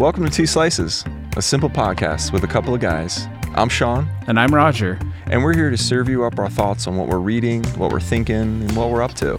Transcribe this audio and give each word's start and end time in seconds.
Welcome 0.00 0.24
to 0.24 0.30
Two 0.30 0.46
Slices, 0.46 1.04
a 1.36 1.42
simple 1.42 1.68
podcast 1.68 2.32
with 2.32 2.42
a 2.42 2.46
couple 2.46 2.72
of 2.72 2.80
guys. 2.80 3.28
I'm 3.54 3.68
Sean, 3.68 4.08
And 4.28 4.40
I'm 4.40 4.54
Roger. 4.54 4.98
and 5.26 5.44
we're 5.44 5.54
here 5.54 5.68
to 5.68 5.76
serve 5.76 6.08
you 6.08 6.24
up 6.24 6.38
our 6.38 6.48
thoughts 6.48 6.86
on 6.86 6.96
what 6.96 7.06
we're 7.06 7.18
reading, 7.18 7.62
what 7.76 7.92
we're 7.92 8.00
thinking, 8.00 8.34
and 8.34 8.72
what 8.74 8.88
we're 8.88 9.02
up 9.02 9.12
to. 9.16 9.38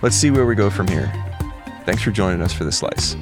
Let's 0.00 0.16
see 0.16 0.30
where 0.30 0.46
we 0.46 0.54
go 0.54 0.70
from 0.70 0.88
here. 0.88 1.12
Thanks 1.84 2.00
for 2.02 2.10
joining 2.10 2.40
us 2.40 2.54
for 2.54 2.64
this 2.64 2.78
slice. 2.78 3.16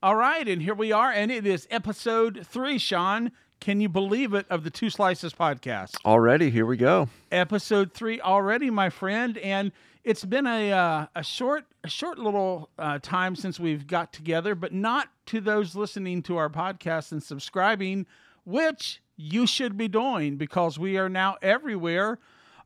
All 0.00 0.14
right, 0.14 0.46
and 0.46 0.62
here 0.62 0.74
we 0.74 0.92
are, 0.92 1.10
and 1.10 1.32
it 1.32 1.44
is 1.44 1.66
episode 1.72 2.46
three, 2.46 2.78
Sean. 2.78 3.32
Can 3.60 3.80
you 3.80 3.88
believe 3.88 4.34
it 4.34 4.46
of 4.50 4.62
the 4.62 4.70
Two 4.70 4.88
Slices 4.88 5.34
podcast? 5.34 5.96
Already, 6.04 6.50
here 6.50 6.64
we 6.64 6.76
go. 6.76 7.08
Episode 7.32 7.92
three 7.92 8.20
already, 8.20 8.70
my 8.70 8.88
friend, 8.88 9.36
and 9.38 9.72
it's 10.04 10.24
been 10.24 10.46
a 10.46 10.72
uh, 10.72 11.06
a 11.16 11.22
short 11.22 11.64
a 11.82 11.88
short 11.88 12.18
little 12.18 12.70
uh, 12.78 12.98
time 13.00 13.34
since 13.34 13.58
we've 13.58 13.86
got 13.86 14.12
together, 14.12 14.54
but 14.54 14.72
not 14.72 15.08
to 15.26 15.40
those 15.40 15.74
listening 15.74 16.22
to 16.22 16.36
our 16.36 16.48
podcast 16.48 17.10
and 17.12 17.22
subscribing, 17.22 18.06
which 18.44 19.02
you 19.16 19.46
should 19.46 19.76
be 19.76 19.88
doing 19.88 20.36
because 20.36 20.78
we 20.78 20.96
are 20.96 21.08
now 21.08 21.36
everywhere, 21.42 22.18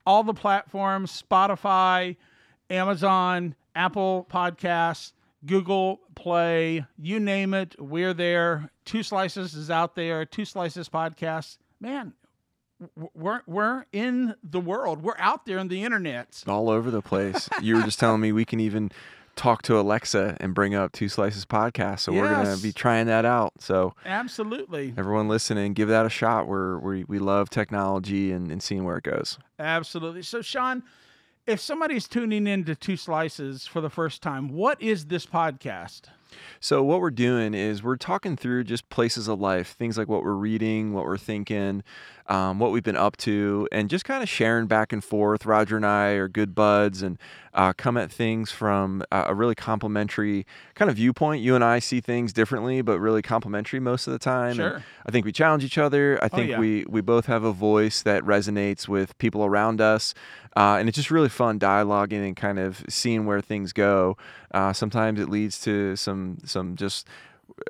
all 0.06 0.22
the 0.22 0.34
platforms, 0.34 1.22
Spotify, 1.22 2.16
Amazon, 2.68 3.54
Apple 3.74 4.26
Podcasts, 4.30 5.12
Google 5.46 6.00
Play, 6.14 6.84
you 6.98 7.18
name 7.18 7.54
it, 7.54 7.74
we're 7.78 8.14
there. 8.14 8.70
Two 8.84 9.02
Slices 9.02 9.54
is 9.54 9.70
out 9.70 9.94
there. 9.94 10.24
Two 10.24 10.44
Slices 10.44 10.88
podcast, 10.88 11.58
man. 11.80 12.14
We're 13.14 13.42
we're 13.46 13.86
in 13.92 14.34
the 14.42 14.58
world. 14.60 15.02
We're 15.02 15.18
out 15.18 15.46
there 15.46 15.58
in 15.58 15.68
the 15.68 15.84
internet. 15.84 16.42
All 16.48 16.68
over 16.68 16.90
the 16.90 17.02
place. 17.02 17.48
you 17.60 17.76
were 17.76 17.82
just 17.82 18.00
telling 18.00 18.20
me 18.20 18.32
we 18.32 18.44
can 18.44 18.58
even 18.58 18.90
talk 19.36 19.62
to 19.62 19.78
Alexa 19.78 20.36
and 20.40 20.52
bring 20.52 20.74
up 20.74 20.90
Two 20.92 21.08
Slices 21.08 21.46
podcast. 21.46 22.00
So 22.00 22.12
we're 22.12 22.28
gonna 22.28 22.56
be 22.56 22.72
trying 22.72 23.06
that 23.06 23.24
out. 23.24 23.52
So 23.60 23.94
Absolutely, 24.04 24.94
everyone 24.98 25.28
listening, 25.28 25.74
give 25.74 25.88
that 25.88 26.04
a 26.06 26.10
shot. 26.10 26.48
We're, 26.48 26.78
we 26.78 27.04
we 27.04 27.20
love 27.20 27.50
technology 27.50 28.32
and, 28.32 28.50
and 28.50 28.60
seeing 28.60 28.82
where 28.84 28.96
it 28.96 29.04
goes. 29.04 29.38
absolutely. 29.60 30.22
So, 30.22 30.42
Sean, 30.42 30.82
if 31.46 31.60
somebody's 31.60 32.08
tuning 32.08 32.48
in 32.48 32.64
to 32.64 32.74
Two 32.74 32.96
Slices 32.96 33.64
for 33.66 33.80
the 33.80 33.90
first 33.90 34.22
time, 34.22 34.48
what 34.48 34.82
is 34.82 35.06
this 35.06 35.24
podcast? 35.24 36.02
So 36.60 36.82
what 36.82 37.00
we're 37.00 37.10
doing 37.10 37.54
is 37.54 37.82
we're 37.82 37.96
talking 37.96 38.36
through 38.36 38.64
just 38.64 38.88
places 38.88 39.28
of 39.28 39.40
life, 39.40 39.74
things 39.76 39.98
like 39.98 40.08
what 40.08 40.22
we're 40.22 40.32
reading, 40.32 40.92
what 40.92 41.04
we're 41.04 41.18
thinking, 41.18 41.82
um, 42.28 42.58
what 42.58 42.70
we've 42.70 42.82
been 42.82 42.96
up 42.96 43.16
to, 43.18 43.68
and 43.72 43.90
just 43.90 44.04
kind 44.04 44.22
of 44.22 44.28
sharing 44.28 44.66
back 44.66 44.92
and 44.92 45.02
forth. 45.02 45.44
Roger 45.44 45.76
and 45.76 45.84
I 45.84 46.10
are 46.10 46.28
good 46.28 46.54
buds 46.54 47.02
and 47.02 47.18
uh, 47.54 47.72
come 47.72 47.96
at 47.96 48.10
things 48.10 48.50
from 48.50 49.02
uh, 49.12 49.24
a 49.26 49.34
really 49.34 49.54
complementary 49.54 50.46
kind 50.74 50.90
of 50.90 50.96
viewpoint. 50.96 51.42
You 51.42 51.54
and 51.54 51.62
I 51.62 51.80
see 51.80 52.00
things 52.00 52.32
differently, 52.32 52.80
but 52.80 52.98
really 52.98 53.22
complementary 53.22 53.80
most 53.80 54.06
of 54.06 54.12
the 54.12 54.18
time. 54.18 54.52
And 54.52 54.56
Sure. 54.56 54.84
I 55.04 55.10
think 55.10 55.26
we 55.26 55.32
challenge 55.32 55.64
each 55.64 55.78
other. 55.78 56.18
I 56.22 56.28
think 56.28 56.50
yeah. 56.50 56.58
we 56.58 56.84
we 56.88 57.00
both 57.00 57.26
have 57.26 57.44
a 57.44 57.52
voice 57.52 58.02
that 58.02 58.22
resonates 58.22 58.88
with 58.88 59.18
people 59.18 59.44
around 59.44 59.80
us, 59.80 60.14
uh, 60.56 60.76
and 60.78 60.88
it's 60.88 60.96
just 60.96 61.10
really 61.10 61.28
fun 61.28 61.58
dialoguing 61.58 62.26
and 62.26 62.36
kind 62.36 62.58
of 62.58 62.84
seeing 62.88 63.26
where 63.26 63.40
things 63.40 63.72
go. 63.72 64.16
Uh, 64.52 64.72
sometimes 64.72 65.18
it 65.20 65.28
leads 65.28 65.60
to 65.60 65.96
some 65.96 66.38
some 66.44 66.76
just 66.76 67.06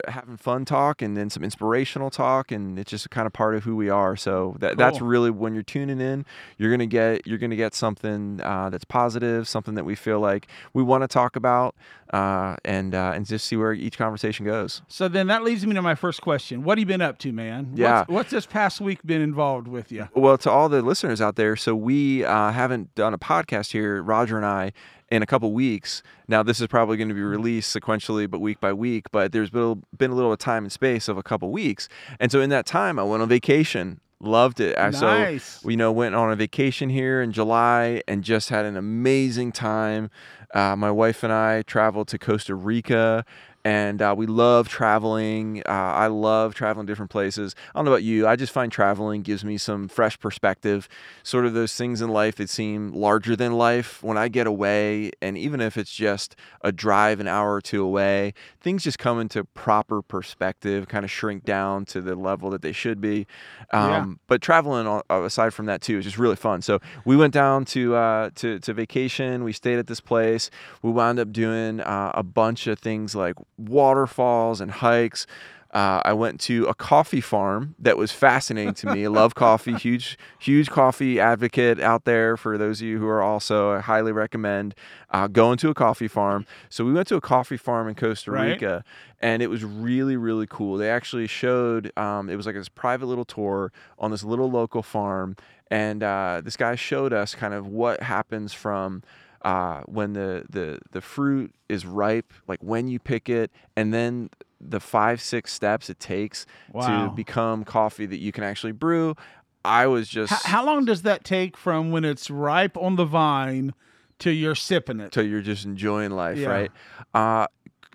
having 0.09 0.37
fun 0.37 0.65
talk 0.65 1.03
and 1.03 1.17
then 1.17 1.31
some 1.31 1.43
inspirational 1.43 2.11
talk 2.11 2.53
and 2.53 2.79
it's 2.79 2.91
just 2.91 3.11
kind 3.11 3.27
of 3.27 3.33
part 3.33 3.55
of 3.55 3.65
who 3.65 3.77
we 3.77 3.89
are 3.89 4.17
so 4.17 4.55
that, 4.61 4.77
that's 4.77 5.01
really 5.01 5.31
when 5.31 5.55
you're 5.55 5.63
tuning 5.63 6.01
in 6.01 6.25
you're 6.57 6.71
gonna 6.71 6.87
get 6.87 7.27
you're 7.27 7.39
gonna 7.39 7.57
get 7.57 7.75
something 7.75 8.41
uh, 8.43 8.71
that's 8.71 8.85
positive 8.85 9.49
something 9.49 9.75
that 9.75 9.85
we 9.85 9.95
feel 9.95 10.21
like 10.21 10.47
we 10.73 10.83
want 10.83 11.03
to 11.03 11.09
talk 11.09 11.37
about 11.37 11.75
uh, 12.13 12.57
and 12.65 12.95
uh, 12.95 13.13
and 13.15 13.27
just 13.27 13.47
see 13.47 13.57
where 13.57 13.73
each 13.73 13.97
conversation 13.99 14.45
goes 14.45 14.83
So 14.89 15.09
then 15.09 15.27
that 15.29 15.43
leads 15.43 15.67
me 15.67 15.75
to 15.75 15.83
my 15.83 15.95
first 15.95 16.21
question. 16.21 16.63
What 16.63 16.79
have 16.79 16.81
you 16.81 16.87
been 16.87 17.01
up 17.01 17.19
to, 17.19 17.33
man? 17.33 17.73
Yeah. 17.75 18.01
What's, 18.01 18.11
what's 18.11 18.31
this 18.31 18.47
past 18.47 18.81
week 18.81 19.01
been 19.05 19.23
involved 19.23 19.67
with 19.67 19.91
you? 19.91 20.09
Well, 20.15 20.37
to 20.39 20.51
all 20.51 20.69
the 20.69 20.83
listeners 20.83 21.21
out 21.21 21.37
there, 21.37 21.57
so 21.57 21.75
we 21.75 22.25
uh, 22.25 22.53
haven't 22.53 22.95
done 22.95 23.15
a 23.15 23.19
podcast 23.19 23.73
here, 23.73 24.03
Roger 24.03 24.37
and 24.37 24.45
I, 24.45 24.73
in 25.13 25.23
a 25.23 25.27
couple 25.27 25.53
weeks. 25.53 26.03
Now, 26.27 26.43
this 26.43 26.59
is 26.59 26.69
probably 26.69 26.97
going 26.97 27.11
to 27.11 27.15
be 27.15 27.21
released 27.21 27.77
sequentially, 27.77 28.29
but 28.29 28.41
week 28.41 28.61
by 28.61 28.73
week. 28.73 29.11
But 29.13 29.33
there's 29.33 29.51
been, 29.51 29.85
been 29.97 30.11
a 30.11 30.15
little 30.15 30.35
time 30.39 30.65
and 30.65 30.73
space 30.73 31.07
of 31.07 31.19
a 31.19 31.23
couple 31.23 31.53
weeks, 31.53 31.87
and 32.19 32.33
so 32.33 32.41
in 32.41 32.49
that 32.51 32.65
time, 32.65 32.99
I 32.99 33.03
went 33.03 33.23
on 33.23 33.29
vacation. 33.29 34.01
Loved 34.21 34.61
it. 34.61 34.79
I 34.79 34.91
Nice. 34.91 35.45
So 35.45 35.67
we 35.67 35.75
you 35.75 35.77
know 35.77 35.93
went 35.93 36.15
on 36.15 36.31
a 36.31 36.37
vacation 36.37 36.89
here 36.89 37.21
in 37.21 37.33
July 37.33 38.03
and 38.07 38.23
just 38.23 38.49
had 38.51 38.65
an 38.65 38.77
amazing 38.77 39.51
time. 39.51 40.11
Uh, 40.55 40.77
my 40.77 40.91
wife 40.91 41.25
and 41.25 41.33
I 41.33 41.63
traveled 41.63 42.09
to 42.09 42.19
Costa 42.19 42.55
Rica. 42.55 43.25
And 43.65 44.03
uh, 44.03 44.15
we 44.17 44.27
love 44.27 44.69
traveling. 44.69 45.63
Uh, 45.67 45.71
I 45.71 46.09
love 46.09 46.55
traveling 46.55 46.85
different 46.87 47.13
places. 47.13 47.55
I 47.73 47.79
don't 47.79 47.85
know 47.85 47.93
about 47.93 48.03
you. 48.03 48.27
I 48.27 48.35
just 48.35 48.53
find 48.53 48.73
traveling 48.73 49.23
gives 49.23 49.45
me 49.45 49.57
some 49.57 49.87
fresh 49.87 50.19
perspective. 50.19 50.89
Sort 51.23 51.47
of 51.47 51.55
those 51.55 51.75
things 51.77 52.03
in 52.03 52.11
life 52.11 52.37
that 52.37 52.51
seem 52.51 52.93
larger 52.93 53.37
than 53.37 53.53
life. 53.53 54.03
When 54.03 54.19
I 54.19 54.27
get 54.27 54.49
away, 54.49 55.13
and 55.23 55.39
even 55.39 55.61
if 55.61 55.77
it's 55.77 55.93
just 55.93 56.35
a 56.63 56.73
drive 56.73 57.21
an 57.21 57.29
hour 57.29 57.55
or 57.55 57.61
two 57.61 57.85
away, 57.85 58.35
things 58.61 58.83
just 58.83 58.99
come 58.99 59.21
into 59.21 59.45
proper 59.45 60.03
perspective, 60.03 60.89
kind 60.89 61.05
of 61.05 61.11
shrink 61.11 61.45
down 61.45 61.85
to 61.87 62.01
the 62.01 62.17
level 62.17 62.51
that 62.51 62.63
they 62.63 62.73
should 62.73 63.01
be. 63.01 63.27
Um, 63.73 63.89
Yeah. 63.89 64.07
But 64.27 64.43
traveling, 64.43 65.03
aside 65.09 65.55
from 65.55 65.67
that 65.67 65.83
too, 65.83 65.99
is 65.99 66.05
just 66.05 66.19
really 66.19 66.37
fun. 66.37 66.63
So 66.63 66.81
we 67.05 67.17
went 67.17 67.33
down 67.33 67.65
to 67.67 67.95
uh, 67.95 68.31
to 68.37 68.59
to 68.59 68.73
vacation. 68.75 69.45
We 69.45 69.53
stayed 69.53 69.79
at 69.79 69.87
this 69.87 70.01
place. 70.01 70.51
We 70.83 70.91
wound 70.91 71.21
up 71.21 71.33
doing 71.33 71.81
uh, 71.81 72.11
a 72.15 72.23
bunch 72.25 72.67
of 72.67 72.81
things 72.81 73.15
like 73.15 73.37
waterfalls 73.69 74.61
and 74.61 74.71
hikes. 74.71 75.27
Uh, 75.73 76.03
I 76.05 76.13
went 76.13 76.39
to 76.43 76.67
a 76.67 76.75
coffee 76.75 77.23
farm 77.23 77.75
that 77.79 77.97
was 77.97 78.13
fascinating 78.13 78.75
to 78.75 78.89
me. 78.89 79.05
I 79.07 79.09
love 79.23 79.35
coffee, 79.35 79.73
huge, 79.73 80.19
huge 80.39 80.69
coffee 80.69 81.19
advocate 81.19 81.81
out 81.81 82.05
there. 82.05 82.37
For 82.37 82.59
those 82.59 82.83
of 82.83 82.87
you 82.87 82.99
who 82.99 83.09
are 83.09 83.23
also, 83.23 83.73
I 83.73 83.81
highly 83.81 84.13
recommend 84.13 84.75
uh, 85.09 85.29
going 85.29 85.57
to 85.59 85.71
a 85.71 85.75
coffee 85.75 86.09
farm. 86.09 86.45
So 86.69 86.85
we 86.85 86.93
went 86.93 87.09
to 87.09 87.17
a 87.17 87.23
coffee 87.23 87.57
farm 87.57 87.89
in 87.89 87.95
Costa 87.95 88.31
Right. 88.33 88.49
Rica, 88.49 88.85
and 89.19 89.41
it 89.43 89.49
was 89.49 89.65
really, 89.65 90.17
really 90.17 90.47
cool. 90.47 90.77
They 90.77 90.91
actually 90.91 91.27
showed 91.27 91.91
um, 91.97 92.29
it 92.29 92.37
was 92.37 92.45
like 92.45 92.55
this 92.55 92.69
private 92.69 93.07
little 93.07 93.25
tour 93.25 93.73
on 93.99 94.11
this 94.11 94.23
little 94.25 94.51
local 94.51 94.83
farm, 94.83 95.37
and 95.71 96.03
uh, 96.03 96.43
this 96.45 96.59
guy 96.59 96.75
showed 96.75 97.15
us 97.15 97.35
kind 97.35 97.55
of 97.55 97.67
what 97.67 98.03
happens 98.03 98.53
from 98.53 99.03
uh, 99.45 99.81
when 99.87 100.13
the, 100.13 100.45
the 100.49 100.79
the 100.93 101.01
fruit 101.01 101.55
is 101.69 101.85
ripe, 101.87 102.33
like 102.47 102.61
when 102.63 102.89
you 102.89 102.99
pick 102.99 103.29
it, 103.29 103.51
and 103.77 103.93
then 103.93 104.31
the 104.61 104.79
five 104.81 105.21
six 105.21 105.53
steps 105.53 105.91
it 105.91 105.99
takes 105.99 106.47
Wow. 106.73 107.09
to 107.09 107.15
become 107.15 107.65
coffee 107.65 108.07
that 108.07 108.19
you 108.21 108.31
can 108.33 108.45
actually 108.45 108.73
brew. 108.73 109.17
I 109.65 109.87
was 109.87 110.09
just 110.09 110.33
How, 110.33 110.59
how 110.59 110.65
long 110.67 110.85
does 110.85 111.03
that 111.03 111.25
take 111.25 111.57
from 111.57 111.91
when 111.91 112.05
it's 112.05 112.31
ripe 112.31 112.77
on 112.77 112.97
the 112.97 113.05
vine 113.05 113.75
to 114.21 114.31
you're 114.31 114.55
sipping 114.55 115.01
it? 115.01 115.13
till 115.13 115.25
you're 115.27 115.41
just 115.43 115.65
enjoying 115.65 116.11
life, 116.13 116.39
Yeah. 116.39 116.49
right? 116.49 116.71
Uh, 117.15 117.47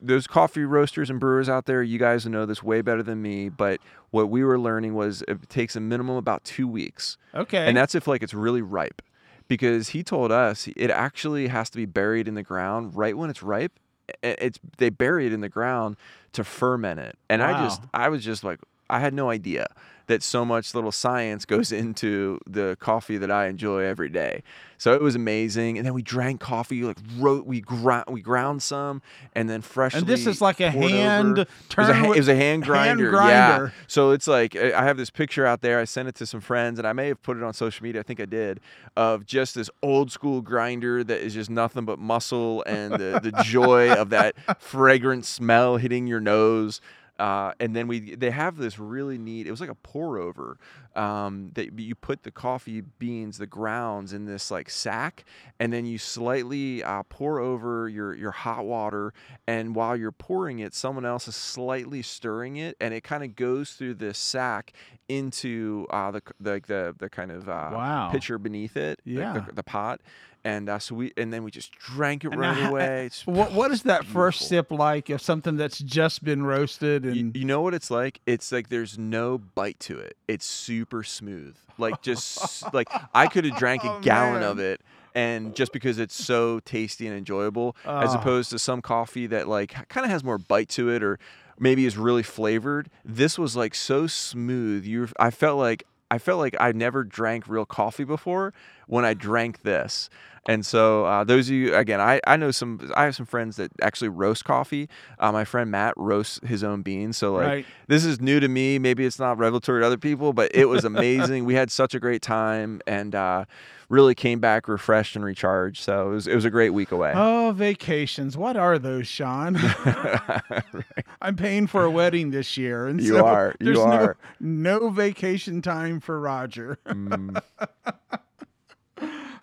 those 0.01 0.27
coffee 0.27 0.63
roasters 0.63 1.09
and 1.09 1.19
brewers 1.19 1.49
out 1.49 1.65
there, 1.65 1.81
you 1.81 1.97
guys 1.97 2.25
know 2.25 2.45
this 2.45 2.61
way 2.61 2.81
better 2.81 3.01
than 3.01 3.21
me. 3.21 3.49
But 3.49 3.79
what 4.11 4.29
we 4.29 4.43
were 4.43 4.59
learning 4.59 4.93
was 4.93 5.23
it 5.27 5.49
takes 5.49 5.75
a 5.75 5.79
minimum 5.79 6.15
about 6.17 6.43
two 6.43 6.67
weeks, 6.67 7.17
Okay. 7.33 7.65
and 7.65 7.75
that's 7.75 7.95
if 7.95 8.07
like 8.07 8.21
it's 8.23 8.33
really 8.33 8.61
ripe. 8.61 9.01
Because 9.47 9.89
he 9.89 10.03
told 10.03 10.31
us 10.31 10.67
it 10.75 10.89
actually 10.89 11.47
has 11.47 11.69
to 11.69 11.77
be 11.77 11.85
buried 11.85 12.27
in 12.27 12.33
the 12.33 12.43
ground 12.43 12.95
right 12.95 13.17
when 13.17 13.29
it's 13.29 13.41
ripe. 13.41 13.79
It's 14.21 14.59
they 14.77 14.89
bury 14.89 15.25
it 15.25 15.33
in 15.33 15.41
the 15.41 15.49
ground 15.49 15.97
to 16.33 16.43
ferment 16.43 16.99
it, 16.99 17.17
and 17.29 17.43
I 17.43 17.63
just 17.63 17.81
I 17.94 18.09
was 18.09 18.23
just 18.23 18.44
like 18.44 18.59
I 18.89 18.99
had 18.99 19.13
no 19.13 19.29
idea 19.29 19.67
that 20.07 20.24
so 20.24 20.44
much 20.44 20.74
little 20.74 20.92
science 20.92 21.45
goes 21.45 21.71
into 21.83 22.39
the 22.48 22.77
coffee 22.80 23.18
that 23.18 23.31
I 23.31 23.48
enjoy 23.48 23.83
every 23.83 24.09
day. 24.09 24.44
So 24.80 24.94
it 24.94 25.01
was 25.01 25.15
amazing. 25.15 25.77
And 25.77 25.86
then 25.86 25.94
we 25.94 26.04
drank 26.04 26.39
coffee, 26.39 26.83
like 26.83 26.98
wrote, 27.18 27.45
we 27.45 27.62
ground 27.62 28.06
we 28.09 28.21
ground 28.21 28.62
some, 28.62 29.01
and 29.33 29.50
then 29.50 29.62
freshly. 29.62 30.00
and 30.00 30.07
this 30.07 30.27
is 30.27 30.39
like 30.39 30.59
a 30.59 30.69
hand 30.69 31.39
over. 31.39 31.42
It 31.42 31.48
was, 31.48 31.69
turn. 31.69 32.06
a, 32.06 32.12
it 32.12 32.18
was 32.18 32.27
a 32.27 32.36
hand 32.36 32.63
grinder. 32.63 33.09
grinder. 33.09 33.65
Yeah. 33.65 33.83
So 33.88 34.12
it's 34.12 34.27
like 34.27 34.56
I 34.56 34.77
I 34.77 34.83
have 34.83 34.98
this 34.98 35.09
picture 35.09 35.45
out 35.45 35.62
there. 35.62 35.80
I 35.80 35.83
sent 35.86 36.07
it 36.07 36.15
to 36.15 36.25
some 36.25 36.39
friends, 36.39 36.80
and 36.80 36.88
I 36.88 36.94
may 36.94 37.07
have 37.10 37.21
put 37.21 37.36
it 37.36 37.44
on 37.44 37.53
social 37.53 37.83
media. 37.83 38.00
I 38.00 38.03
think 38.03 38.21
I 38.21 38.25
did, 38.25 38.62
of 38.95 39.25
just 39.25 39.56
this 39.56 39.69
old 39.83 40.12
school 40.12 40.42
grinder 40.42 41.03
that 41.03 41.19
is 41.19 41.33
just 41.33 41.50
nothing 41.50 41.83
but 41.83 42.00
muscle 42.00 42.63
and 42.65 42.94
the, 42.94 43.19
the 43.21 43.31
joy 43.44 43.92
of 43.92 44.10
that 44.12 44.36
fragrant 44.62 45.25
smell 45.25 45.77
hitting 45.77 46.07
your 46.07 46.21
nose. 46.21 46.80
Uh, 47.19 47.51
and 47.59 47.75
then 47.75 47.87
we 47.87 48.15
they 48.15 48.31
have 48.31 48.57
this 48.57 48.77
really 48.79 49.17
neat. 49.17 49.47
It 49.47 49.51
was 49.51 49.59
like 49.61 49.69
a 49.69 49.75
pour 49.75 50.17
over 50.19 50.57
um, 50.95 51.51
that 51.55 51.77
you 51.79 51.95
put 51.95 52.23
the 52.23 52.31
coffee 52.31 52.81
beans, 52.81 53.37
the 53.37 53.47
grounds 53.47 54.13
in 54.13 54.25
this 54.25 54.51
like 54.51 54.69
sack, 54.69 55.25
and 55.59 55.73
then 55.73 55.85
you 55.85 55.97
slightly 55.97 56.83
uh, 56.83 57.03
pour 57.09 57.39
over 57.39 57.89
your 57.89 58.13
your 58.15 58.31
hot 58.31 58.65
water. 58.65 59.13
And 59.47 59.75
while 59.75 59.95
you're 59.95 60.11
pouring 60.11 60.59
it, 60.59 60.73
someone 60.75 61.05
else 61.05 61.27
is 61.27 61.35
slightly 61.35 62.01
stirring 62.01 62.57
it, 62.57 62.77
and 62.79 62.93
it 62.93 63.03
kind 63.03 63.23
of 63.23 63.35
goes 63.35 63.73
through 63.73 63.95
this 63.95 64.17
sack 64.17 64.73
into 65.09 65.87
uh, 65.89 66.11
the 66.11 66.21
the 66.39 66.61
the, 66.67 66.95
the 66.97 67.09
kind 67.09 67.31
of 67.31 67.47
uh, 67.49 67.69
Wow. 67.73 68.09
pitcher 68.11 68.37
beneath 68.37 68.77
it, 68.77 68.99
the- 69.05 69.11
Yeah. 69.13 69.33
the, 69.45 69.53
the 69.53 69.63
pot, 69.63 70.01
and 70.47 70.69
uh, 70.69 70.79
so 70.79 70.95
we 70.95 71.11
and 71.17 71.33
then 71.33 71.44
we 71.44 71.51
just 71.51 71.71
drank 71.73 72.23
it 72.23 72.31
And 72.31 72.39
right 72.39 72.57
now, 72.57 72.69
away. 72.69 73.05
It's, 73.07 73.27
What 73.27 73.51
what 73.51 73.69
is 73.71 73.83
that 73.83 74.05
first 74.05 74.47
sip 74.47 74.71
like 74.71 75.09
of 75.09 75.21
something 75.21 75.57
that's 75.57 75.79
just 75.79 76.23
been 76.23 76.44
roasted 76.45 77.05
and 77.05 77.35
you 77.35 77.44
know 77.45 77.61
what 77.61 77.73
it's 77.73 77.91
like? 77.91 78.21
It's 78.25 78.51
like 78.51 78.69
there's 78.69 78.97
no 78.97 79.38
bite 79.38 79.79
to 79.81 79.97
it. 79.99 80.15
It's 80.27 80.45
super 80.45 81.03
smooth. 81.03 81.57
Like 81.77 82.01
just 82.01 82.73
like 82.73 82.89
I 83.13 83.27
could 83.27 83.44
have 83.45 83.55
drank 83.63 83.83
a 83.83 83.88
Oh, 83.89 83.99
gallon 84.01 84.41
of 84.41 84.57
it 84.59 84.79
and 85.13 85.53
just 85.55 85.71
because 85.73 85.99
it's 85.99 86.15
so 86.15 86.59
tasty 86.61 87.07
and 87.07 87.15
enjoyable 87.17 87.75
as 87.85 88.13
Ah. 88.13 88.19
opposed 88.19 88.50
to 88.51 88.59
some 88.59 88.81
coffee 88.81 89.27
that 89.27 89.47
like 89.50 89.73
kind 89.89 90.05
of 90.05 90.11
has 90.11 90.23
more 90.23 90.38
bite 90.38 90.69
to 90.69 90.89
it 90.89 91.03
or 91.03 91.19
maybe 91.59 91.85
is 91.85 91.97
really 91.97 92.23
flavored. 92.23 92.89
This 93.03 93.38
was 93.38 93.55
like 93.55 93.75
so 93.75 94.07
smooth. 94.07 94.85
You 94.85 95.09
I 95.19 95.29
felt 95.29 95.59
like 95.59 95.83
I 96.09 96.19
felt 96.19 96.39
like 96.39 96.55
I 96.59 96.71
never 96.71 97.03
drank 97.03 97.50
real 97.50 97.65
coffee 97.65 98.05
before 98.05 98.53
when 98.88 99.06
I 99.06 99.13
drank 99.13 99.62
this. 99.62 100.10
And 100.50 100.66
so 100.66 101.04
uh, 101.04 101.25
those 101.25 101.50
of 101.50 101.56
you 101.56 101.75
again, 101.75 102.00
I, 102.00 102.22
I 102.25 102.38
know 102.38 102.51
some 102.51 102.89
I 102.95 103.04
have 103.04 103.16
some 103.18 103.25
friends 103.25 103.57
that 103.57 103.69
actually 103.81 104.07
roast 104.07 104.45
coffee. 104.45 104.88
Uh, 105.19 105.34
my 105.34 105.44
friend 105.44 105.69
Matt 105.69 105.94
roasts 105.98 106.39
his 106.48 106.63
own 106.63 106.84
beans. 106.84 107.18
So 107.18 107.34
like 107.34 107.48
Right. 107.48 107.66
this 107.89 108.06
is 108.06 108.22
new 108.22 108.39
to 108.39 108.48
me. 108.48 108.80
Maybe 108.80 109.06
it's 109.06 109.19
not 109.19 109.38
revelatory 109.38 109.81
to 109.81 109.86
other 109.86 109.98
people, 109.98 110.31
but 110.31 110.50
it 110.56 110.69
was 110.69 110.86
amazing. 110.86 111.44
we 111.44 111.56
had 111.56 111.69
such 111.69 111.94
a 111.94 112.00
great 112.00 112.22
time 112.22 112.80
and 112.88 113.13
uh, 113.13 113.44
really 113.89 114.16
came 114.16 114.39
back 114.39 114.69
refreshed 114.69 115.18
and 115.18 115.25
recharged. 115.25 115.84
So 115.84 116.12
it 116.12 116.13
was 116.13 116.28
it 116.28 116.36
was 116.36 116.45
a 116.45 116.50
great 116.50 116.69
week 116.69 116.94
away. 116.94 117.12
Oh, 117.13 117.51
vacations. 117.54 118.38
What 118.38 118.56
are 118.56 118.80
those, 118.80 119.06
Sean? 119.06 119.57
I'm 121.22 121.36
paying 121.36 121.68
for 121.68 121.84
a 121.84 121.92
wedding 121.92 122.31
this 122.31 122.56
year, 122.56 122.88
and 122.88 123.01
You 123.01 123.16
so 123.16 123.25
are. 123.25 123.54
You 123.60 123.66
there's 123.66 123.80
are. 123.80 124.16
No, 124.39 124.80
no 124.80 124.89
vacation 124.92 125.62
time 125.62 126.00
for 126.00 126.22
Roger. 126.22 126.78
Mm, 126.88 127.42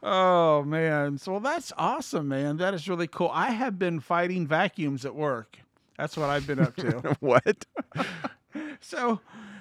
Oh 0.06 0.62
man, 0.64 1.16
so 1.16 1.38
that's 1.38 1.72
awesome, 1.78 2.28
man. 2.28 2.58
That 2.58 2.74
is 2.74 2.86
really 2.90 3.06
cool. 3.06 3.30
I 3.32 3.52
have 3.52 3.78
been 3.78 4.00
fighting 4.00 4.46
vacuums 4.46 5.06
at 5.06 5.14
work. 5.14 5.56
That's 5.96 6.14
what 6.14 6.28
I've 6.28 6.46
been 6.46 6.60
up 6.60 6.76
to. 6.76 7.16
what? 7.20 7.64
so, 8.82 9.20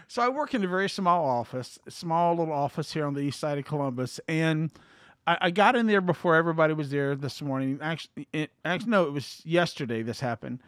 so 0.09 0.21
I 0.21 0.27
work 0.27 0.53
in 0.53 0.61
a 0.61 0.67
very 0.67 0.89
small 0.89 1.25
office, 1.25 1.79
small 1.87 2.35
little 2.35 2.53
office 2.53 2.91
here 2.91 3.05
on 3.05 3.13
the 3.13 3.21
east 3.21 3.39
side 3.39 3.57
of 3.57 3.63
Columbus, 3.63 4.19
and 4.27 4.69
I, 5.25 5.37
I 5.43 5.51
got 5.51 5.77
in 5.77 5.87
there 5.87 6.01
before 6.01 6.35
everybody 6.35 6.73
was 6.73 6.91
there 6.91 7.15
this 7.15 7.41
morning. 7.41 7.79
Actually, 7.81 8.27
it, 8.33 8.51
actually, 8.65 8.91
no, 8.91 9.05
it 9.05 9.13
was 9.13 9.41
yesterday. 9.45 10.01
This 10.01 10.19
happened, 10.19 10.59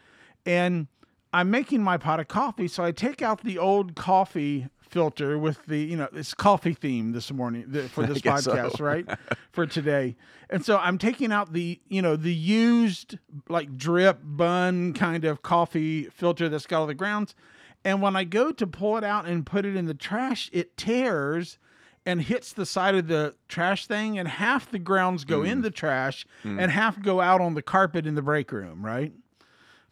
and 0.45 0.87
I'm 1.33 1.51
making 1.51 1.83
my 1.83 1.97
pot 1.97 2.21
of 2.21 2.29
coffee. 2.29 2.69
So 2.69 2.81
I 2.81 2.93
take 2.93 3.21
out 3.21 3.43
the 3.43 3.57
old 3.57 3.95
coffee 3.95 4.69
filter 4.95 5.37
with 5.37 5.65
the, 5.65 5.77
you 5.77 5.97
know, 5.97 6.07
it's 6.13 6.33
coffee 6.33 6.73
theme 6.73 7.11
this 7.11 7.29
morning 7.29 7.65
the, 7.67 7.89
for 7.89 8.05
this 8.07 8.21
guess 8.21 8.45
so. 8.45 8.55
podcast, 8.55 8.79
right? 8.79 9.05
For 9.51 9.67
today. 9.67 10.15
And 10.49 10.63
so 10.63 10.77
I'm 10.77 10.97
taking 10.97 11.33
out 11.33 11.51
the, 11.51 11.81
you 11.89 12.01
know, 12.01 12.15
the 12.15 12.33
used 12.33 13.19
like 13.49 13.77
drip 13.77 14.19
bun 14.23 14.93
kind 14.93 15.25
of 15.25 15.41
coffee 15.41 16.05
filter 16.05 16.47
that's 16.47 16.65
got 16.65 16.79
all 16.79 16.87
the 16.87 16.93
grounds. 16.93 17.35
And 17.83 18.01
when 18.01 18.15
I 18.15 18.23
go 18.23 18.53
to 18.53 18.65
pull 18.65 18.95
it 18.95 19.03
out 19.03 19.25
and 19.25 19.45
put 19.45 19.65
it 19.65 19.75
in 19.75 19.85
the 19.85 19.93
trash, 19.93 20.49
it 20.53 20.77
tears 20.77 21.57
and 22.05 22.21
hits 22.21 22.53
the 22.53 22.65
side 22.65 22.95
of 22.95 23.07
the 23.07 23.35
trash 23.49 23.87
thing, 23.87 24.17
and 24.17 24.29
half 24.29 24.71
the 24.71 24.79
grounds 24.79 25.25
go 25.25 25.43
in 25.43 25.59
mm. 25.59 25.63
the 25.63 25.71
trash 25.71 26.25
mm. 26.43 26.61
and 26.61 26.71
half 26.71 27.01
go 27.01 27.19
out 27.19 27.41
on 27.41 27.53
the 27.53 27.61
carpet 27.61 28.07
in 28.07 28.15
the 28.15 28.21
break 28.21 28.51
room, 28.53 28.85
right? 28.85 29.11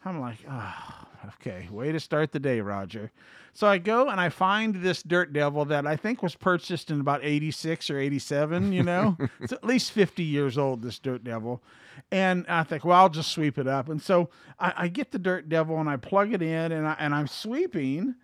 I'm 0.02 0.20
like, 0.20 0.38
oh, 0.48 1.03
okay, 1.34 1.68
way 1.70 1.92
to 1.92 2.00
start 2.00 2.32
the 2.32 2.40
day, 2.40 2.60
Roger. 2.60 3.10
So 3.52 3.66
I 3.68 3.78
go 3.78 4.08
and 4.08 4.20
I 4.20 4.28
find 4.28 4.76
this 4.76 5.02
dirt 5.02 5.32
devil 5.32 5.64
that 5.66 5.86
I 5.86 5.96
think 5.96 6.22
was 6.22 6.34
purchased 6.34 6.90
in 6.90 7.00
about 7.00 7.20
86 7.22 7.88
or 7.88 7.98
87, 7.98 8.72
you 8.72 8.82
know? 8.82 9.16
it's 9.40 9.52
at 9.52 9.64
least 9.64 9.92
50 9.92 10.24
years 10.24 10.58
old, 10.58 10.82
this 10.82 10.98
dirt 10.98 11.22
devil. 11.22 11.62
And 12.10 12.44
I 12.48 12.64
think, 12.64 12.84
well, 12.84 12.98
I'll 12.98 13.08
just 13.08 13.30
sweep 13.30 13.58
it 13.58 13.68
up. 13.68 13.88
And 13.88 14.02
so 14.02 14.28
I, 14.58 14.74
I 14.76 14.88
get 14.88 15.12
the 15.12 15.18
dirt 15.18 15.48
devil 15.48 15.78
and 15.78 15.88
I 15.88 15.96
plug 15.96 16.32
it 16.32 16.42
in 16.42 16.72
and, 16.72 16.86
I, 16.86 16.96
and 16.98 17.14
I'm 17.14 17.28
sweeping 17.28 18.16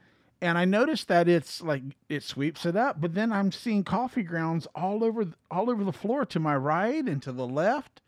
and 0.43 0.57
I 0.57 0.65
notice 0.65 1.05
that 1.05 1.29
it's 1.29 1.61
like 1.61 1.83
it 2.09 2.23
sweeps 2.23 2.65
it 2.65 2.77
up, 2.77 3.01
but 3.01 3.15
then 3.15 3.33
I'm 3.33 3.53
seeing 3.53 3.85
coffee 3.85 4.23
grounds 4.23 4.67
all 4.75 5.05
over 5.05 5.27
all 5.51 5.71
over 5.71 5.85
the 5.85 5.93
floor 5.93 6.25
to 6.27 6.41
my 6.41 6.57
right 6.57 7.05
and 7.05 7.23
to 7.23 7.33
the 7.33 7.47
left, 7.47 8.01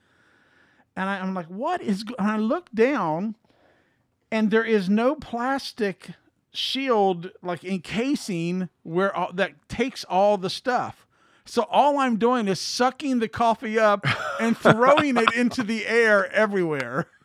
and 0.96 1.08
I, 1.08 1.18
I'm 1.18 1.34
like, 1.34 1.46
"What 1.46 1.82
is?" 1.82 2.04
go-" 2.04 2.14
And 2.18 2.28
I 2.28 2.38
look 2.38 2.70
down, 2.72 3.36
and 4.32 4.50
there 4.50 4.64
is 4.64 4.88
no 4.88 5.14
plastic 5.14 6.12
shield 6.54 7.30
like 7.42 7.62
encasing 7.64 8.70
where 8.82 9.14
all, 9.14 9.30
that 9.34 9.68
takes 9.68 10.04
all 10.04 10.38
the 10.38 10.50
stuff. 10.50 11.06
So 11.44 11.66
all 11.70 11.98
I'm 11.98 12.16
doing 12.16 12.48
is 12.48 12.58
sucking 12.58 13.18
the 13.18 13.28
coffee 13.28 13.78
up 13.78 14.06
and 14.40 14.56
throwing 14.56 15.18
it 15.18 15.34
into 15.34 15.62
the 15.62 15.86
air 15.86 16.32
everywhere. 16.32 17.06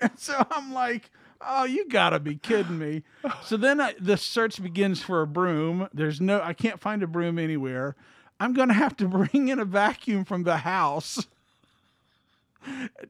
And 0.00 0.18
so 0.18 0.34
I'm 0.50 0.74
like, 0.74 1.10
oh, 1.40 1.64
you 1.64 1.88
gotta 1.88 2.20
be 2.20 2.34
kidding 2.34 2.78
me. 2.78 3.04
So 3.42 3.56
then 3.56 3.80
I, 3.80 3.94
the 3.98 4.18
search 4.18 4.62
begins 4.62 5.00
for 5.00 5.22
a 5.22 5.26
broom. 5.26 5.88
There's 5.94 6.20
no, 6.20 6.42
I 6.42 6.52
can't 6.52 6.78
find 6.78 7.02
a 7.02 7.06
broom 7.06 7.38
anywhere. 7.38 7.96
I'm 8.38 8.52
gonna 8.52 8.74
have 8.74 8.96
to 8.98 9.08
bring 9.08 9.48
in 9.48 9.60
a 9.60 9.64
vacuum 9.64 10.26
from 10.26 10.42
the 10.42 10.58
house 10.58 11.26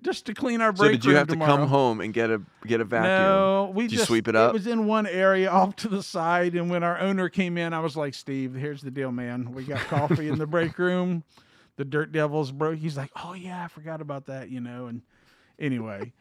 just 0.02 0.26
to 0.26 0.34
clean 0.34 0.60
our 0.60 0.74
So 0.74 0.84
break 0.84 0.92
did 0.92 1.04
you 1.04 1.16
have 1.16 1.28
to 1.28 1.36
come 1.36 1.66
home 1.66 2.00
and 2.00 2.12
get 2.12 2.30
a 2.30 2.42
get 2.66 2.80
a 2.80 2.84
vacuum? 2.84 3.12
No, 3.12 3.72
we 3.74 3.84
Did 3.84 3.92
you 3.92 3.98
just 3.98 4.08
sweep 4.08 4.28
it 4.28 4.36
up? 4.36 4.50
It 4.50 4.54
was 4.54 4.66
in 4.66 4.86
one 4.86 5.06
area 5.06 5.50
off 5.50 5.76
to 5.76 5.88
the 5.88 6.02
side, 6.02 6.54
and 6.54 6.70
when 6.70 6.82
our 6.82 6.98
owner 6.98 7.28
came 7.28 7.58
in, 7.58 7.72
I 7.72 7.80
was 7.80 7.96
like, 7.96 8.14
"Steve, 8.14 8.54
here's 8.54 8.82
the 8.82 8.90
deal, 8.90 9.12
man. 9.12 9.52
We 9.52 9.64
got 9.64 9.80
coffee 9.80 10.28
in 10.28 10.38
the 10.38 10.46
break 10.46 10.78
room. 10.78 11.24
The 11.76 11.84
Dirt 11.84 12.12
Devils 12.12 12.52
broke." 12.52 12.78
He's 12.78 12.96
like, 12.96 13.10
"Oh 13.22 13.34
yeah, 13.34 13.64
I 13.64 13.68
forgot 13.68 14.00
about 14.00 14.26
that," 14.26 14.50
you 14.50 14.60
know. 14.60 14.86
And 14.86 15.02
anyway, 15.58 16.12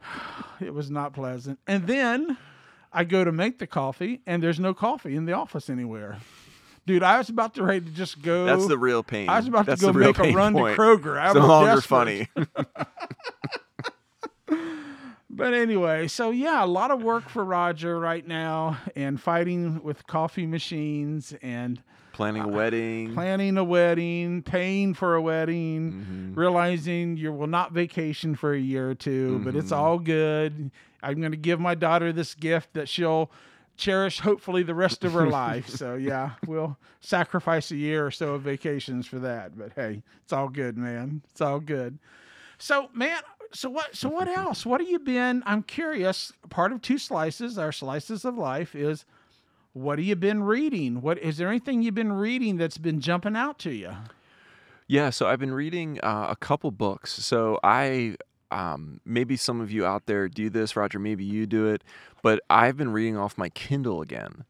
it 0.60 0.72
was 0.72 0.90
not 0.90 1.12
pleasant. 1.12 1.58
And 1.66 1.86
then 1.86 2.36
I 2.92 3.04
go 3.04 3.24
to 3.24 3.32
make 3.32 3.58
the 3.58 3.66
coffee, 3.66 4.20
and 4.26 4.42
there's 4.42 4.60
no 4.60 4.74
coffee 4.74 5.16
in 5.16 5.26
the 5.26 5.32
office 5.32 5.68
anywhere. 5.68 6.18
Dude, 6.88 7.02
I 7.02 7.18
was 7.18 7.28
about 7.28 7.54
to 7.56 7.62
ready 7.64 7.84
to 7.84 7.90
just 7.92 8.22
go. 8.22 8.46
That's 8.46 8.66
the 8.66 8.78
real 8.78 9.02
pain. 9.02 9.28
I 9.28 9.36
was 9.36 9.46
about 9.46 9.66
That's 9.66 9.82
to 9.82 9.92
go 9.92 9.98
make 9.98 10.18
a 10.18 10.32
run 10.32 10.54
point. 10.54 10.74
to 10.74 10.80
Kroger. 10.82 11.20
I 11.20 11.26
It's 11.26 11.34
no 11.34 11.46
longer 11.46 11.80
funny. 11.82 12.28
But 15.30 15.52
anyway, 15.54 16.08
so 16.08 16.30
yeah, 16.30 16.64
a 16.64 16.66
lot 16.66 16.90
of 16.90 17.02
work 17.02 17.28
for 17.28 17.44
Roger 17.44 18.00
right 18.00 18.26
now 18.26 18.78
and 18.96 19.20
fighting 19.20 19.82
with 19.84 20.06
coffee 20.06 20.46
machines 20.46 21.34
and 21.42 21.80
Planning 22.12 22.42
a 22.42 22.48
wedding. 22.48 23.12
planning 23.14 23.56
a 23.58 23.62
wedding, 23.62 24.42
paying 24.42 24.94
for 24.94 25.14
a 25.14 25.22
wedding, 25.22 25.92
Mm-hmm. 25.92 26.34
realizing 26.34 27.16
you 27.18 27.32
will 27.32 27.46
not 27.46 27.72
vacation 27.72 28.34
for 28.34 28.52
a 28.54 28.58
year 28.58 28.90
or 28.90 28.94
2 28.96 29.40
but 29.44 29.54
it's 29.54 29.70
Mhm. 29.70 29.76
all 29.76 29.98
good. 30.00 30.70
I'm 31.02 31.20
going 31.20 31.30
to 31.32 31.36
give 31.36 31.60
my 31.60 31.74
daughter 31.76 32.10
this 32.12 32.34
gift 32.34 32.72
that 32.72 32.88
she'll 32.88 33.30
cherish 33.78 34.20
hopefully 34.20 34.62
the 34.62 34.74
rest 34.74 35.04
of 35.04 35.14
her 35.14 35.26
life. 35.30 35.68
So 35.68 35.94
yeah, 35.94 36.32
we'll 36.46 36.76
sacrifice 37.00 37.70
a 37.70 37.76
year 37.76 38.04
or 38.04 38.10
so 38.10 38.34
of 38.34 38.42
vacations 38.42 39.06
for 39.06 39.18
that. 39.20 39.56
But 39.56 39.72
hey, 39.74 40.02
it's 40.22 40.32
all 40.32 40.48
good, 40.48 40.76
man. 40.76 41.22
It's 41.30 41.40
all 41.40 41.60
good. 41.60 41.98
So 42.58 42.90
man, 42.92 43.20
so 43.52 43.70
what 43.70 43.96
so 43.96 44.08
what 44.08 44.28
else? 44.28 44.66
What 44.66 44.80
have 44.80 44.90
you 44.90 44.98
been? 44.98 45.42
I'm 45.46 45.62
curious. 45.62 46.32
Part 46.50 46.72
of 46.72 46.82
two 46.82 46.98
slices, 46.98 47.56
our 47.56 47.72
slices 47.72 48.24
of 48.24 48.36
life 48.36 48.74
is 48.74 49.06
what 49.72 49.98
have 49.98 50.06
you 50.06 50.16
been 50.16 50.42
reading? 50.42 51.00
What 51.00 51.18
is 51.18 51.38
there 51.38 51.48
anything 51.48 51.82
you've 51.82 51.94
been 51.94 52.12
reading 52.12 52.56
that's 52.56 52.78
been 52.78 53.00
jumping 53.00 53.36
out 53.36 53.58
to 53.60 53.70
you? 53.70 53.92
Yeah, 54.88 55.10
so 55.10 55.26
I've 55.26 55.38
been 55.38 55.52
reading 55.52 56.00
uh, 56.02 56.28
a 56.30 56.36
couple 56.36 56.70
books. 56.70 57.12
So 57.12 57.60
I 57.62 58.16
um, 58.50 59.00
maybe 59.04 59.36
some 59.36 59.60
of 59.60 59.70
you 59.70 59.84
out 59.84 60.06
there 60.06 60.28
do 60.28 60.48
this, 60.50 60.76
Roger. 60.76 60.98
Maybe 60.98 61.24
you 61.24 61.46
do 61.46 61.66
it, 61.68 61.82
but 62.22 62.40
I've 62.48 62.76
been 62.76 62.90
reading 62.92 63.16
off 63.16 63.36
my 63.38 63.48
Kindle 63.50 64.00
again, 64.02 64.44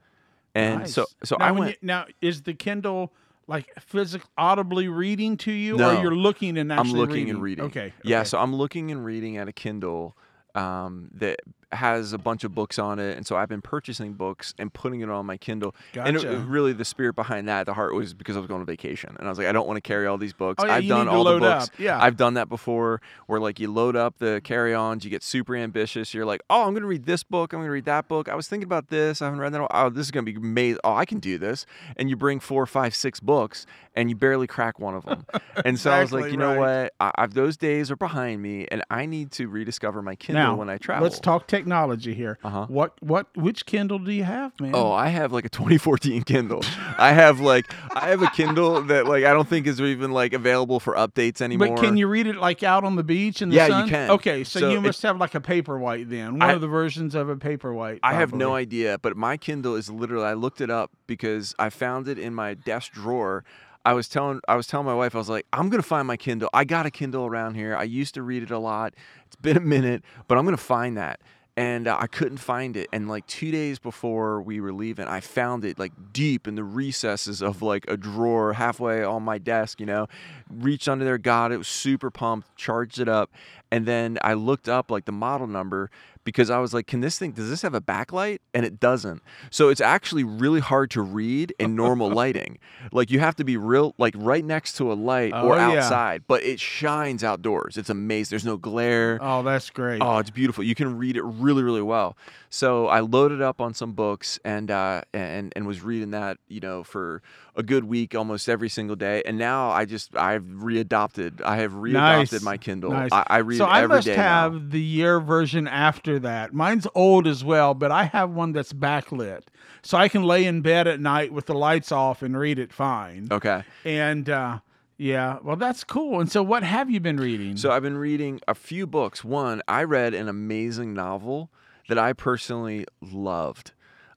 and 0.54 0.88
so 0.88 1.02
Nice. 1.02 1.14
so 1.24 1.36
now, 1.38 1.44
I 1.46 1.50
went. 1.52 1.70
you- 1.72 1.76
now 1.82 2.06
is 2.20 2.42
the 2.42 2.54
Kindle 2.54 3.12
like 3.46 3.66
physical 3.80 4.28
audibly 4.36 4.88
reading 4.88 5.36
to 5.38 5.52
you, 5.52 5.82
or 5.82 5.94
you're 6.02 6.14
looking 6.14 6.58
and 6.58 6.72
I'm 6.72 6.92
looking 6.92 7.14
reading? 7.14 7.30
and 7.30 7.42
reading. 7.42 7.64
Okay. 7.66 7.92
Yeah, 8.04 8.22
so 8.24 8.38
I'm 8.38 8.54
looking 8.54 8.90
and 8.90 9.04
reading 9.04 9.36
at 9.38 9.48
a 9.48 9.52
Kindle 9.52 10.16
um, 10.54 11.08
that 11.14 11.40
has 11.72 12.12
a 12.12 12.18
bunch 12.18 12.44
of 12.44 12.54
books 12.54 12.78
on 12.78 12.98
it, 12.98 13.16
and 13.16 13.26
so 13.26 13.36
I've 13.36 13.48
been 13.48 13.60
purchasing 13.62 14.14
books 14.14 14.54
and 14.58 14.72
putting 14.72 15.00
it 15.00 15.10
on 15.10 15.26
my 15.26 15.36
Kindle. 15.36 15.74
And 15.94 16.16
it, 16.16 16.22
Gotcha. 16.22 16.38
really, 16.38 16.72
the 16.72 16.84
spirit 16.84 17.14
behind 17.14 17.48
that, 17.48 17.66
the 17.66 17.74
heart 17.74 17.94
was 17.94 18.14
because 18.14 18.36
I 18.36 18.40
was 18.40 18.48
going 18.48 18.60
on 18.60 18.66
vacation, 18.66 19.14
and 19.18 19.26
I 19.26 19.30
was 19.30 19.38
like, 19.38 19.46
I 19.46 19.52
don't 19.52 19.66
want 19.66 19.76
to 19.76 19.80
carry 19.82 20.06
all 20.06 20.18
these 20.18 20.32
books. 20.32 20.62
Oh, 20.62 20.66
yeah, 20.66 20.74
I've 20.74 20.82
you 20.84 20.88
done 20.88 21.06
need 21.06 21.12
to 21.12 21.16
all 21.16 21.24
load 21.24 21.42
the 21.42 21.46
books. 21.50 21.64
up. 21.64 21.78
Yeah. 21.78 22.02
I've 22.02 22.16
done 22.16 22.34
that 22.34 22.48
before, 22.48 23.00
where 23.26 23.40
like 23.40 23.60
you 23.60 23.70
load 23.70 23.96
up 23.96 24.18
the 24.18 24.40
carry-ons, 24.44 25.04
you 25.04 25.10
get 25.10 25.22
super 25.22 25.54
ambitious. 25.56 26.14
You're 26.14 26.26
like, 26.26 26.40
oh, 26.50 26.62
I'm 26.62 26.70
going 26.72 26.82
to 26.82 26.88
read 26.88 27.04
this 27.04 27.22
book. 27.22 27.52
I'm 27.52 27.58
going 27.58 27.68
to 27.68 27.72
read 27.72 27.84
that 27.86 28.08
book. 28.08 28.28
I 28.28 28.34
was 28.34 28.48
thinking 28.48 28.66
about 28.66 28.88
this. 28.88 29.20
I 29.22 29.26
haven't 29.26 29.40
read 29.40 29.52
that. 29.52 29.66
Oh, 29.70 29.90
this 29.90 30.06
is 30.06 30.10
going 30.10 30.24
to 30.24 30.32
be 30.32 30.38
amazing. 30.38 30.80
Oh, 30.84 30.94
I 30.94 31.04
can 31.04 31.18
do 31.18 31.38
this. 31.38 31.66
And 31.96 32.08
you 32.08 32.16
bring 32.16 32.40
four, 32.40 32.66
five, 32.66 32.94
six 32.94 33.20
books, 33.20 33.66
and 33.94 34.08
you 34.08 34.16
barely 34.16 34.46
crack 34.46 34.78
one 34.78 34.94
of 34.94 35.04
them. 35.04 35.26
and 35.64 35.78
so 35.78 35.90
I 35.90 36.00
was 36.00 36.12
like, 36.12 36.26
Exactly 36.26 36.32
you 36.32 36.38
know 36.38 36.60
right. 36.60 36.82
what? 37.00 37.14
I, 37.16 37.22
I've 37.22 37.34
those 37.34 37.56
days 37.56 37.90
are 37.90 37.96
behind 37.96 38.42
me, 38.42 38.66
and 38.70 38.82
I 38.90 39.06
need 39.06 39.30
to 39.32 39.48
rediscover 39.48 40.02
my 40.02 40.14
Kindle 40.14 40.42
now 40.44 40.56
when 40.56 40.70
I 40.70 40.78
travel. 40.78 41.02
Let's 41.04 41.20
talk 41.20 41.46
technology 41.58 42.14
here. 42.14 42.38
Uh-huh. 42.42 42.66
What 42.68 43.00
what 43.02 43.26
which 43.36 43.66
Kindle 43.66 43.98
do 43.98 44.12
you 44.12 44.24
have, 44.24 44.58
man? 44.60 44.72
Oh, 44.74 44.92
I 44.92 45.08
have 45.08 45.32
like 45.32 45.44
a 45.44 45.48
2014 45.48 46.22
Kindle. 46.22 46.62
I 46.98 47.12
have 47.12 47.40
like 47.40 47.72
I 47.94 48.08
have 48.08 48.22
a 48.22 48.30
Kindle 48.30 48.82
that 48.82 49.06
like 49.06 49.24
I 49.24 49.32
don't 49.32 49.48
think 49.48 49.66
is 49.66 49.80
even 49.80 50.12
like 50.12 50.32
available 50.32 50.80
for 50.80 50.94
updates 50.94 51.40
anymore. 51.40 51.68
But 51.68 51.80
can 51.82 51.96
you 51.96 52.06
read 52.06 52.26
it 52.26 52.36
like 52.36 52.62
out 52.62 52.84
on 52.84 52.96
the 52.96 53.04
beach 53.04 53.42
in 53.42 53.50
the 53.50 53.56
Yeah, 53.56 53.84
you 53.84 53.90
can. 53.90 54.10
Okay, 54.10 54.44
so, 54.44 54.60
So 54.60 54.70
you 54.70 54.80
must 54.80 55.02
have 55.02 55.18
like 55.18 55.34
a 55.34 55.40
paperwhite 55.40 56.08
then. 56.08 56.38
One 56.38 56.42
I- 56.42 56.52
of 56.52 56.60
the 56.60 56.68
versions 56.68 57.14
of 57.14 57.28
a 57.28 57.36
paperwhite. 57.36 58.00
I 58.02 58.14
have 58.14 58.32
no 58.32 58.54
idea, 58.54 58.98
but 58.98 59.16
my 59.16 59.36
Kindle 59.36 59.74
is 59.74 59.90
literally 59.90 60.24
I 60.24 60.34
looked 60.34 60.60
it 60.60 60.70
up 60.70 60.90
because 61.06 61.54
I 61.58 61.70
found 61.70 62.08
it 62.08 62.18
in 62.18 62.34
my 62.34 62.54
desk 62.54 62.92
drawer. 62.92 63.44
I 63.84 63.94
was 63.94 64.08
telling 64.08 64.40
I 64.46 64.54
was 64.56 64.66
telling 64.66 64.86
my 64.86 64.94
wife 64.94 65.14
I 65.14 65.18
was 65.18 65.30
like, 65.30 65.46
I'm 65.52 65.70
gonna 65.70 65.82
find 65.82 66.06
my 66.06 66.16
Kindle. 66.16 66.50
I 66.52 66.64
got 66.64 66.84
a 66.84 66.90
Kindle 66.90 67.26
around 67.26 67.54
here. 67.54 67.74
I 67.74 67.84
used 67.84 68.14
to 68.14 68.22
read 68.22 68.42
it 68.42 68.50
a 68.50 68.58
lot. 68.58 68.94
It's 69.26 69.36
been 69.36 69.56
a 69.56 69.60
minute, 69.60 70.02
but 70.26 70.36
I'm 70.36 70.44
gonna 70.44 70.56
find 70.56 70.96
that. 70.96 71.20
And 71.58 71.88
uh, 71.88 71.96
I 71.98 72.06
couldn't 72.06 72.38
find 72.38 72.76
it. 72.76 72.88
And 72.92 73.08
like 73.08 73.26
two 73.26 73.50
days 73.50 73.80
before 73.80 74.40
we 74.40 74.60
were 74.60 74.72
leaving, 74.72 75.08
I 75.08 75.18
found 75.18 75.64
it 75.64 75.76
like 75.76 75.90
deep 76.12 76.46
in 76.46 76.54
the 76.54 76.62
recesses 76.62 77.42
of 77.42 77.62
like 77.62 77.84
a 77.88 77.96
drawer 77.96 78.52
halfway 78.52 79.02
on 79.02 79.24
my 79.24 79.38
desk. 79.38 79.80
You 79.80 79.86
know, 79.86 80.06
reached 80.48 80.88
under 80.88 81.04
there, 81.04 81.18
got 81.18 81.50
it, 81.50 81.56
was 81.56 81.66
super 81.66 82.12
pumped, 82.12 82.54
charged 82.54 83.00
it 83.00 83.08
up, 83.08 83.32
and 83.72 83.86
then 83.86 84.18
I 84.22 84.34
looked 84.34 84.68
up 84.68 84.88
like 84.88 85.04
the 85.04 85.10
model 85.10 85.48
number 85.48 85.90
because 86.28 86.50
I 86.50 86.58
was 86.58 86.74
like, 86.74 86.86
can 86.86 87.00
this 87.00 87.18
thing, 87.18 87.30
does 87.32 87.48
this 87.48 87.62
have 87.62 87.72
a 87.72 87.80
backlight? 87.80 88.40
And 88.52 88.66
it 88.66 88.78
doesn't. 88.78 89.22
So 89.50 89.70
it's 89.70 89.80
actually 89.80 90.24
really 90.24 90.60
hard 90.60 90.90
to 90.90 91.00
read 91.00 91.54
in 91.58 91.74
normal 91.74 92.10
lighting. 92.22 92.58
Like 92.92 93.10
you 93.10 93.18
have 93.20 93.34
to 93.36 93.44
be 93.44 93.56
real, 93.56 93.94
like 93.96 94.12
right 94.18 94.44
next 94.44 94.76
to 94.76 94.92
a 94.92 94.94
light 94.94 95.32
or 95.32 95.54
Oh, 95.54 95.72
yeah. 95.72 95.78
outside, 95.80 96.24
but 96.26 96.42
it 96.42 96.60
shines 96.60 97.24
outdoors. 97.24 97.78
It's 97.78 97.88
amazing. 97.88 98.30
There's 98.30 98.44
no 98.44 98.58
glare. 98.58 99.18
Oh, 99.22 99.42
that's 99.42 99.70
great. 99.70 100.02
Oh, 100.02 100.18
it's 100.18 100.28
beautiful. 100.30 100.62
You 100.64 100.74
can 100.74 100.98
read 100.98 101.16
it 101.16 101.22
really, 101.24 101.62
really 101.62 101.82
well. 101.82 102.16
So 102.50 102.88
I 102.88 103.00
loaded 103.00 103.40
up 103.42 103.60
on 103.60 103.72
some 103.74 103.92
books 103.92 104.38
and 104.44 104.70
uh, 104.70 105.02
and 105.14 105.52
and 105.56 105.66
was 105.66 105.82
reading 105.82 106.10
that, 106.12 106.38
you 106.48 106.60
know, 106.60 106.82
for 106.82 107.22
a 107.56 107.62
good 107.62 107.84
week, 107.84 108.14
almost 108.14 108.48
every 108.48 108.68
single 108.68 108.96
day. 108.96 109.22
And 109.26 109.36
now 109.38 109.70
I 109.70 109.84
just 109.84 110.16
I've 110.16 110.44
readopted. 110.44 111.42
I 111.42 111.56
have 111.56 111.72
readopted 111.72 111.92
Nice. 112.32 112.42
my 112.42 112.56
Kindle. 112.56 112.90
Nice. 112.92 113.12
I, 113.12 113.24
I 113.28 113.38
read 113.38 113.58
so 113.58 113.64
it 113.64 113.68
I 113.68 113.86
must 113.86 114.06
have 114.08 114.52
now. 114.54 114.62
the 114.68 114.80
year 114.80 115.20
version 115.20 115.66
after 115.68 116.17
that. 116.20 116.52
Mine's 116.52 116.86
old 116.94 117.26
as 117.26 117.44
well, 117.44 117.74
but 117.74 117.90
I 117.90 118.04
have 118.04 118.30
one 118.30 118.52
that's 118.52 118.72
backlit, 118.72 119.42
so 119.82 119.96
I 119.98 120.08
can 120.08 120.22
lay 120.22 120.44
in 120.44 120.60
bed 120.62 120.86
at 120.86 121.00
night 121.00 121.32
with 121.32 121.46
the 121.46 121.54
lights 121.54 121.90
off 121.92 122.22
and 122.22 122.38
read 122.38 122.58
it 122.58 122.72
fine. 122.72 123.28
Okay. 123.30 123.62
And 123.84 124.28
uh, 124.28 124.58
yeah, 124.96 125.38
well, 125.42 125.56
that's 125.56 125.84
cool. 125.84 126.20
And 126.20 126.30
so, 126.30 126.42
what 126.42 126.62
have 126.62 126.90
you 126.90 127.00
been 127.00 127.18
reading? 127.18 127.56
So 127.56 127.70
I've 127.70 127.82
been 127.82 127.98
reading 127.98 128.40
a 128.48 128.54
few 128.54 128.86
books. 128.86 129.22
One, 129.24 129.62
I 129.68 129.84
read 129.84 130.14
an 130.14 130.28
amazing 130.28 130.94
novel 130.94 131.50
that 131.88 131.98
I 131.98 132.12
personally 132.12 132.84
loved. 133.00 133.72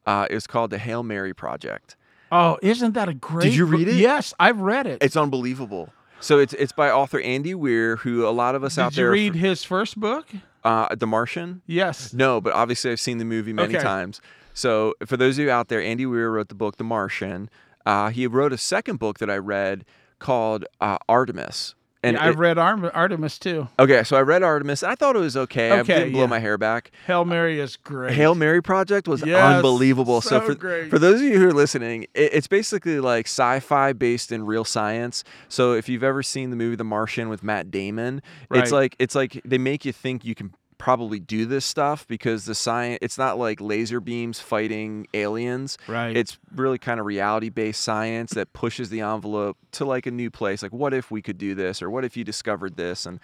Uh, 0.06 0.28
it 0.30 0.34
was 0.34 0.48
called 0.48 0.72
The 0.72 0.80
Hail 0.80 1.04
Mary 1.04 1.34
Project. 1.34 1.96
oh, 2.32 2.58
isn't 2.62 2.94
that 2.94 3.08
a 3.10 3.14
great? 3.14 3.46
Did 3.46 3.56
you 3.56 3.66
read 3.66 3.88
it? 3.88 3.96
Yes, 3.96 4.34
I've 4.40 4.60
read 4.60 4.88
it. 4.88 4.98
It's 5.02 5.16
unbelievable. 5.16 5.94
So 6.20 6.38
it's 6.40 6.54
it's 6.54 6.72
by 6.72 6.90
author 6.92 7.20
Andy 7.20 7.56
Weir, 7.56 7.96
who 7.98 8.28
a 8.28 8.30
lot 8.30 8.54
of 8.56 8.64
us 8.64 8.78
out 8.78 8.92
Did 8.92 8.98
you 8.98 9.04
there, 9.04 9.12
read 9.12 9.36
his 9.36 9.64
first 9.64 10.00
book? 10.00 10.28
Uh, 10.64 10.94
The 10.96 11.08
Martian. 11.08 11.62
Yes. 11.66 12.14
No, 12.14 12.40
but 12.42 12.54
obviously 12.54 12.92
I've 12.92 13.00
seen 13.00 13.18
the 13.18 13.26
movie 13.26 13.54
many 13.54 13.76
Okay. 13.76 13.84
times. 13.84 14.22
So 14.54 14.96
for 15.06 15.18
those 15.18 15.38
of 15.40 15.46
you 15.46 15.52
out 15.52 15.70
there, 15.70 15.82
Andy 15.82 16.06
Weir 16.06 16.30
wrote 16.32 16.50
the 16.50 16.56
book 16.56 16.78
The 16.78 16.84
Martian. 16.84 17.50
Uh, 17.86 18.10
he 18.10 18.28
wrote 18.28 18.54
a 18.54 18.58
second 18.58 19.00
book 19.00 19.20
that 19.20 19.30
I 19.30 19.38
read 19.38 19.86
called 20.20 20.66
uh, 20.80 20.98
Artemis. 21.10 21.74
And 22.04 22.16
Yeah, 22.18 22.24
I've 22.26 22.34
it- 22.34 22.40
read 22.40 22.58
Arm- 22.58 22.90
Artemis 22.96 23.38
too. 23.38 23.68
okay, 23.78 24.04
so 24.04 24.18
I 24.18 24.22
read 24.22 24.42
Artemis. 24.42 24.82
And 24.82 24.92
I 24.92 24.96
thought 24.96 25.16
it 25.16 25.20
was 25.20 25.38
okay. 25.38 25.70
I 25.72 25.80
Okay, 25.82 26.00
didn't 26.00 26.14
blow 26.14 26.22
yeah. 26.22 26.28
my 26.28 26.40
hair 26.40 26.58
back. 26.58 26.90
Hail 27.06 27.26
Mary 27.26 27.60
is 27.60 27.76
great. 27.78 28.14
Hail 28.14 28.34
Mary 28.34 28.62
Project 28.62 29.08
was 29.08 29.24
Yes, 29.24 29.40
unbelievable. 29.58 30.20
So, 30.22 30.40
so 30.40 30.42
for, 30.48 30.56
great. 30.56 30.90
for 30.90 30.98
those 30.98 31.22
of 31.22 31.28
you 31.28 31.38
who 31.38 31.48
are 31.48 31.54
listening, 31.54 32.04
it, 32.16 32.34
it's 32.34 32.48
basically 32.48 33.00
like 33.00 33.28
sci-fi 33.28 33.94
based 33.94 34.32
in 34.32 34.46
real 34.48 34.66
science. 34.66 35.24
So 35.48 35.74
if 35.74 35.88
you've 35.88 36.04
ever 36.04 36.24
seen 36.24 36.50
the 36.50 36.56
movie 36.56 36.76
The 36.76 36.84
Martian 36.84 37.30
with 37.30 37.44
Matt 37.44 37.70
Damon, 37.70 38.24
it's 38.52 38.72
like 38.72 38.96
it's 38.98 39.14
like 39.14 39.40
they 39.46 39.60
make 39.60 39.86
you 39.86 39.94
think 39.94 40.26
you 40.26 40.34
can 40.34 40.54
probably 40.82 41.20
do 41.20 41.46
this 41.46 41.64
stuff 41.64 42.08
because 42.08 42.46
the 42.46 42.56
science 42.56 42.98
it's 43.04 43.16
not 43.16 43.38
like 43.38 43.62
laser 43.62 44.00
beams 44.00 44.40
fighting 44.40 45.06
aliens. 45.14 45.78
Right. 45.88 46.18
It's 46.18 46.40
really 46.56 46.80
kind 46.80 47.00
of 47.00 47.06
reality 47.06 47.50
based 47.50 47.82
science 47.82 48.32
that 48.32 48.52
pushes 48.54 48.90
the 48.90 49.02
envelope 49.02 49.58
to 49.74 49.86
like 49.86 50.08
a 50.08 50.12
new 50.12 50.32
place. 50.32 50.64
Like, 50.64 50.74
what 50.74 50.92
if 50.92 51.12
we 51.12 51.22
could 51.22 51.38
do 51.38 51.54
this? 51.54 51.84
Or 51.84 51.92
what 51.92 52.04
if 52.04 52.18
you 52.18 52.24
discovered 52.24 52.78
this? 52.78 53.06
And 53.06 53.20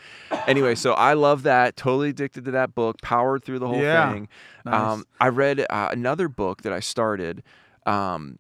anyway, 0.46 0.76
so 0.76 0.94
I 0.94 1.14
love 1.14 1.42
that. 1.44 1.76
Totally 1.76 2.10
addicted 2.10 2.46
to 2.46 2.52
that 2.52 2.76
book, 2.76 3.02
powered 3.02 3.44
through 3.44 3.58
the 3.60 3.68
whole 3.68 3.82
Yeah. 3.82 4.14
thing. 4.14 4.30
Nice. 4.64 4.76
Um, 4.76 5.06
I 5.20 5.30
read 5.30 5.66
uh, 5.68 5.90
another 5.92 6.28
book 6.28 6.62
that 6.62 6.72
I 6.74 6.80
started. 6.80 7.42
Um, 7.88 8.38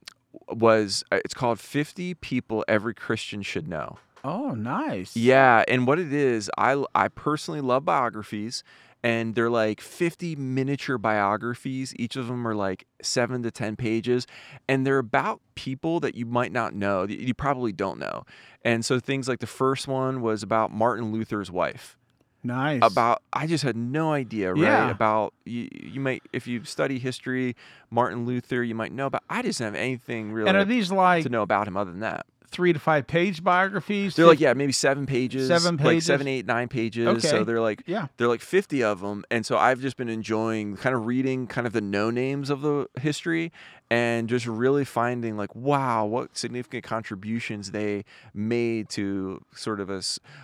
was 0.49 1.03
uh, 1.11 1.17
it's 1.25 1.33
called 1.33 1.59
50 1.59 2.13
people 2.15 2.63
every 2.67 2.93
christian 2.93 3.41
should 3.41 3.67
know 3.67 3.97
oh, 4.23 4.51
nice. 4.51 5.17
yeah 5.17 5.63
and 5.67 5.87
what 5.87 5.97
it 5.99 6.13
is 6.13 6.49
i 6.57 6.81
i 6.93 7.07
personally 7.07 7.59
love 7.59 7.83
biographies 7.85 8.63
and 9.03 9.35
they're 9.35 9.49
like 9.49 9.81
50 9.81 10.35
miniature 10.35 10.97
biographies 10.97 11.93
each 11.97 12.15
of 12.15 12.27
them 12.27 12.47
are 12.47 12.55
like 12.55 12.87
7 13.01 13.43
to 13.43 13.51
10 13.51 13.75
pages 13.75 14.25
and 14.67 14.85
they're 14.85 14.97
about 14.99 15.41
people 15.55 15.99
that 15.99 16.15
you 16.15 16.25
might 16.25 16.51
not 16.51 16.73
know 16.73 17.05
that 17.05 17.19
you 17.19 17.33
probably 17.33 17.71
don't 17.71 17.99
know 17.99 18.23
and 18.63 18.83
so 18.83 18.99
things 18.99 19.27
like 19.27 19.39
the 19.39 19.47
first 19.47 19.87
one 19.87 20.21
was 20.21 20.43
about 20.43 20.71
martin 20.71 21.11
luther's 21.11 21.51
wife 21.51 21.97
Nice. 22.43 22.79
about 22.81 23.23
I 23.33 23.45
just 23.45 23.63
had 23.63 23.75
no 23.75 24.13
idea, 24.13 24.53
right? 24.53 24.61
Yeah. 24.61 24.89
About 24.89 25.33
you, 25.43 25.67
you 25.73 25.99
might 25.99 26.21
if 26.31 26.47
you 26.47 26.63
study 26.63 26.97
history, 26.97 27.55
Martin 27.89 28.25
Luther, 28.25 28.63
you 28.63 28.75
might 28.75 28.93
know, 28.93 29.09
but 29.09 29.23
I 29.29 29.41
just 29.41 29.57
didn't 29.59 29.73
have 29.73 29.81
anything 29.81 30.31
really 30.31 30.47
and 30.47 30.57
are 30.57 30.63
these 30.63 30.91
like 30.91 31.23
to 31.23 31.29
know 31.29 31.41
about 31.41 31.67
him 31.67 31.75
other 31.75 31.91
than 31.91 31.99
that. 32.01 32.25
Three 32.49 32.73
to 32.73 32.79
five 32.79 33.07
page 33.07 33.43
biographies? 33.43 34.15
They're 34.15 34.25
like 34.25 34.39
yeah, 34.39 34.53
maybe 34.53 34.71
seven 34.71 35.05
pages, 35.05 35.47
Seven 35.47 35.77
like 35.77 36.01
seven, 36.01 36.25
pages? 36.25 36.39
eight, 36.39 36.45
nine 36.45 36.67
pages. 36.67 37.07
Okay. 37.07 37.27
So 37.27 37.43
they're 37.43 37.61
like 37.61 37.83
Yeah. 37.85 38.07
they're 38.17 38.27
like 38.27 38.41
fifty 38.41 38.83
of 38.83 39.01
them, 39.01 39.23
and 39.29 39.45
so 39.45 39.57
I've 39.57 39.81
just 39.81 39.97
been 39.97 40.09
enjoying 40.09 40.77
kind 40.77 40.95
of 40.95 41.05
reading 41.05 41.47
kind 41.47 41.67
of 41.67 41.73
the 41.73 41.81
no 41.81 42.09
names 42.09 42.49
of 42.49 42.61
the 42.61 42.87
history, 42.99 43.51
and 43.89 44.27
just 44.29 44.45
really 44.47 44.85
finding 44.85 45.37
like 45.37 45.55
wow, 45.55 46.05
what 46.05 46.37
significant 46.37 46.83
contributions 46.83 47.71
they 47.71 48.03
made 48.33 48.89
to 48.89 49.43
sort 49.55 49.79
of 49.79 49.89
a, 49.89 50.01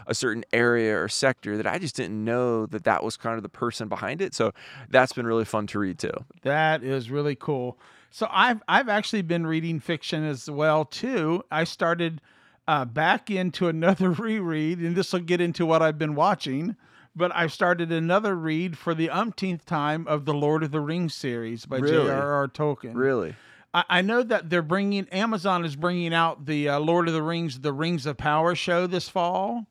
a 0.08 0.14
certain 0.16 0.44
area 0.54 0.98
or 0.98 1.08
sector 1.08 1.58
that 1.58 1.68
I 1.68 1.80
just 1.80 1.96
didn't 1.96 2.24
know 2.24 2.66
that 2.68 2.84
that 2.84 3.04
was 3.04 3.18
kind 3.18 3.38
of 3.38 3.44
the 3.44 3.50
person 3.50 3.88
behind 3.88 4.22
it. 4.22 4.34
So 4.34 4.52
that's 4.90 5.14
been 5.14 5.26
really 5.28 5.46
fun 5.46 5.68
to 5.68 5.80
read 5.80 6.00
too. 6.00 6.12
That 6.42 6.84
is 6.84 7.10
really 7.10 7.36
cool. 7.36 7.78
So 8.14 8.28
I've 8.30 8.62
I've 8.68 8.90
actually 8.90 9.24
been 9.24 9.48
reading 9.48 9.80
fiction 9.80 10.24
as 10.24 10.48
well 10.48 10.86
too. 10.86 11.44
I 11.50 11.64
started 11.64 12.22
uh, 12.68 12.86
back 12.86 13.32
into 13.32 13.68
another 13.70 14.12
reread, 14.12 14.78
and 14.78 14.96
this 14.96 15.14
will 15.14 15.22
get 15.22 15.42
into 15.42 15.66
what 15.66 15.82
I've 15.82 15.98
been 15.98 16.14
watching. 16.14 16.76
But 17.16 17.36
I've 17.36 17.52
started 17.52 17.92
another 17.92 18.36
read 18.36 18.78
for 18.78 18.94
the 18.94 19.10
umpteenth 19.10 19.66
time 19.66 20.08
of 20.08 20.26
the 20.26 20.34
Lord 20.34 20.62
of 20.62 20.70
the 20.70 20.80
Rings 20.80 21.16
series 21.16 21.66
by 21.66 21.78
Really? 21.78 22.06
J.R.R. 22.06 22.48
Tolkien. 22.50 22.94
Really, 22.94 23.34
I, 23.74 23.84
I 23.90 24.02
know 24.04 24.22
that 24.22 24.48
they're 24.48 24.62
bringing 24.62 25.10
Amazon 25.10 25.66
is 25.66 25.76
bringing 25.76 26.14
out 26.14 26.46
the 26.46 26.70
uh, 26.70 26.80
Lord 26.80 27.08
of 27.08 27.16
the 27.16 27.24
Rings, 27.24 27.62
the 27.62 27.74
Rings 27.74 28.06
of 28.06 28.18
Power 28.18 28.54
show 28.54 28.86
this 28.86 29.10
fall, 29.10 29.66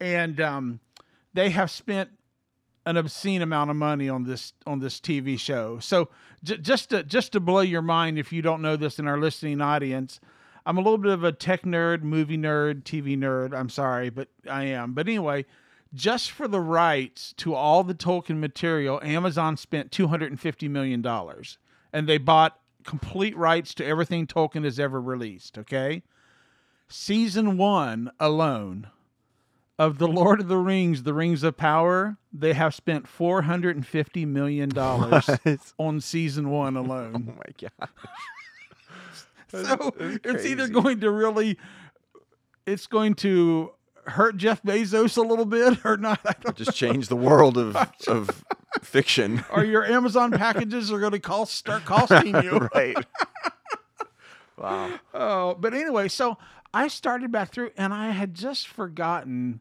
and 0.00 0.38
um, 0.38 0.80
they 1.32 1.48
have 1.48 1.70
spent 1.70 2.10
an 2.86 2.96
obscene 2.96 3.42
amount 3.42 3.68
of 3.68 3.76
money 3.76 4.08
on 4.08 4.24
this 4.24 4.52
on 4.64 4.78
this 4.78 5.00
TV 5.00 5.38
show. 5.38 5.78
So 5.80 6.08
j- 6.42 6.56
just 6.56 6.90
to 6.90 7.02
just 7.02 7.32
to 7.32 7.40
blow 7.40 7.60
your 7.60 7.82
mind, 7.82 8.18
if 8.18 8.32
you 8.32 8.40
don't 8.40 8.62
know 8.62 8.76
this 8.76 8.98
in 8.98 9.08
our 9.08 9.18
listening 9.18 9.60
audience, 9.60 10.20
I'm 10.64 10.78
a 10.78 10.80
little 10.80 10.98
bit 10.98 11.12
of 11.12 11.24
a 11.24 11.32
tech 11.32 11.62
nerd, 11.62 12.02
movie 12.02 12.38
nerd, 12.38 12.84
TV 12.84 13.18
nerd. 13.18 13.52
I'm 13.52 13.68
sorry, 13.68 14.08
but 14.08 14.28
I 14.48 14.64
am. 14.64 14.94
But 14.94 15.08
anyway, 15.08 15.44
just 15.92 16.30
for 16.30 16.46
the 16.46 16.60
rights 16.60 17.34
to 17.38 17.54
all 17.54 17.82
the 17.82 17.94
Tolkien 17.94 18.38
material, 18.38 19.00
Amazon 19.02 19.56
spent 19.56 19.90
250 19.90 20.68
million 20.68 21.02
dollars, 21.02 21.58
and 21.92 22.08
they 22.08 22.18
bought 22.18 22.60
complete 22.84 23.36
rights 23.36 23.74
to 23.74 23.84
everything 23.84 24.28
Tolkien 24.28 24.62
has 24.62 24.78
ever 24.78 25.00
released. 25.00 25.58
Okay, 25.58 26.04
season 26.88 27.58
one 27.58 28.12
alone 28.20 28.90
of 29.78 29.98
the 29.98 30.08
Lord 30.08 30.40
of 30.40 30.48
the 30.48 30.56
Rings, 30.56 31.02
the 31.02 31.12
Rings 31.12 31.42
of 31.42 31.56
Power, 31.56 32.16
they 32.32 32.54
have 32.54 32.74
spent 32.74 33.06
450 33.06 34.24
million 34.24 34.68
dollars 34.70 35.28
on 35.78 36.00
season 36.00 36.50
one 36.50 36.76
alone. 36.76 37.34
Oh 37.36 37.36
my 37.36 37.68
god, 37.68 37.90
so 39.66 39.94
it's 40.24 40.44
either 40.44 40.68
going 40.68 41.00
to 41.00 41.10
really, 41.10 41.58
it's 42.66 42.86
going 42.86 43.14
to 43.16 43.72
hurt 44.06 44.36
Jeff 44.36 44.62
Bezos 44.62 45.16
a 45.16 45.22
little 45.22 45.44
bit 45.44 45.84
or 45.84 45.96
not. 45.96 46.20
I 46.24 46.34
don't 46.40 46.56
just 46.56 46.74
change 46.74 47.08
the 47.08 47.16
world 47.16 47.58
of 47.58 47.76
of 48.06 48.44
fiction. 48.82 49.44
or 49.52 49.64
your 49.64 49.84
Amazon 49.84 50.30
packages 50.32 50.90
are 50.92 51.00
going 51.00 51.12
to 51.12 51.18
cost 51.18 51.54
start 51.54 51.84
costing 51.84 52.34
you. 52.42 52.68
right. 52.74 52.96
wow. 54.58 54.90
Oh, 55.12 55.54
but 55.58 55.74
anyway, 55.74 56.08
so 56.08 56.38
I 56.72 56.88
started 56.88 57.30
back 57.32 57.52
through 57.52 57.70
and 57.76 57.92
I 57.94 58.10
had 58.10 58.34
just 58.34 58.68
forgotten 58.68 59.60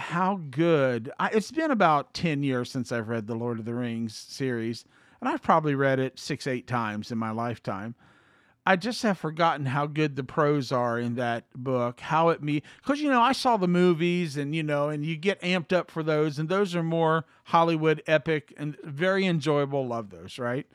how 0.00 0.40
good 0.50 1.12
I, 1.20 1.28
it's 1.28 1.50
been 1.50 1.70
about 1.70 2.14
10 2.14 2.42
years 2.42 2.70
since 2.70 2.90
I've 2.90 3.08
read 3.08 3.26
the 3.26 3.34
Lord 3.34 3.58
of 3.58 3.66
the 3.66 3.74
Rings 3.74 4.16
series, 4.16 4.84
and 5.20 5.28
I've 5.28 5.42
probably 5.42 5.74
read 5.74 5.98
it 5.98 6.18
six, 6.18 6.46
eight 6.46 6.66
times 6.66 7.12
in 7.12 7.18
my 7.18 7.30
lifetime. 7.30 7.94
I 8.66 8.76
just 8.76 9.02
have 9.02 9.18
forgotten 9.18 9.66
how 9.66 9.86
good 9.86 10.16
the 10.16 10.24
prose 10.24 10.72
are 10.72 10.98
in 10.98 11.16
that 11.16 11.44
book, 11.54 12.00
how 12.00 12.30
it 12.30 12.42
me 12.42 12.62
because 12.78 13.00
you 13.00 13.10
know 13.10 13.20
I 13.20 13.32
saw 13.32 13.56
the 13.56 13.68
movies 13.68 14.36
and 14.36 14.54
you 14.54 14.62
know 14.62 14.88
and 14.88 15.04
you 15.04 15.16
get 15.16 15.40
amped 15.42 15.72
up 15.72 15.90
for 15.90 16.02
those 16.02 16.38
and 16.38 16.48
those 16.48 16.74
are 16.74 16.82
more 16.82 17.24
Hollywood 17.44 18.02
epic 18.06 18.54
and 18.56 18.76
very 18.82 19.26
enjoyable. 19.26 19.86
Love 19.86 20.10
those, 20.10 20.38
right? 20.38 20.66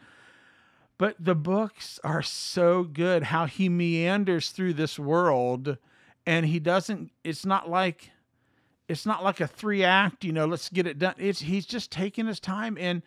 But 0.98 1.16
the 1.20 1.36
books 1.36 2.00
are 2.04 2.24
so 2.24 2.84
good 2.84 3.24
how 3.24 3.46
he 3.46 3.70
meanders 3.70 4.50
through 4.50 4.74
this 4.74 4.98
world 4.98 5.78
and 6.26 6.46
he 6.48 6.60
doesn't 6.60 7.12
it's 7.24 7.46
not 7.46 7.70
like 7.70 8.12
it's 8.88 9.06
not 9.06 9.24
like 9.24 9.40
a 9.40 9.48
three 9.48 9.84
act, 9.84 10.24
you 10.24 10.32
know, 10.32 10.46
let's 10.46 10.70
get 10.70 10.88
it 10.88 11.00
done. 11.00 11.16
It's 11.18 11.42
he's 11.42 11.66
just 11.66 11.92
taking 11.92 12.28
his 12.28 12.40
time 12.40 12.78
and 12.80 13.02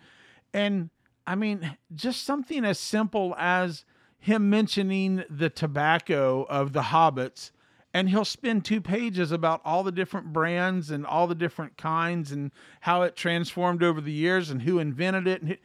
and 0.53 0.91
I 1.27 1.35
mean 1.35 1.77
just 1.95 2.25
something 2.25 2.65
as 2.65 2.79
simple 2.79 3.35
as 3.39 3.85
him 4.19 4.51
mentioning 4.51 5.25
the 5.31 5.51
tobacco 5.51 6.45
of 6.49 6.73
the 6.73 6.83
hobbits 6.83 7.53
and 7.95 8.11
he'll 8.11 8.25
spend 8.25 8.65
two 8.65 8.81
pages 8.81 9.33
about 9.33 9.61
all 9.65 9.83
the 9.83 9.93
different 9.93 10.33
brands 10.33 10.91
and 10.91 11.07
all 11.07 11.27
the 11.27 11.35
different 11.35 11.77
kinds 11.77 12.33
and 12.33 12.51
how 12.81 13.03
it 13.03 13.17
transformed 13.17 13.83
over 13.83 14.01
the 14.01 14.13
years 14.13 14.51
and 14.51 14.63
who 14.63 14.79
invented 14.79 15.27
it 15.27 15.43
and 15.43 15.59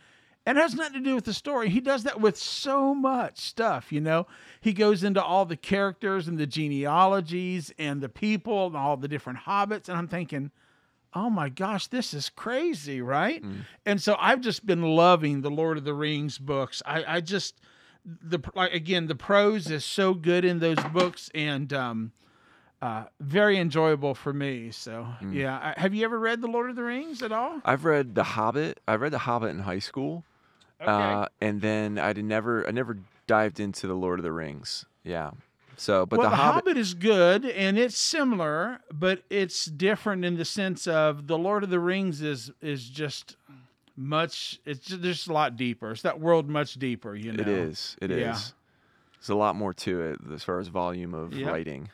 and 0.46 0.58
it 0.58 0.62
has 0.62 0.76
nothing 0.76 0.94
to 0.94 1.10
do 1.10 1.16
with 1.16 1.26
the 1.26 1.34
story. 1.34 1.70
He 1.70 1.80
does 1.80 2.04
that 2.04 2.20
with 2.20 2.38
so 2.38 2.94
much 2.94 3.40
stuff, 3.40 3.92
you 3.92 4.02
know. 4.02 4.28
He 4.60 4.74
goes 4.74 5.04
into 5.04 5.24
all 5.24 5.46
the 5.46 5.56
characters 5.56 6.28
and 6.28 6.38
the 6.38 6.48
genealogies 6.48 7.74
and 7.80 8.02
the 8.02 8.10
people 8.10 8.68
and 8.68 8.76
all 8.76 8.98
the 8.98 9.08
different 9.08 9.40
hobbits. 9.40 9.88
And 9.88 9.98
I'm 9.98 10.08
thinking, 10.10 10.52
oh 11.14 11.30
my 11.30 11.48
gosh, 11.48 11.88
this 11.88 12.14
is 12.14 12.30
crazy, 12.30 13.02
right? 13.02 13.42
Mm. 13.42 13.62
And 13.86 14.02
so 14.02 14.18
I've 14.20 14.42
just 14.42 14.66
been 14.66 14.82
loving 14.82 15.42
the 15.42 15.52
Lord 15.52 15.78
of 15.78 15.86
the 15.86 15.94
Rings 15.94 16.38
books. 16.38 16.82
I, 16.86 17.16
I 17.16 17.22
just 17.22 17.62
the 18.06 18.40
like 18.54 18.74
again, 18.74 19.08
the 19.08 19.16
prose 19.16 19.72
is 19.72 19.86
so 19.86 20.14
good 20.14 20.44
in 20.44 20.60
those 20.60 20.84
books 20.92 21.30
and 21.34 21.72
um 21.72 22.12
uh, 22.82 23.06
very 23.22 23.58
enjoyable 23.60 24.14
for 24.14 24.34
me. 24.34 24.70
So 24.72 25.08
mm. 25.22 25.34
yeah, 25.34 25.74
I, 25.78 25.80
have 25.80 25.94
you 25.94 26.04
ever 26.04 26.20
read 26.20 26.42
the 26.42 26.48
Lord 26.48 26.70
of 26.70 26.76
the 26.76 26.84
Rings 26.84 27.24
at 27.24 27.32
all? 27.32 27.62
I've 27.64 27.86
read 27.86 28.14
The 28.14 28.26
Hobbit. 28.26 28.82
I 28.86 28.96
read 28.96 29.14
The 29.14 29.20
Hobbit 29.20 29.52
in 29.52 29.60
high 29.60 29.80
school. 29.80 30.26
Okay. 30.84 30.92
Uh, 30.92 31.28
and 31.42 31.62
then 31.62 31.98
I 31.98 32.14
did 32.14 32.26
never 32.26 32.68
I 32.68 32.72
never 32.72 32.98
dived 33.28 33.60
into 33.60 33.88
the 33.88 33.94
Lord 33.94 34.20
of 34.20 34.24
the 34.24 34.32
Rings. 34.32 34.86
Yeah. 35.04 35.32
So, 35.76 36.06
but 36.06 36.20
well, 36.20 36.30
the, 36.30 36.36
the 36.36 36.42
Hobbit... 36.42 36.54
Hobbit... 36.54 36.78
is 36.78 36.94
good 36.94 37.46
and 37.46 37.78
it's 37.78 37.98
similar, 37.98 38.82
but 38.92 39.24
it's 39.30 39.66
different 39.66 40.24
in 40.24 40.38
the 40.38 40.46
sense 40.46 40.88
of 40.88 41.28
the 41.28 41.38
Lord 41.38 41.64
of 41.64 41.70
the 41.70 41.80
Rings 41.80 42.22
is 42.22 42.52
is 42.62 42.88
just 42.90 43.38
much. 43.96 44.60
It's 44.66 44.86
just, 44.86 45.02
just 45.02 45.28
a 45.28 45.34
lot 45.34 45.56
deeper. 45.56 45.92
It's 45.92 46.02
that 46.02 46.20
world 46.20 46.50
much 46.50 46.76
deeper. 46.76 47.16
You 47.16 47.32
know, 47.32 47.42
it 47.42 47.48
is. 47.48 47.98
It 48.02 48.12
yeah. 48.12 48.34
is. 48.34 48.54
There's 49.20 49.30
a 49.30 49.36
lot 49.36 49.56
more 49.56 49.74
to 49.74 50.02
it 50.02 50.20
as 50.34 50.44
far 50.44 50.60
as 50.60 50.68
volume 50.68 51.14
of 51.14 51.34
yep. 51.34 51.50
writing. 51.50 51.90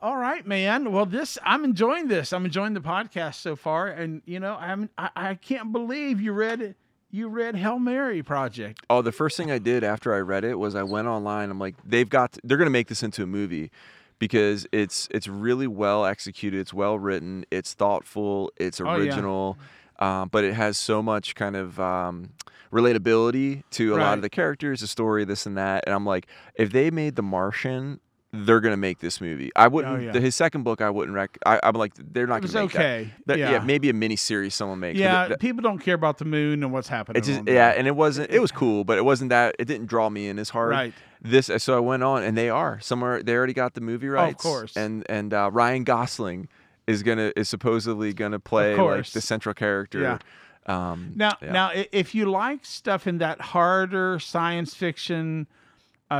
All 0.00 0.16
right, 0.16 0.46
man. 0.46 0.92
Well, 0.92 1.06
this 1.06 1.38
I'm 1.42 1.64
enjoying 1.64 2.08
this. 2.08 2.32
I'm 2.32 2.44
enjoying 2.44 2.74
the 2.74 2.80
podcast 2.80 3.36
so 3.36 3.56
far, 3.56 3.88
and 3.88 4.22
you 4.24 4.38
know, 4.38 4.54
I'm 4.54 4.90
I, 4.96 5.10
I 5.16 5.34
can't 5.34 5.72
believe 5.72 6.20
you 6.20 6.32
read 6.32 6.60
it 6.60 6.76
you 7.14 7.28
read 7.28 7.54
Hail 7.54 7.78
Mary 7.78 8.24
Project. 8.24 8.84
Oh, 8.90 9.00
the 9.00 9.12
first 9.12 9.36
thing 9.36 9.48
I 9.48 9.58
did 9.58 9.84
after 9.84 10.12
I 10.12 10.18
read 10.18 10.42
it 10.42 10.58
was 10.58 10.74
I 10.74 10.82
went 10.82 11.06
online. 11.06 11.48
I'm 11.48 11.60
like, 11.60 11.76
they've 11.84 12.08
got, 12.08 12.32
to, 12.32 12.40
they're 12.42 12.58
going 12.58 12.66
to 12.66 12.72
make 12.72 12.88
this 12.88 13.04
into 13.04 13.22
a 13.22 13.26
movie 13.26 13.70
because 14.18 14.66
it's 14.72 15.06
it's 15.12 15.28
really 15.28 15.68
well 15.68 16.04
executed. 16.04 16.58
It's 16.58 16.74
well 16.74 16.98
written. 16.98 17.44
It's 17.52 17.72
thoughtful. 17.72 18.50
It's 18.56 18.80
original. 18.80 19.56
Oh, 19.60 19.64
yeah. 20.02 20.22
um, 20.22 20.28
but 20.28 20.42
it 20.42 20.54
has 20.54 20.76
so 20.76 21.02
much 21.04 21.36
kind 21.36 21.54
of 21.54 21.78
um, 21.78 22.30
relatability 22.72 23.62
to 23.72 23.94
a 23.94 23.96
right. 23.96 24.04
lot 24.04 24.18
of 24.18 24.22
the 24.22 24.30
characters, 24.30 24.80
the 24.80 24.88
story, 24.88 25.24
this 25.24 25.46
and 25.46 25.56
that. 25.56 25.84
And 25.86 25.94
I'm 25.94 26.04
like, 26.04 26.26
if 26.56 26.72
they 26.72 26.90
made 26.90 27.14
The 27.14 27.22
Martian 27.22 28.00
they're 28.34 28.60
gonna 28.60 28.76
make 28.76 28.98
this 28.98 29.20
movie. 29.20 29.50
I 29.54 29.68
wouldn't. 29.68 29.94
Oh, 29.94 30.00
yeah. 30.00 30.18
his 30.18 30.34
second 30.34 30.62
book, 30.62 30.80
I 30.80 30.90
wouldn't 30.90 31.14
rec. 31.14 31.38
I, 31.46 31.60
am 31.62 31.74
like, 31.74 31.92
they're 31.96 32.26
not 32.26 32.42
gonna 32.42 32.52
make 32.52 32.74
okay. 32.74 33.10
that. 33.26 33.38
yeah. 33.38 33.52
yeah. 33.52 33.58
maybe 33.60 33.88
a 33.90 33.92
mini 33.92 34.16
series 34.16 34.54
someone 34.54 34.80
makes. 34.80 34.98
Yeah, 34.98 35.26
it, 35.26 35.40
people 35.40 35.62
don't 35.62 35.78
care 35.78 35.94
about 35.94 36.18
the 36.18 36.24
moon 36.24 36.62
and 36.62 36.72
what's 36.72 36.88
happening. 36.88 37.22
It 37.22 37.26
just, 37.26 37.46
yeah, 37.46 37.70
and 37.70 37.86
it 37.86 37.94
wasn't. 37.94 38.30
It 38.30 38.40
was 38.40 38.50
cool, 38.50 38.84
but 38.84 38.98
it 38.98 39.04
wasn't 39.04 39.30
that. 39.30 39.54
It 39.58 39.66
didn't 39.66 39.86
draw 39.86 40.10
me 40.10 40.28
in 40.28 40.38
as 40.38 40.50
hard. 40.50 40.70
Right. 40.70 40.94
This, 41.22 41.50
so 41.58 41.76
I 41.76 41.80
went 41.80 42.02
on, 42.02 42.22
and 42.22 42.36
they 42.36 42.50
are 42.50 42.80
somewhere. 42.80 43.22
They 43.22 43.34
already 43.34 43.54
got 43.54 43.74
the 43.74 43.80
movie 43.80 44.08
rights. 44.08 44.44
Oh, 44.44 44.48
of 44.48 44.54
course. 44.54 44.76
And 44.76 45.06
and 45.08 45.32
uh, 45.32 45.50
Ryan 45.52 45.84
Gosling 45.84 46.48
is 46.86 47.02
gonna 47.02 47.32
is 47.36 47.48
supposedly 47.48 48.12
gonna 48.12 48.40
play 48.40 48.76
like 48.76 49.06
the 49.06 49.20
central 49.20 49.54
character. 49.54 50.00
Yeah. 50.00 50.18
Um, 50.66 51.12
now, 51.14 51.36
yeah. 51.42 51.52
now, 51.52 51.70
if 51.92 52.14
you 52.14 52.30
like 52.30 52.64
stuff 52.64 53.06
in 53.06 53.18
that 53.18 53.40
harder 53.40 54.18
science 54.18 54.74
fiction 54.74 55.46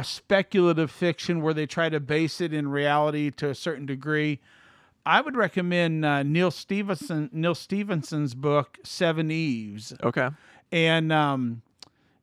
speculative 0.02 0.90
fiction 0.90 1.42
where 1.42 1.54
they 1.54 1.66
try 1.66 1.88
to 1.88 2.00
base 2.00 2.40
it 2.40 2.52
in 2.52 2.68
reality 2.68 3.30
to 3.32 3.50
a 3.50 3.54
certain 3.54 3.86
degree. 3.86 4.40
I 5.06 5.20
would 5.20 5.36
recommend 5.36 6.04
uh, 6.04 6.22
Neal 6.22 6.50
Stephenson 6.50 7.28
Neal 7.32 7.54
Stephenson's 7.54 8.34
book 8.34 8.78
Seveneves. 8.84 9.94
Okay, 10.02 10.30
and 10.72 11.12
um, 11.12 11.62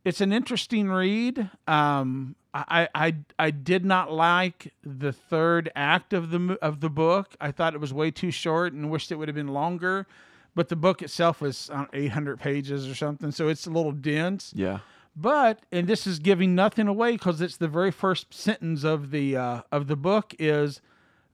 it's 0.04 0.22
an 0.22 0.34
interesting 0.34 0.90
read. 0.90 1.50
Um, 1.68 2.36
I, 2.54 2.90
I 2.94 3.16
I 3.38 3.52
did 3.52 3.86
not 3.86 4.12
like 4.12 4.74
the 4.84 5.14
third 5.14 5.72
act 5.76 6.14
of 6.14 6.32
the 6.32 6.58
of 6.62 6.80
the 6.80 6.90
book. 6.90 7.36
I 7.40 7.52
thought 7.52 7.76
it 7.76 7.80
was 7.80 7.94
way 7.94 8.12
too 8.12 8.32
short 8.32 8.74
and 8.74 8.90
wished 8.90 9.12
it 9.12 9.16
would 9.16 9.28
have 9.28 9.36
been 9.36 9.48
longer. 9.48 10.08
But 10.54 10.68
the 10.68 10.76
book 10.76 11.02
itself 11.02 11.40
was 11.40 11.70
uh, 11.70 11.86
800 11.94 12.38
pages 12.38 12.86
or 12.86 12.94
something, 12.94 13.32
so 13.32 13.48
it's 13.48 13.68
a 13.68 13.70
little 13.70 13.94
dense. 13.94 14.52
Yeah. 14.54 14.80
But 15.16 15.60
and 15.72 15.88
this 15.88 16.08
is 16.08 16.20
giving 16.20 16.56
nothing 16.56 16.88
away 16.88 17.14
because 17.14 17.42
it's 17.42 17.58
the 17.58 17.68
very 17.68 17.92
first 17.92 18.34
sentence 18.34 18.84
of 18.84 19.12
the 19.12 19.36
uh, 19.36 19.62
of 19.72 19.88
the 19.88 19.96
book 19.96 20.34
is 20.40 20.82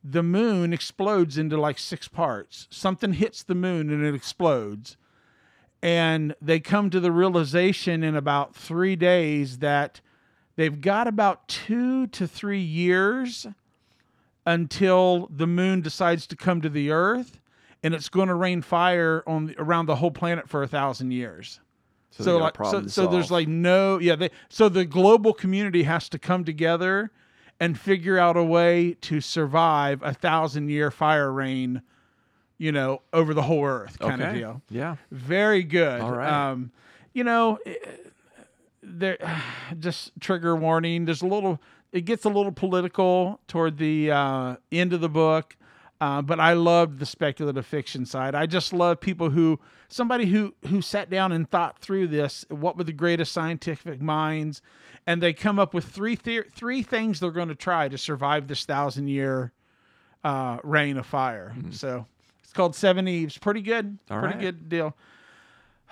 the 0.04 0.24
moon 0.24 0.74
explodes 0.74 1.38
into 1.38 1.60
like 1.60 1.78
six 1.78 2.08
parts. 2.08 2.68
Something 2.70 3.14
hits 3.14 3.44
the 3.44 3.56
moon 3.56 3.90
and 3.92 4.04
it 4.04 4.16
explodes. 4.16 4.98
And 5.82 6.36
they 6.42 6.60
come 6.60 6.90
to 6.90 7.00
the 7.00 7.12
realization 7.12 8.04
in 8.04 8.16
about 8.16 8.56
three 8.56 8.96
days 8.96 9.60
that 9.60 10.02
they've 10.56 10.82
got 10.82 11.08
about 11.08 11.48
two 11.48 12.08
to 12.08 12.28
three 12.28 12.62
years 12.62 13.46
until 14.46 15.28
the 15.32 15.46
moon 15.46 15.82
decides 15.82 16.26
to 16.28 16.36
come 16.36 16.62
to 16.62 16.70
the 16.70 16.90
earth 16.90 17.40
and 17.84 17.94
it's 17.94 18.10
going 18.10 18.28
to 18.28 18.34
rain 18.34 18.62
fire 18.62 19.24
on 19.28 19.54
around 19.58 19.86
the 19.86 19.96
whole 19.96 20.12
planet 20.12 20.50
for 20.50 20.64
a 20.64 20.68
thousand 20.68 21.12
years. 21.12 21.60
So, 22.12 22.24
so 22.24 22.38
like 22.38 22.56
so, 22.58 22.88
so 22.88 23.08
there's 23.08 23.30
like 23.30 23.48
no 23.48 24.00
yeah 24.00 24.16
they 24.16 24.32
so 24.50 24.70
the 24.70 24.86
global 24.86 25.34
community 25.34 25.84
has 25.84 26.10
to 26.10 26.20
come 26.20 26.44
together 26.44 27.12
and 27.60 27.78
figure 27.78 28.18
out 28.18 28.38
a 28.38 28.44
way 28.44 28.96
to 29.02 29.22
survive 29.22 30.02
a 30.04 30.14
thousand 30.14 30.70
year 30.70 30.92
fire 30.92 31.32
rain, 31.32 31.82
you 32.58 32.72
know, 32.72 33.02
over 33.14 33.34
the 33.34 33.42
whole 33.44 33.66
earth 33.66 33.98
kind 34.00 34.22
okay. 34.22 34.30
of 34.30 34.36
deal. 34.36 34.62
Yeah. 34.70 34.96
Very 35.12 35.64
good. 35.64 36.02
All 36.02 36.12
right. 36.12 36.52
Um, 36.52 36.72
you 37.14 37.24
know, 37.24 37.60
eh, 37.66 37.74
there 38.84 39.18
just 39.80 40.12
trigger 40.20 40.56
warning. 40.56 41.06
There's 41.06 41.22
a 41.22 41.28
little 41.28 41.60
it 41.92 42.02
gets 42.02 42.26
a 42.26 42.30
little 42.30 42.52
political 42.52 43.40
toward 43.48 43.78
the 43.78 44.12
uh, 44.12 44.56
end 44.72 44.94
of 44.94 45.02
the 45.02 45.10
book. 45.10 45.57
Uh, 46.00 46.22
but 46.22 46.40
I 46.40 46.54
loved 46.54 47.00
the 47.00 47.06
speculative 47.06 47.66
fiction 47.66 48.06
side. 48.06 48.36
I 48.36 48.46
just 48.46 48.72
love 48.72 49.00
people 49.00 49.32
who 49.32 49.60
somebody 49.88 50.28
who 50.28 50.54
who 50.68 50.82
sat 50.82 51.10
down 51.10 51.32
and 51.32 51.50
thought 51.50 51.80
through 51.80 52.08
this. 52.08 52.46
What 52.50 52.78
were 52.78 52.84
the 52.84 52.94
greatest 52.94 53.32
scientific 53.32 54.00
minds? 54.02 54.62
And 55.08 55.24
they 55.24 55.34
come 55.34 55.58
up 55.58 55.74
with 55.74 55.86
three 55.86 56.16
the- 56.16 56.46
three 56.54 56.84
things 56.84 57.20
they're 57.20 57.32
going 57.32 57.48
to 57.48 57.56
try 57.56 57.88
to 57.88 57.98
survive 57.98 58.48
this 58.48 58.64
thousand 58.64 59.08
year 59.08 59.54
uh, 60.24 60.58
reign 60.64 60.98
of 60.98 61.06
fire. 61.08 61.56
Mm-hmm. 61.58 61.72
So 61.72 62.06
it's 62.44 62.54
called 62.54 62.74
Seveneves. 62.74 63.40
Pretty 63.40 63.62
good. 63.62 63.98
All 64.12 64.20
pretty 64.20 64.36
right. 64.36 64.42
good 64.42 64.70
deal. 64.70 64.96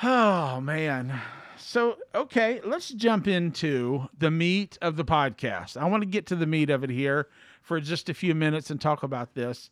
Oh 0.03 0.61
man. 0.61 1.19
So 1.57 1.97
okay, 2.13 2.61
let's 2.63 2.89
jump 2.89 3.27
into 3.27 4.07
the 4.15 4.29
meat 4.29 4.77
of 4.83 4.97
the 4.97 5.05
podcast. 5.05 5.77
I 5.77 5.85
want 5.85 6.03
to 6.03 6.07
get 6.07 6.27
to 6.27 6.35
the 6.35 6.45
meat 6.45 6.69
of 6.69 6.83
it 6.83 6.91
here 6.91 7.27
for 7.63 7.79
just 7.79 8.07
a 8.07 8.13
few 8.13 8.35
minutes 8.35 8.69
and 8.69 8.79
talk 8.79 9.01
about 9.01 9.33
this 9.33 9.71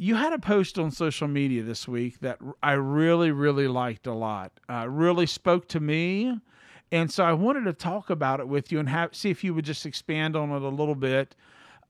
you 0.00 0.14
had 0.14 0.32
a 0.32 0.38
post 0.38 0.78
on 0.78 0.90
social 0.90 1.28
media 1.28 1.62
this 1.62 1.86
week 1.86 2.20
that 2.20 2.38
I 2.62 2.72
really, 2.72 3.32
really 3.32 3.68
liked 3.68 4.06
a 4.06 4.14
lot. 4.14 4.50
Uh, 4.66 4.86
really 4.88 5.26
spoke 5.26 5.68
to 5.68 5.78
me, 5.78 6.40
and 6.90 7.12
so 7.12 7.22
I 7.22 7.34
wanted 7.34 7.66
to 7.66 7.74
talk 7.74 8.08
about 8.08 8.40
it 8.40 8.48
with 8.48 8.72
you 8.72 8.78
and 8.78 8.88
have 8.88 9.14
see 9.14 9.28
if 9.28 9.44
you 9.44 9.52
would 9.52 9.66
just 9.66 9.84
expand 9.84 10.36
on 10.36 10.52
it 10.52 10.62
a 10.62 10.68
little 10.70 10.94
bit. 10.94 11.36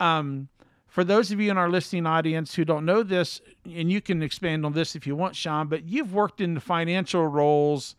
Um, 0.00 0.48
for 0.88 1.04
those 1.04 1.30
of 1.30 1.40
you 1.40 1.52
in 1.52 1.56
our 1.56 1.70
listening 1.70 2.04
audience 2.04 2.52
who 2.52 2.64
don't 2.64 2.84
know 2.84 3.04
this, 3.04 3.40
and 3.64 3.92
you 3.92 4.00
can 4.00 4.24
expand 4.24 4.66
on 4.66 4.72
this 4.72 4.96
if 4.96 5.06
you 5.06 5.14
want, 5.14 5.36
Sean, 5.36 5.68
but 5.68 5.84
you've 5.84 6.12
worked 6.12 6.40
in 6.40 6.54
the 6.54 6.60
financial 6.60 7.28
roles 7.28 7.94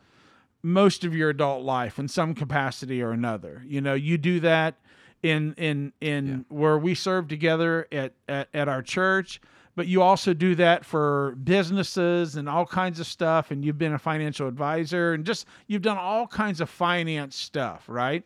most 0.61 1.05
of 1.05 1.15
your 1.15 1.29
adult 1.29 1.63
life 1.63 1.97
in 1.97 2.09
some 2.09 2.33
capacity 2.33 3.01
or 3.01 3.11
another. 3.11 3.63
You 3.65 3.79
know, 3.79 3.93
you 3.93 4.17
do 4.17 4.41
that 4.41 4.75
in 5.23 5.53
in 5.53 5.93
in 6.01 6.27
yeah. 6.27 6.57
where 6.57 6.77
we 6.77 6.95
serve 6.95 7.29
together 7.29 7.87
at, 7.93 8.11
at 8.27 8.49
at 8.53 8.67
our 8.67 8.81
church 8.81 9.39
but 9.75 9.87
you 9.87 10.01
also 10.01 10.33
do 10.33 10.55
that 10.55 10.85
for 10.85 11.35
businesses 11.43 12.35
and 12.35 12.49
all 12.49 12.65
kinds 12.65 12.99
of 12.99 13.07
stuff. 13.07 13.51
And 13.51 13.63
you've 13.63 13.77
been 13.77 13.93
a 13.93 13.99
financial 13.99 14.47
advisor 14.47 15.13
and 15.13 15.25
just 15.25 15.45
you've 15.67 15.81
done 15.81 15.97
all 15.97 16.27
kinds 16.27 16.61
of 16.61 16.69
finance 16.69 17.35
stuff, 17.35 17.85
right? 17.87 18.23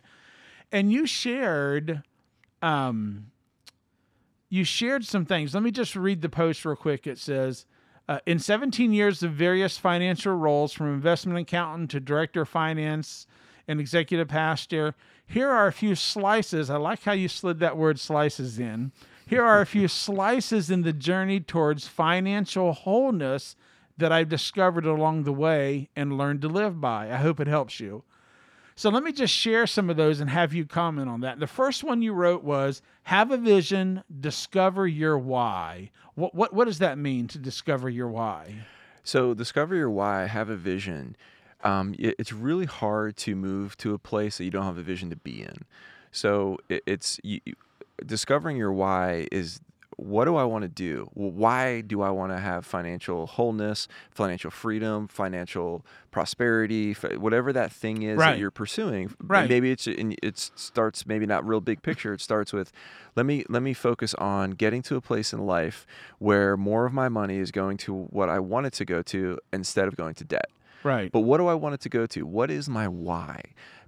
And 0.71 0.91
you 0.91 1.05
shared, 1.05 2.01
um, 2.61 3.27
you 4.49 4.63
shared 4.63 5.05
some 5.05 5.25
things. 5.25 5.53
Let 5.53 5.63
me 5.63 5.71
just 5.71 5.95
read 5.95 6.21
the 6.21 6.29
post 6.29 6.65
real 6.65 6.75
quick. 6.75 7.05
It 7.05 7.19
says, 7.19 7.65
uh, 8.07 8.19
in 8.25 8.39
17 8.39 8.93
years 8.93 9.23
of 9.23 9.31
various 9.31 9.77
financial 9.77 10.35
roles, 10.35 10.73
from 10.73 10.93
investment 10.93 11.39
accountant 11.39 11.91
to 11.91 11.99
director 11.99 12.41
of 12.41 12.49
finance 12.49 13.25
and 13.67 13.79
executive 13.79 14.27
pastor, 14.27 14.93
here 15.27 15.49
are 15.49 15.67
a 15.67 15.73
few 15.73 15.95
slices. 15.95 16.69
I 16.69 16.77
like 16.77 17.03
how 17.03 17.13
you 17.13 17.27
slid 17.27 17.59
that 17.59 17.77
word 17.77 17.99
slices 17.99 18.59
in. 18.59 18.91
Here 19.27 19.43
are 19.43 19.61
a 19.61 19.65
few 19.65 19.87
slices 19.87 20.69
in 20.69 20.83
the 20.83 20.93
journey 20.93 21.39
towards 21.39 21.87
financial 21.87 22.73
wholeness 22.73 23.55
that 23.97 24.11
I've 24.11 24.29
discovered 24.29 24.85
along 24.85 25.23
the 25.23 25.33
way 25.33 25.89
and 25.95 26.17
learned 26.17 26.41
to 26.41 26.47
live 26.47 26.79
by. 26.79 27.11
I 27.11 27.17
hope 27.17 27.39
it 27.39 27.47
helps 27.47 27.79
you. 27.79 28.03
So 28.75 28.89
let 28.89 29.03
me 29.03 29.13
just 29.13 29.33
share 29.33 29.65
some 29.65 29.89
of 29.89 29.95
those 29.95 30.19
and 30.19 30.29
have 30.29 30.53
you 30.53 30.65
comment 30.65 31.09
on 31.09 31.21
that. 31.21 31.39
The 31.39 31.47
first 31.47 31.83
one 31.83 32.01
you 32.01 32.11
wrote 32.11 32.43
was 32.43 32.81
have 33.03 33.31
a 33.31 33.37
vision, 33.37 34.03
discover 34.19 34.85
your 34.85 35.17
why. 35.17 35.91
What 36.15 36.35
what 36.35 36.53
what 36.53 36.65
does 36.65 36.79
that 36.79 36.97
mean 36.97 37.27
to 37.29 37.37
discover 37.37 37.89
your 37.89 38.09
why? 38.09 38.65
So 39.03 39.33
discover 39.33 39.75
your 39.75 39.89
why, 39.89 40.25
have 40.25 40.49
a 40.49 40.57
vision. 40.57 41.15
Um, 41.63 41.95
it, 41.97 42.15
it's 42.19 42.33
really 42.33 42.65
hard 42.65 43.15
to 43.17 43.35
move 43.35 43.77
to 43.77 43.93
a 43.93 43.97
place 43.99 44.37
that 44.37 44.43
you 44.43 44.51
don't 44.51 44.65
have 44.65 44.77
a 44.77 44.83
vision 44.83 45.09
to 45.09 45.15
be 45.15 45.41
in. 45.41 45.63
So 46.11 46.57
it, 46.67 46.83
it's 46.85 47.19
you, 47.23 47.39
discovering 48.05 48.57
your 48.57 48.71
why 48.71 49.27
is 49.31 49.59
what 49.97 50.25
do 50.25 50.35
I 50.35 50.43
want 50.43 50.63
to 50.63 50.67
do? 50.67 51.09
Why 51.13 51.81
do 51.81 52.01
I 52.01 52.09
want 52.09 52.31
to 52.33 52.37
have 52.37 52.65
financial 52.65 53.27
wholeness, 53.27 53.87
financial 54.11 54.51
freedom, 54.51 55.07
financial 55.07 55.85
prosperity, 56.11 56.93
whatever 56.93 57.53
that 57.53 57.71
thing 57.71 58.03
is 58.03 58.17
right. 58.17 58.31
that 58.31 58.39
you're 58.39 58.51
pursuing? 58.51 59.15
Right. 59.21 59.49
Maybe 59.49 59.71
it's 59.71 59.87
it 59.87 60.37
starts 60.37 61.05
maybe 61.05 61.25
not 61.25 61.47
real 61.47 61.61
big 61.61 61.81
picture. 61.81 62.13
It 62.13 62.21
starts 62.21 62.51
with 62.51 62.71
let 63.15 63.25
me 63.25 63.45
let 63.47 63.63
me 63.63 63.73
focus 63.73 64.13
on 64.15 64.51
getting 64.51 64.81
to 64.83 64.95
a 64.95 65.01
place 65.01 65.31
in 65.31 65.45
life 65.45 65.85
where 66.19 66.57
more 66.57 66.85
of 66.85 66.93
my 66.93 67.09
money 67.09 67.37
is 67.37 67.51
going 67.51 67.77
to 67.77 67.93
what 67.93 68.29
I 68.29 68.39
want 68.39 68.65
it 68.65 68.73
to 68.73 68.85
go 68.85 69.01
to 69.03 69.39
instead 69.53 69.87
of 69.87 69.95
going 69.95 70.15
to 70.15 70.23
debt. 70.23 70.49
Right. 70.83 71.11
But 71.11 71.21
what 71.21 71.37
do 71.37 71.47
I 71.47 71.55
want 71.55 71.75
it 71.75 71.81
to 71.81 71.89
go 71.89 72.05
to? 72.07 72.25
What 72.25 72.51
is 72.51 72.69
my 72.69 72.87
why? 72.87 73.41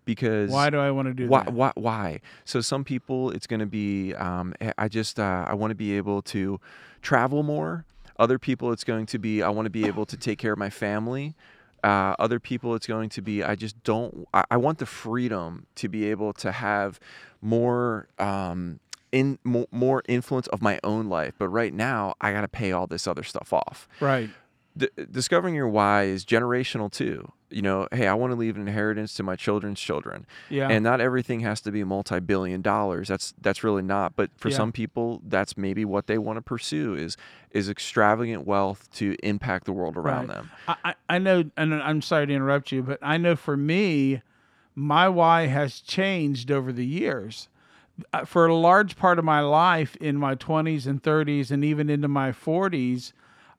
Because 0.07 0.49
why 0.49 0.71
do 0.71 0.79
I 0.79 0.89
want 0.89 1.09
to 1.09 1.13
do 1.13 1.27
why, 1.27 1.43
that? 1.43 1.53
Why, 1.53 1.71
why? 1.75 2.21
So 2.45 2.61
some 2.61 2.83
people, 2.83 3.29
it's 3.29 3.45
going 3.45 3.59
to 3.59 3.67
be, 3.67 4.15
um, 4.15 4.55
I 4.77 4.87
just, 4.87 5.19
uh, 5.19 5.45
I 5.47 5.53
want 5.53 5.69
to 5.69 5.75
be 5.75 5.95
able 5.97 6.23
to 6.23 6.59
travel 7.03 7.43
more. 7.43 7.85
Other 8.17 8.39
people, 8.39 8.71
it's 8.71 8.85
going 8.85 9.05
to 9.07 9.19
be, 9.19 9.43
I 9.43 9.49
want 9.49 9.67
to 9.67 9.69
be 9.69 9.85
able 9.85 10.07
to 10.07 10.17
take 10.17 10.39
care 10.39 10.53
of 10.53 10.57
my 10.57 10.71
family. 10.71 11.35
Uh, 11.83 12.15
other 12.17 12.39
people, 12.39 12.73
it's 12.73 12.87
going 12.87 13.09
to 13.09 13.21
be, 13.21 13.43
I 13.43 13.55
just 13.55 13.83
don't, 13.83 14.27
I, 14.33 14.45
I, 14.49 14.57
want 14.57 14.79
the 14.79 14.87
freedom 14.87 15.67
to 15.75 15.87
be 15.87 16.09
able 16.09 16.33
to 16.33 16.51
have 16.51 16.99
more, 17.39 18.07
um, 18.17 18.79
in 19.11 19.37
more, 19.43 19.67
more 19.71 20.01
influence 20.07 20.47
of 20.47 20.61
my 20.61 20.79
own 20.83 21.07
life. 21.07 21.35
But 21.37 21.49
right 21.49 21.73
now, 21.73 22.15
I 22.19 22.31
got 22.31 22.41
to 22.41 22.47
pay 22.47 22.71
all 22.71 22.87
this 22.87 23.07
other 23.07 23.23
stuff 23.23 23.53
off. 23.53 23.87
Right. 23.99 24.29
D- 24.77 24.89
discovering 25.11 25.55
your 25.55 25.67
why 25.67 26.03
is 26.03 26.23
generational 26.25 26.91
too 26.91 27.31
you 27.49 27.61
know, 27.61 27.87
hey, 27.93 28.07
I 28.07 28.13
want 28.13 28.31
to 28.31 28.35
leave 28.35 28.57
an 28.57 28.67
inheritance 28.67 29.13
to 29.13 29.23
my 29.23 29.37
children's 29.37 29.79
children. 29.79 30.25
Yeah. 30.49 30.67
And 30.67 30.83
not 30.83 30.99
everything 30.99 31.39
has 31.39 31.61
to 31.61 31.71
be 31.71 31.81
multi-billion 31.85 32.61
dollars. 32.61 33.07
That's 33.07 33.33
that's 33.39 33.63
really 33.63 33.83
not. 33.83 34.17
But 34.17 34.31
for 34.35 34.49
Yeah. 34.49 34.57
some 34.57 34.73
people, 34.73 35.21
that's 35.25 35.55
maybe 35.55 35.85
what 35.85 36.07
they 36.07 36.17
want 36.17 36.35
to 36.35 36.41
pursue 36.41 36.93
is 36.95 37.15
is 37.51 37.69
extravagant 37.69 38.45
wealth 38.45 38.91
to 38.95 39.15
impact 39.23 39.63
the 39.63 39.71
world 39.71 39.95
around 39.95 40.27
Right. 40.27 40.35
them. 40.35 40.49
I, 40.83 40.95
I 41.07 41.17
know, 41.19 41.45
and 41.55 41.73
I'm 41.73 42.01
sorry 42.01 42.27
to 42.27 42.33
interrupt 42.33 42.73
you, 42.73 42.83
but 42.83 42.99
I 43.01 43.15
know 43.15 43.37
for 43.37 43.55
me, 43.55 44.21
my 44.75 45.07
why 45.07 45.45
has 45.45 45.79
changed 45.79 46.51
over 46.51 46.73
the 46.73 46.85
years. 46.85 47.47
Uh, 48.11 48.25
For 48.25 48.45
a 48.45 48.53
large 48.53 48.97
part 48.97 49.19
of 49.19 49.23
my 49.23 49.39
life, 49.39 49.95
in 50.01 50.17
my 50.17 50.35
20s 50.35 50.85
and 50.85 51.01
30s, 51.01 51.49
and 51.49 51.63
even 51.63 51.89
into 51.89 52.09
my 52.09 52.33
40s, 52.33 53.13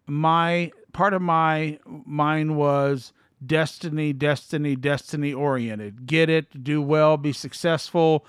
my 0.06 0.70
part 0.92 1.14
of 1.14 1.22
my 1.22 1.78
mind 1.86 2.56
was 2.56 3.12
destiny, 3.44 4.12
destiny, 4.12 4.76
destiny 4.76 5.32
oriented. 5.32 6.06
Get 6.06 6.28
it, 6.28 6.64
do 6.64 6.82
well, 6.82 7.16
be 7.16 7.32
successful, 7.32 8.26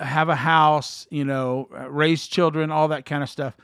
have 0.00 0.28
a 0.28 0.36
house, 0.36 1.06
you 1.10 1.24
know, 1.24 1.68
raise 1.88 2.26
children, 2.26 2.70
all 2.70 2.88
that 2.88 3.04
kind 3.04 3.22
of 3.22 3.28
stuff. 3.28 3.54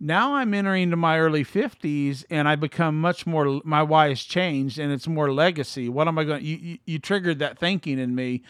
Now 0.00 0.34
I'm 0.34 0.54
entering 0.54 0.84
into 0.84 0.96
my 0.96 1.18
early 1.18 1.44
50s 1.44 2.24
and 2.30 2.48
I 2.48 2.54
become 2.54 3.00
much 3.00 3.26
more 3.26 3.60
my 3.64 3.82
why 3.82 4.10
has 4.10 4.22
changed 4.22 4.78
and 4.78 4.92
it's 4.92 5.08
more 5.08 5.32
legacy. 5.32 5.88
What 5.88 6.06
am 6.06 6.18
I 6.18 6.24
going 6.24 6.44
you, 6.44 6.56
you 6.56 6.78
you 6.86 6.98
triggered 7.00 7.40
that 7.40 7.58
thinking 7.58 7.98
in 7.98 8.14
me. 8.14 8.42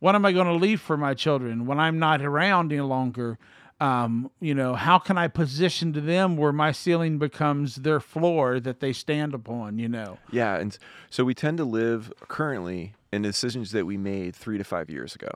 What 0.00 0.14
am 0.16 0.26
I 0.26 0.32
going 0.32 0.48
to 0.48 0.52
leave 0.52 0.80
for 0.80 0.96
my 0.96 1.14
children 1.14 1.64
when 1.64 1.78
I'm 1.78 1.98
not 1.98 2.20
around 2.22 2.72
any 2.72 2.82
longer? 2.82 3.38
Um, 3.78 4.30
you 4.40 4.54
know, 4.54 4.74
how 4.74 4.98
can 4.98 5.18
I 5.18 5.28
position 5.28 5.92
to 5.92 6.00
them 6.00 6.36
where 6.38 6.52
my 6.52 6.72
ceiling 6.72 7.18
becomes 7.18 7.76
their 7.76 8.00
floor 8.00 8.58
that 8.60 8.80
they 8.80 8.92
stand 8.94 9.34
upon, 9.34 9.78
you 9.78 9.88
know? 9.88 10.18
Yeah, 10.30 10.56
and 10.56 10.76
so 11.10 11.24
we 11.24 11.34
tend 11.34 11.58
to 11.58 11.64
live 11.64 12.10
currently 12.28 12.94
in 13.12 13.20
decisions 13.20 13.72
that 13.72 13.84
we 13.84 13.98
made 13.98 14.34
3 14.34 14.56
to 14.56 14.64
5 14.64 14.88
years 14.88 15.14
ago. 15.14 15.28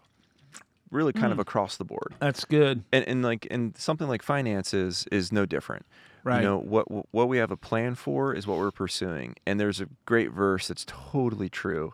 Really 0.90 1.12
kind 1.12 1.26
of 1.33 1.37
Hmm. 1.37 1.42
across 1.42 1.76
the 1.76 1.85
board. 1.85 2.14
That's 2.18 2.44
good. 2.44 2.83
And 2.92 3.07
and 3.07 3.22
like 3.22 3.46
and 3.50 3.76
something 3.76 4.09
like 4.09 4.22
finances 4.22 5.07
is 5.12 5.31
no 5.31 5.46
different. 5.46 5.87
Right. 6.24 6.38
You 6.38 6.48
know, 6.48 6.59
what 6.59 6.87
what 7.14 7.29
we 7.29 7.38
have 7.38 7.53
a 7.53 7.57
plan 7.57 7.94
for 7.94 8.35
is 8.35 8.44
what 8.46 8.59
we're 8.59 8.72
pursuing. 8.72 9.37
And 9.46 9.61
there's 9.61 9.81
a 9.81 9.87
great 10.05 10.33
verse 10.33 10.66
that's 10.66 10.85
totally 10.88 11.48
true. 11.48 11.92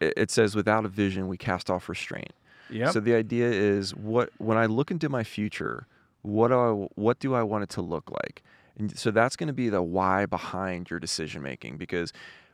It, 0.00 0.14
it 0.16 0.30
says 0.30 0.54
without 0.56 0.86
a 0.86 0.88
vision 0.88 1.28
we 1.28 1.36
cast 1.36 1.68
off 1.68 1.86
restraint. 1.88 2.32
Yep. 2.70 2.92
So 2.92 3.00
the 3.00 3.14
idea 3.14 3.50
is 3.50 3.94
what 3.94 4.30
when 4.38 4.56
I 4.58 4.66
look 4.66 4.90
into 4.90 5.08
my 5.08 5.24
future, 5.24 5.86
what 6.22 6.48
do 6.48 6.54
I 6.58 6.70
what 6.94 7.18
do 7.18 7.34
I 7.34 7.42
want 7.42 7.64
it 7.64 7.70
to 7.70 7.82
look 7.82 8.10
like? 8.10 8.42
And 8.76 8.96
so 8.98 9.10
that's 9.10 9.36
going 9.36 9.46
to 9.48 9.52
be 9.52 9.68
the 9.68 9.82
why 9.82 10.26
behind 10.26 10.90
your 10.90 10.98
decision 10.98 11.42
making 11.42 11.76
because 11.76 12.12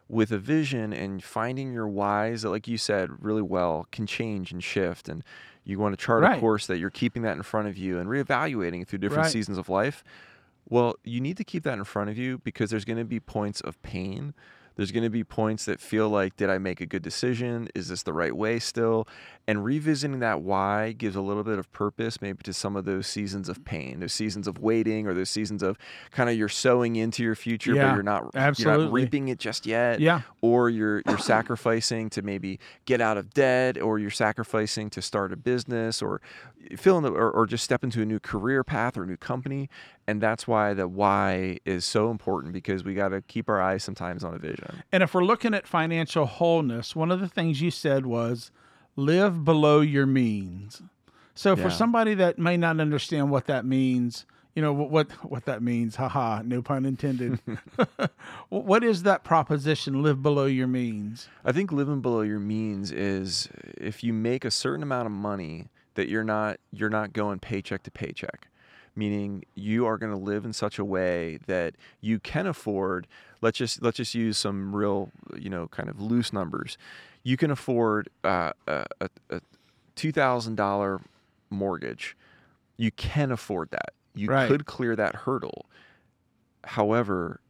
with 0.08 0.32
a 0.32 0.38
vision 0.38 0.92
and 0.92 1.22
finding 1.22 1.72
your 1.72 1.86
whys 1.88 2.42
that 2.42 2.50
like 2.50 2.66
you 2.68 2.76
said 2.76 3.08
really 3.24 3.40
well 3.42 3.86
can 3.92 4.06
change 4.06 4.50
and 4.52 4.62
shift 4.62 5.08
and 5.08 5.22
you 5.64 5.78
want 5.78 5.96
to 5.96 6.04
chart 6.04 6.22
Right. 6.22 6.36
a 6.36 6.40
course 6.40 6.66
that 6.66 6.78
you're 6.78 6.90
keeping 6.90 7.22
that 7.22 7.36
in 7.36 7.42
front 7.42 7.68
of 7.68 7.78
you 7.78 7.98
and 7.98 8.08
reevaluating 8.08 8.86
through 8.86 8.98
different 8.98 9.24
Right. 9.24 9.32
seasons 9.32 9.56
of 9.56 9.68
life. 9.68 10.02
Well, 10.68 10.96
you 11.04 11.20
need 11.20 11.36
to 11.36 11.44
keep 11.44 11.62
that 11.64 11.78
in 11.78 11.84
front 11.84 12.10
of 12.10 12.18
you 12.18 12.38
because 12.38 12.70
there's 12.70 12.84
going 12.84 12.98
to 12.98 13.04
be 13.04 13.20
points 13.20 13.60
of 13.60 13.80
pain. 13.82 14.34
There's 14.80 14.92
going 14.92 15.04
to 15.04 15.10
be 15.10 15.24
points 15.24 15.66
that 15.66 15.78
feel 15.78 16.08
like, 16.08 16.38
did 16.38 16.48
I 16.48 16.56
make 16.56 16.80
a 16.80 16.86
good 16.86 17.02
decision? 17.02 17.68
Is 17.74 17.88
this 17.88 18.02
the 18.02 18.14
right 18.14 18.34
way 18.34 18.58
still? 18.58 19.06
And 19.46 19.62
revisiting 19.62 20.20
that 20.20 20.40
why 20.40 20.92
gives 20.92 21.16
a 21.16 21.20
little 21.20 21.44
bit 21.44 21.58
of 21.58 21.70
purpose, 21.70 22.22
maybe 22.22 22.42
to 22.44 22.54
some 22.54 22.76
of 22.76 22.86
those 22.86 23.06
seasons 23.06 23.50
of 23.50 23.62
pain, 23.66 24.00
those 24.00 24.14
seasons 24.14 24.48
of 24.48 24.58
waiting, 24.58 25.06
or 25.06 25.12
those 25.12 25.28
seasons 25.28 25.62
of 25.62 25.76
kind 26.12 26.30
of 26.30 26.36
you're 26.36 26.48
sowing 26.48 26.96
into 26.96 27.22
your 27.22 27.34
future, 27.34 27.74
Yeah, 27.74 27.88
but 27.88 27.94
you're 27.94 28.02
not, 28.02 28.30
you're 28.32 28.42
absolutely. 28.42 28.84
not 28.86 28.92
reaping 28.92 29.28
it 29.28 29.38
just 29.38 29.66
yet. 29.66 30.00
Yeah. 30.00 30.22
Or 30.40 30.70
you're 30.70 31.02
you're 31.06 31.18
sacrificing 31.18 32.08
to 32.10 32.22
maybe 32.22 32.58
get 32.86 33.02
out 33.02 33.18
of 33.18 33.34
debt, 33.34 33.76
or 33.78 33.98
you're 33.98 34.10
sacrificing 34.10 34.88
to 34.90 35.02
start 35.02 35.30
a 35.30 35.36
business, 35.36 36.00
or 36.00 36.22
eh, 36.70 36.76
fill 36.76 36.96
in 36.96 37.02
the, 37.02 37.10
or, 37.10 37.30
or 37.30 37.44
just 37.44 37.64
step 37.64 37.84
into 37.84 38.00
a 38.00 38.06
new 38.06 38.18
career 38.18 38.64
path 38.64 38.96
or 38.96 39.02
a 39.02 39.06
new 39.06 39.18
company. 39.18 39.68
And 40.10 40.20
that's 40.20 40.48
why 40.48 40.74
the 40.74 40.88
why 40.88 41.58
is 41.64 41.84
so 41.84 42.10
important 42.10 42.52
because 42.52 42.82
we 42.82 42.94
got 42.94 43.10
to 43.10 43.22
keep 43.22 43.48
our 43.48 43.62
eyes 43.62 43.84
sometimes 43.84 44.24
on 44.24 44.34
a 44.34 44.38
vision. 44.38 44.82
And 44.90 45.04
if 45.04 45.14
we're 45.14 45.22
looking 45.22 45.54
at 45.54 45.68
financial 45.68 46.26
wholeness, 46.26 46.96
one 46.96 47.12
of 47.12 47.20
the 47.20 47.28
things 47.28 47.60
you 47.60 47.70
said 47.70 48.06
was 48.06 48.50
live 48.96 49.44
below 49.44 49.80
your 49.82 50.06
means. 50.06 50.82
So 51.36 51.54
for 51.54 51.70
somebody 51.70 52.14
that 52.14 52.40
may 52.40 52.56
not 52.56 52.80
understand 52.80 53.30
what 53.30 53.46
that 53.46 53.64
means, 53.64 54.26
you 54.56 54.62
know 54.62 54.72
what 54.72 54.90
what, 54.90 55.12
what 55.24 55.44
that 55.44 55.62
means, 55.62 55.94
haha, 55.94 56.42
no 56.44 56.60
pun 56.60 56.84
intended. 56.84 57.38
what 58.48 58.82
is 58.82 59.04
that 59.04 59.22
proposition 59.22 60.02
live 60.02 60.24
below 60.24 60.46
your 60.46 60.66
means? 60.66 61.28
I 61.44 61.52
think 61.52 61.70
living 61.70 62.00
below 62.00 62.22
your 62.22 62.40
means 62.40 62.90
is 62.90 63.48
if 63.78 64.02
you 64.02 64.12
make 64.12 64.44
a 64.44 64.50
certain 64.50 64.82
amount 64.82 65.06
of 65.06 65.12
money 65.12 65.68
that 65.94 66.08
you're 66.08 66.24
not 66.24 66.58
you're 66.72 66.90
not 66.90 67.12
going 67.12 67.38
paycheck 67.38 67.84
to 67.84 67.92
paycheck. 67.92 68.48
Meaning 68.96 69.44
you 69.54 69.86
are 69.86 69.96
going 69.96 70.12
to 70.12 70.18
live 70.18 70.44
in 70.44 70.52
such 70.52 70.78
a 70.78 70.84
way 70.84 71.38
that 71.46 71.74
you 72.00 72.18
can 72.18 72.46
afford 72.46 73.06
let's 73.40 73.56
just 73.56 73.80
let's 73.82 73.96
just 73.96 74.14
use 74.14 74.36
some 74.36 74.74
real 74.76 75.10
you 75.36 75.48
know 75.48 75.68
kind 75.68 75.88
of 75.88 76.00
loose 76.00 76.32
numbers. 76.32 76.76
You 77.22 77.36
can 77.36 77.50
afford 77.50 78.08
uh, 78.24 78.52
a, 78.66 78.84
a, 79.00 79.08
a 79.30 79.40
two 79.94 80.12
thousand 80.12 80.56
dollar 80.56 81.00
mortgage. 81.50 82.16
You 82.76 82.90
can 82.90 83.30
afford 83.30 83.70
that. 83.70 83.92
You 84.14 84.28
Right. 84.28 84.48
could 84.48 84.66
clear 84.66 84.96
that 84.96 85.14
hurdle. 85.14 85.66
However, 86.64 87.40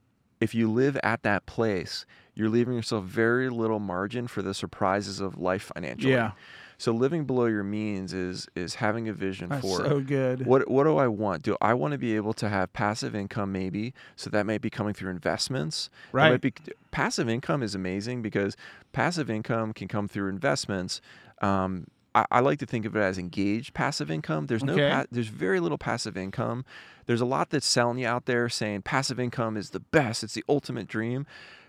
if 0.41 0.55
you 0.55 0.71
live 0.71 0.99
at 1.03 1.23
that 1.23 1.47
place, 1.47 2.07
you're 2.35 2.49
leaving 2.49 2.75
yourself 2.75 3.05
very 3.05 3.49
little 3.51 3.79
margin 3.81 4.27
for 4.27 4.43
the 4.43 4.55
surprises 4.55 5.21
of 5.21 5.39
life 5.39 5.71
financially. 5.75 6.13
Yeah. 6.13 6.33
So 6.81 6.93
living 6.93 7.27
below 7.27 7.45
your 7.45 7.63
means 7.63 8.15
is 8.15 8.49
is 8.57 8.77
having 8.77 9.07
a 9.07 9.13
vision 9.13 9.51
That's 9.51 9.61
for 9.61 9.85
so 9.85 10.01
good. 10.01 10.47
what 10.47 10.67
what 10.71 10.85
do 10.85 10.97
I 10.97 11.09
want? 11.09 11.43
Do 11.43 11.55
I 11.61 11.75
want 11.75 11.93
to 11.93 11.99
be 11.99 12.17
able 12.17 12.33
to 12.33 12.49
have 12.49 12.73
passive 12.73 13.15
income 13.15 13.53
maybe? 13.53 13.93
So 14.17 14.31
that 14.31 14.47
might 14.47 14.63
be 14.63 14.71
coming 14.71 14.95
through 14.95 15.11
investments. 15.11 15.91
Right. 16.11 16.41
be, 16.41 16.55
passive 16.91 17.29
income 17.29 17.63
is 17.63 17.75
amazing 17.75 18.23
because 18.23 18.57
passive 18.93 19.29
income 19.29 19.75
can 19.75 19.89
come 19.89 20.09
through 20.09 20.31
investments. 20.31 21.03
Um, 21.43 21.87
I, 22.15 22.25
I 22.31 22.41
like 22.41 22.59
to 22.61 22.67
think 22.67 22.87
of 22.87 22.97
it 22.97 23.01
as 23.01 23.19
engaged 23.19 23.75
passive 23.75 24.11
income. 24.11 24.47
There's 24.47 24.65
no 24.65 24.73
Okay. 24.73 24.91
pa- 24.91 25.05
there's 25.13 25.29
very 25.29 25.61
little 25.61 25.77
passive 25.79 26.17
income. 26.17 26.65
There's 27.05 27.21
a 27.21 27.27
lot 27.27 27.51
that's 27.51 27.67
selling 27.67 27.99
you 27.99 28.07
out 28.07 28.25
there 28.25 28.49
saying 28.49 28.83
passive 28.83 29.21
income 29.21 29.59
is 29.59 29.71
the 29.71 29.81
best. 29.81 30.25
It's 30.25 30.33
the 30.35 30.45
ultimate 30.49 30.89
dream 30.89 31.27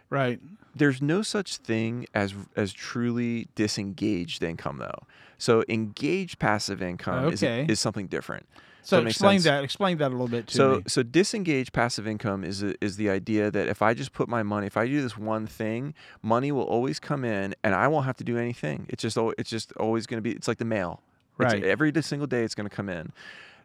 Right. 0.10 0.40
There's 0.76 1.02
no 1.02 1.22
such 1.22 1.58
thing 1.58 2.06
as 2.14 2.34
as 2.56 2.72
truly 2.74 3.48
disengaged 3.56 4.44
income 4.44 4.78
though. 4.78 5.08
So 5.38 5.64
engaged 5.68 6.40
passive 6.40 6.82
income 6.82 7.26
Okay. 7.26 7.64
is 7.64 7.70
is 7.70 7.80
something 7.80 8.08
different. 8.08 8.48
So 8.84 9.00
that 9.00 9.08
explain 9.08 9.40
sense? 9.40 9.44
that. 9.46 9.64
Explain 9.64 9.98
that 10.00 10.08
a 10.08 10.10
little 10.10 10.28
bit 10.28 10.48
to 10.48 10.56
So 10.56 10.76
me. 10.78 10.84
so 10.88 11.04
disengaged 11.04 11.72
passive 11.72 12.08
income 12.08 12.44
is 12.44 12.64
a, 12.64 12.74
is 12.84 12.98
the 12.98 13.10
idea 13.12 13.52
that 13.52 13.68
if 13.68 13.82
I 13.84 13.94
just 13.94 14.12
put 14.12 14.28
my 14.28 14.42
money, 14.42 14.66
if 14.66 14.76
I 14.76 14.88
do 14.88 15.02
this 15.04 15.16
one 15.18 15.46
thing, 15.46 15.94
money 16.24 16.52
will 16.52 16.64
always 16.64 17.00
come 17.00 17.24
in 17.24 17.54
and 17.64 17.76
I 17.76 17.88
won't 17.88 18.06
have 18.06 18.18
to 18.18 18.24
do 18.24 18.38
anything. 18.40 18.88
It's 18.90 19.02
just 19.04 19.18
it's 19.38 19.50
just 19.52 19.72
always 19.74 20.08
going 20.08 20.18
to 20.18 20.22
be 20.22 20.32
it's 20.32 20.48
like 20.48 20.58
the 20.58 20.66
mail. 20.66 21.02
It's- 21.40 21.54
Right. 21.54 21.64
every 21.64 21.92
single 22.02 22.28
day 22.28 22.44
it's 22.44 22.56
going 22.56 22.70
to 22.70 22.76
come 22.76 22.90
in. 22.90 23.12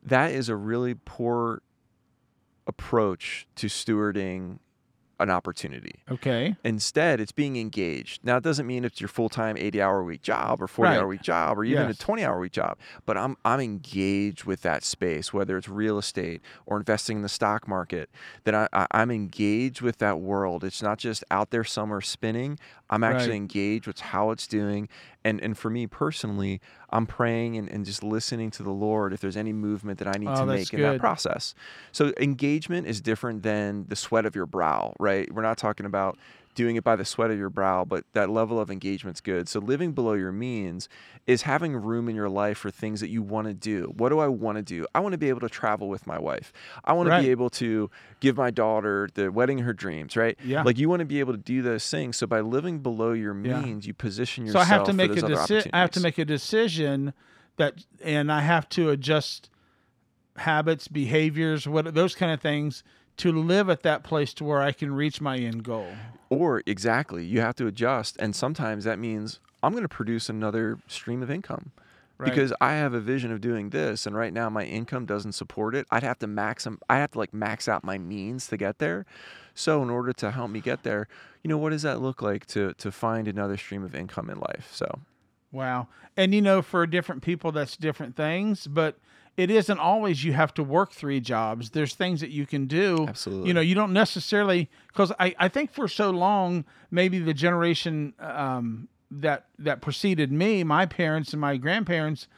That 0.03 0.33
is 0.33 0.49
a 0.49 0.57
really 0.57 0.95
poor 0.95 1.63
approach 2.67 3.47
to 3.57 3.67
stewarding 3.69 4.59
an 5.19 5.31
opportunity. 5.31 6.03
Okay. 6.11 6.57
Instead, 6.65 7.21
it's 7.21 7.33
being 7.33 7.57
engaged. 7.57 8.23
Now, 8.25 8.37
it 8.37 8.43
doesn't 8.43 8.67
mean 8.67 8.85
it's 8.85 9.01
your 9.01 9.09
full 9.09 9.29
time 9.29 9.57
80 9.57 9.81
hour 9.81 10.05
week 10.05 10.21
job 10.23 10.61
or 10.61 10.67
40 10.67 10.91
hour 10.97 11.07
week 11.09 11.23
job 11.23 11.59
or 11.59 11.65
even 11.65 11.87
Yes. 11.89 11.97
a 11.97 11.99
20 11.99 12.25
hour 12.25 12.39
week 12.39 12.53
job, 12.53 12.77
but 13.07 13.17
I'm, 13.17 13.37
I'm 13.45 13.61
engaged 13.61 14.45
with 14.45 14.63
that 14.63 14.85
space, 14.85 15.33
whether 15.33 15.57
it's 15.57 15.69
real 15.69 15.99
estate 15.99 16.43
or 16.67 16.77
investing 16.77 17.17
in 17.19 17.23
the 17.23 17.29
stock 17.29 17.67
market, 17.67 18.11
that 18.45 18.55
I, 18.55 18.69
I, 18.73 18.87
I'm 18.91 19.11
engaged 19.11 19.81
with 19.81 19.99
that 19.99 20.21
world. 20.21 20.65
It's 20.65 20.83
not 20.83 20.99
just 20.99 21.25
out 21.31 21.51
there 21.51 21.65
somewhere 21.65 22.01
spinning. 22.03 22.59
I'm 22.91 23.03
actually 23.03 23.31
Right. 23.31 23.37
engaged 23.37 23.87
with 23.87 23.99
how 24.01 24.31
it's 24.31 24.47
doing. 24.47 24.89
And, 25.27 25.41
and 25.41 25.59
for 25.59 25.71
me 25.71 25.89
personally, 25.89 26.61
I'm 26.91 27.05
praying 27.05 27.57
and, 27.57 27.69
and 27.69 27.85
just 27.85 28.05
listening 28.05 28.53
to 28.53 28.63
the 28.63 28.71
Lord 28.71 29.13
if 29.13 29.21
there's 29.21 29.37
any 29.37 29.53
movement 29.53 29.99
that 29.99 30.07
I 30.07 30.19
need 30.19 30.29
Oh, 30.29 30.37
to 30.37 30.47
make 30.47 30.73
in 30.73 30.81
that 30.83 31.01
process. 31.01 31.53
So 31.91 32.13
engagement 32.21 32.87
is 32.87 33.01
different 33.01 33.43
than 33.43 33.87
the 33.89 33.97
sweat 33.97 34.25
of 34.25 34.37
your 34.37 34.47
brow, 34.47 34.95
right? 35.01 35.29
We're 35.33 35.43
not 35.43 35.59
talking 35.59 35.85
about 35.85 36.17
doing 36.57 36.75
it 36.75 36.83
by 36.83 36.97
the 36.97 37.05
sweat 37.05 37.31
of 37.31 37.39
your 37.39 37.51
brow, 37.51 37.85
but 37.85 38.05
that 38.15 38.29
level 38.31 38.59
of 38.59 38.71
engagement's 38.71 39.21
good. 39.21 39.49
So 39.49 39.61
living 39.61 39.93
below 39.93 40.15
your 40.15 40.33
means 40.33 40.89
is 41.27 41.43
having 41.43 41.77
room 41.77 42.09
in 42.09 42.17
your 42.17 42.29
life 42.29 42.59
for 42.59 42.71
things 42.73 43.01
that 43.01 43.11
you 43.11 43.23
want 43.23 43.47
to 43.47 43.55
do. 43.55 43.93
What 43.97 44.09
do 44.09 44.19
I 44.19 44.27
want 44.27 44.57
to 44.57 44.63
do? 44.63 44.87
I 44.95 45.01
want 45.01 45.13
to 45.13 45.19
be 45.19 45.29
able 45.29 45.41
to 45.41 45.49
travel 45.49 45.89
with 45.89 46.07
my 46.07 46.19
wife. 46.19 46.53
I 46.85 46.95
want 46.95 47.09
to 47.11 47.21
be 47.21 47.31
able 47.31 47.51
to 47.51 47.91
give 48.19 48.37
my 48.37 48.51
daughter 48.51 49.09
the 49.15 49.31
wedding 49.31 49.59
her 49.59 49.73
dreams, 49.73 50.17
right? 50.17 50.37
Yeah. 50.43 50.63
Like 50.63 50.79
you 50.79 50.89
want 50.89 51.01
to 51.01 51.07
be 51.07 51.21
able 51.21 51.35
to 51.35 51.39
do 51.39 51.63
those 51.63 51.89
things. 51.89 52.17
So 52.17 52.27
by 52.27 52.41
living 52.41 52.81
below 52.81 53.13
your 53.13 53.35
Yeah. 53.35 53.61
means, 53.61 53.87
you 53.87 53.95
position 53.95 54.47
yourself. 54.47 54.67
So 54.67 54.75
I 54.75 54.77
have 54.77 54.87
to 54.87 54.93
make 54.95 55.17
a 55.17 55.23
decision. 55.23 55.71
I 55.73 55.81
have 55.81 55.91
to 55.93 56.01
make 56.01 56.19
a 56.19 56.25
decision 56.25 57.13
that, 57.57 57.85
and 58.03 58.33
I 58.33 58.41
have 58.41 58.69
to 58.71 58.91
adjust 58.91 59.51
habits, 60.37 60.89
behaviors, 60.89 61.67
what 61.69 61.95
those 61.95 62.15
kind 62.15 62.33
of 62.33 62.41
things 62.41 62.83
to 63.19 63.33
live 63.33 63.69
at 63.71 63.83
that 63.83 64.03
place 64.05 64.33
to 64.35 64.45
where 64.45 64.61
I 64.61 64.73
can 64.73 64.93
reach 64.95 65.21
my 65.21 65.37
end 65.39 65.65
goal. 65.65 65.89
Or 66.29 66.63
exactly, 66.67 67.25
you 67.25 67.41
have 67.41 67.55
to 67.57 67.67
adjust. 67.67 68.17
And 68.19 68.35
sometimes 68.35 68.85
that 68.85 68.99
means 68.99 69.41
I'm 69.63 69.73
going 69.73 69.83
to 69.85 69.89
produce 69.89 70.29
another 70.29 70.79
stream 70.89 71.23
of 71.23 71.31
income 71.31 71.73
Right. 72.19 72.31
because 72.31 72.51
I 72.63 72.73
have 72.75 72.95
a 72.95 73.01
vision 73.01 73.31
of 73.31 73.43
doing 73.43 73.71
this. 73.71 74.07
And 74.07 74.17
right 74.17 74.33
now 74.33 74.49
my 74.49 74.65
income 74.65 75.05
doesn't 75.05 75.33
support 75.33 75.75
it. 75.75 75.87
I'd 75.91 76.03
have 76.03 76.19
to 76.21 76.27
max, 76.27 76.67
I 76.89 76.97
have 76.97 77.11
to 77.13 77.19
like 77.19 77.35
max 77.35 77.69
out 77.69 77.85
my 77.85 77.99
means 77.99 78.47
to 78.49 78.57
get 78.57 78.79
there. 78.79 79.05
So 79.55 79.83
in 79.83 79.91
order 79.91 80.15
to 80.15 80.31
help 80.31 80.51
me 80.51 80.61
get 80.61 80.83
there, 80.83 81.09
you 81.43 81.49
know, 81.49 81.59
what 81.59 81.71
does 81.71 81.83
that 81.83 82.01
look 82.01 82.23
like 82.23 82.47
to, 82.47 82.73
to 82.75 82.91
find 82.91 83.29
another 83.29 83.59
stream 83.59 83.85
of 83.85 83.95
income 83.95 84.31
in 84.31 84.39
life? 84.39 84.71
So 84.73 85.01
Wow. 85.53 85.89
And 86.17 86.35
you 86.35 86.41
know, 86.43 86.63
for 86.63 86.87
different 86.87 87.23
people, 87.23 87.53
that's 87.53 87.77
different 87.77 88.17
things, 88.17 88.67
but 88.67 88.97
it 89.37 89.51
isn't 89.51 89.79
always 89.79 90.25
you 90.25 90.33
have 90.33 90.55
to 90.55 90.63
work 90.63 90.93
three 90.93 91.21
jobs. 91.21 91.71
There's 91.71 91.95
things 91.95 92.21
that 92.21 92.31
you 92.31 92.47
can 92.47 92.67
do. 92.67 93.07
Absolutely. 93.09 93.49
You 93.49 93.55
know, 93.55 93.61
you 93.61 93.75
don't 93.75 93.93
necessarily, 93.93 94.71
because 94.89 95.13
I, 95.19 95.35
I 95.39 95.49
think 95.49 95.73
for 95.73 95.89
so 95.89 96.11
long, 96.11 96.65
maybe 96.91 97.19
the 97.19 97.35
generation 97.35 98.15
um, 98.19 98.89
that 99.11 99.47
that 99.59 99.81
preceded 99.81 100.33
me, 100.33 100.65
my 100.65 100.87
parents 100.87 101.33
and 101.33 101.41
my 101.41 101.57
grandparents, 101.57 102.29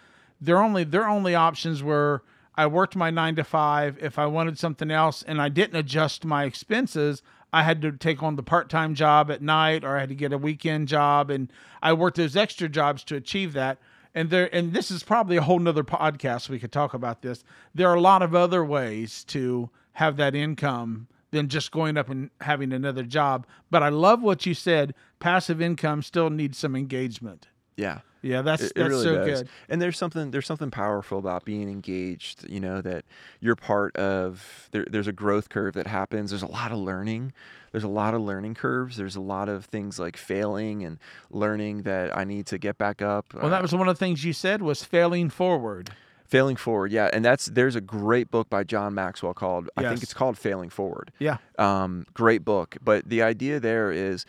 their 0.41 0.59
only 0.59 0.85
their 0.85 1.09
only 1.09 1.35
options 1.35 1.83
were 1.83 2.23
I 2.57 2.67
worked 2.67 2.97
my 2.97 3.11
nine 3.11 3.37
to 3.37 3.45
five. 3.45 3.97
If 4.01 4.19
I 4.19 4.27
wanted 4.27 4.59
something 4.59 4.91
else 4.91 5.23
and 5.23 5.41
I 5.41 5.49
didn't 5.49 5.77
adjust 5.77 6.25
my 6.25 6.45
expenses, 6.45 7.23
I 7.53 7.63
had 7.63 7.81
to 7.83 7.93
take 7.93 8.23
on 8.23 8.35
the 8.35 8.43
part 8.43 8.69
time 8.69 8.95
job 8.95 9.31
at 9.31 9.41
night 9.41 9.85
or 9.85 9.97
I 9.97 10.01
had 10.01 10.09
to 10.09 10.15
get 10.17 10.33
a 10.33 10.39
weekend 10.39 10.89
job. 10.89 11.31
And 11.31 11.53
I 11.81 11.93
worked 11.93 12.17
those 12.17 12.37
extra 12.37 12.69
jobs 12.69 13.05
to 13.05 13.17
achieve 13.17 13.53
that. 13.53 13.79
And 14.15 14.31
there, 14.31 14.53
and 14.55 14.73
this 14.73 14.91
is 14.91 15.03
probably 15.03 15.37
a 15.37 15.43
whole 15.43 15.59
nother 15.59 15.85
podcast. 15.85 16.49
We 16.49 16.59
could 16.59 16.73
talk 16.73 16.95
about 16.95 17.23
this. 17.23 17.45
There 17.75 17.89
are 17.89 17.95
a 17.95 18.01
lot 18.01 18.23
of 18.23 18.35
other 18.35 18.65
ways 18.65 19.25
to 19.25 19.71
have 19.95 20.17
that 20.17 20.35
income 20.35 21.09
than 21.31 21.49
just 21.49 21.71
going 21.73 21.97
up 21.97 22.09
and 22.09 22.31
having 22.41 22.73
another 22.73 23.03
job. 23.03 23.47
But 23.71 23.83
I 23.83 23.91
love 23.91 24.23
what 24.23 24.47
you 24.47 24.55
said. 24.55 24.95
Passive 25.21 25.61
income 25.61 26.03
still 26.03 26.31
needs 26.31 26.57
some 26.59 26.75
engagement. 26.75 27.49
yeah. 27.77 28.01
Yeah, 28.23 28.43
that's 28.43 28.63
It, 28.63 28.67
it 28.67 28.75
that's 28.77 28.89
really 28.91 29.05
so 29.05 29.15
does. 29.25 29.41
good. 29.43 29.49
And 29.69 29.81
there's 29.81 29.97
something 29.97 30.31
there's 30.31 30.47
something 30.47 30.71
powerful 30.71 31.19
about 31.19 31.45
being 31.45 31.69
engaged. 31.69 32.49
You 32.49 32.61
know 32.61 32.81
that 32.81 33.05
you're 33.41 33.57
part 33.57 33.97
of. 33.97 34.69
There, 34.73 34.85
there's 34.91 35.07
a 35.07 35.13
growth 35.13 35.49
curve 35.49 35.75
that 35.75 35.87
happens. 35.87 36.31
There's 36.31 36.43
a 36.43 36.47
lot 36.51 36.73
of 36.73 36.79
learning. 36.79 37.33
There's 37.71 37.85
a 37.85 37.89
lot 37.89 38.15
of 38.15 38.23
learning 38.23 38.55
curves. 38.55 38.97
There's 38.97 39.15
a 39.17 39.21
lot 39.21 39.49
of 39.49 39.67
things 39.67 39.99
like 39.99 40.17
failing 40.17 40.85
and 40.85 40.99
learning 41.31 41.83
that 41.83 42.17
I 42.17 42.25
need 42.25 42.47
to 42.47 42.59
get 42.59 42.79
back 42.79 43.03
up. 43.03 43.27
Well, 43.35 43.51
that 43.51 43.61
was 43.63 43.75
one 43.75 43.89
of 43.89 43.95
the 43.97 43.99
things 44.05 44.25
you 44.25 44.33
said 44.33 44.63
was 44.63 44.83
failing 44.83 45.29
forward. 45.29 45.91
failing 46.27 46.57
forward. 46.57 46.93
Yeah, 46.93 47.11
and 47.13 47.23
that's 47.25 47.47
there's 47.47 47.77
a 47.77 47.81
great 47.83 48.31
book 48.31 48.49
by 48.51 48.65
John 48.65 48.95
Maxwell 48.95 49.35
called 49.35 49.69
I 49.77 49.83
think 49.83 50.03
it's 50.03 50.15
called 50.15 50.37
Failing 50.39 50.71
Forward. 50.71 51.13
Yeah. 51.19 51.37
Um, 51.59 52.07
great 52.15 52.45
book. 52.45 52.77
But 52.83 53.09
the 53.09 53.23
idea 53.23 53.61
there 53.61 53.91
is, 53.93 54.25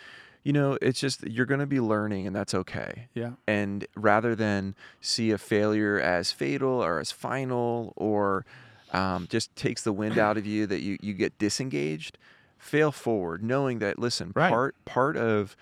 you 0.50 0.54
know, 0.54 0.78
it's 0.82 1.00
just 1.00 1.18
you're 1.28 1.46
going 1.54 1.60
to 1.60 1.68
be 1.78 1.80
learning, 1.80 2.26
and 2.28 2.36
that's 2.36 2.56
okay. 2.64 3.08
Yeah. 3.14 3.34
and 3.48 3.86
rather 3.96 4.34
than 4.36 4.74
see 5.00 5.30
a 5.32 5.38
failure 5.38 6.00
as 6.00 6.32
fatal 6.32 6.84
or 6.84 6.98
as 7.00 7.12
final 7.12 7.94
or 7.96 8.46
um, 8.92 9.28
just 9.30 9.56
takes 9.56 9.84
the 9.84 9.94
wind 9.94 10.18
out 10.18 10.38
of 10.40 10.46
you 10.48 10.66
that 10.66 10.82
you, 10.82 10.98
you 11.02 11.14
get 11.14 11.38
disengaged 11.38 12.18
fail 12.58 12.92
forward 12.92 13.44
knowing 13.44 13.80
that 13.80 14.00
listen 14.00 14.32
Right. 14.36 14.50
part 14.50 14.74
part 14.86 15.16
of 15.16 15.56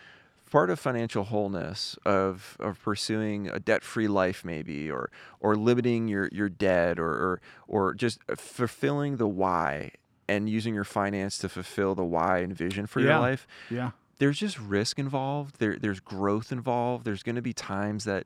part 0.50 0.69
of 0.69 0.80
financial 0.80 1.23
wholeness 1.26 1.97
of 2.06 2.56
of 2.60 2.82
pursuing 2.82 3.50
a 3.50 3.60
debt-free 3.60 4.08
life 4.08 4.39
maybe 4.45 4.89
or 4.89 5.10
or 5.39 5.56
limiting 5.56 6.08
your 6.08 6.30
your 6.32 6.50
debt 6.50 6.97
or 6.97 7.12
or, 7.26 7.41
or 7.67 7.93
just 7.93 8.19
fulfilling 8.38 9.17
the 9.17 9.28
why 9.28 9.91
and 10.30 10.50
using 10.50 10.73
your 10.73 10.86
finance 11.00 11.38
to 11.39 11.47
fulfill 11.50 11.93
the 11.95 12.04
why 12.15 12.39
and 12.39 12.54
vision 12.56 12.88
for 12.88 13.00
Yeah. 13.02 13.08
your 13.10 13.19
life 13.19 13.43
Yeah. 13.69 13.91
There's 14.20 14.38
just 14.40 14.60
risk 14.60 15.00
involved. 15.00 15.60
There, 15.60 15.78
there's 15.80 16.00
growth 16.00 16.52
involved. 16.52 17.06
There's 17.06 17.24
going 17.24 17.36
to 17.36 17.42
be 17.42 17.54
times 17.54 18.04
that 18.06 18.26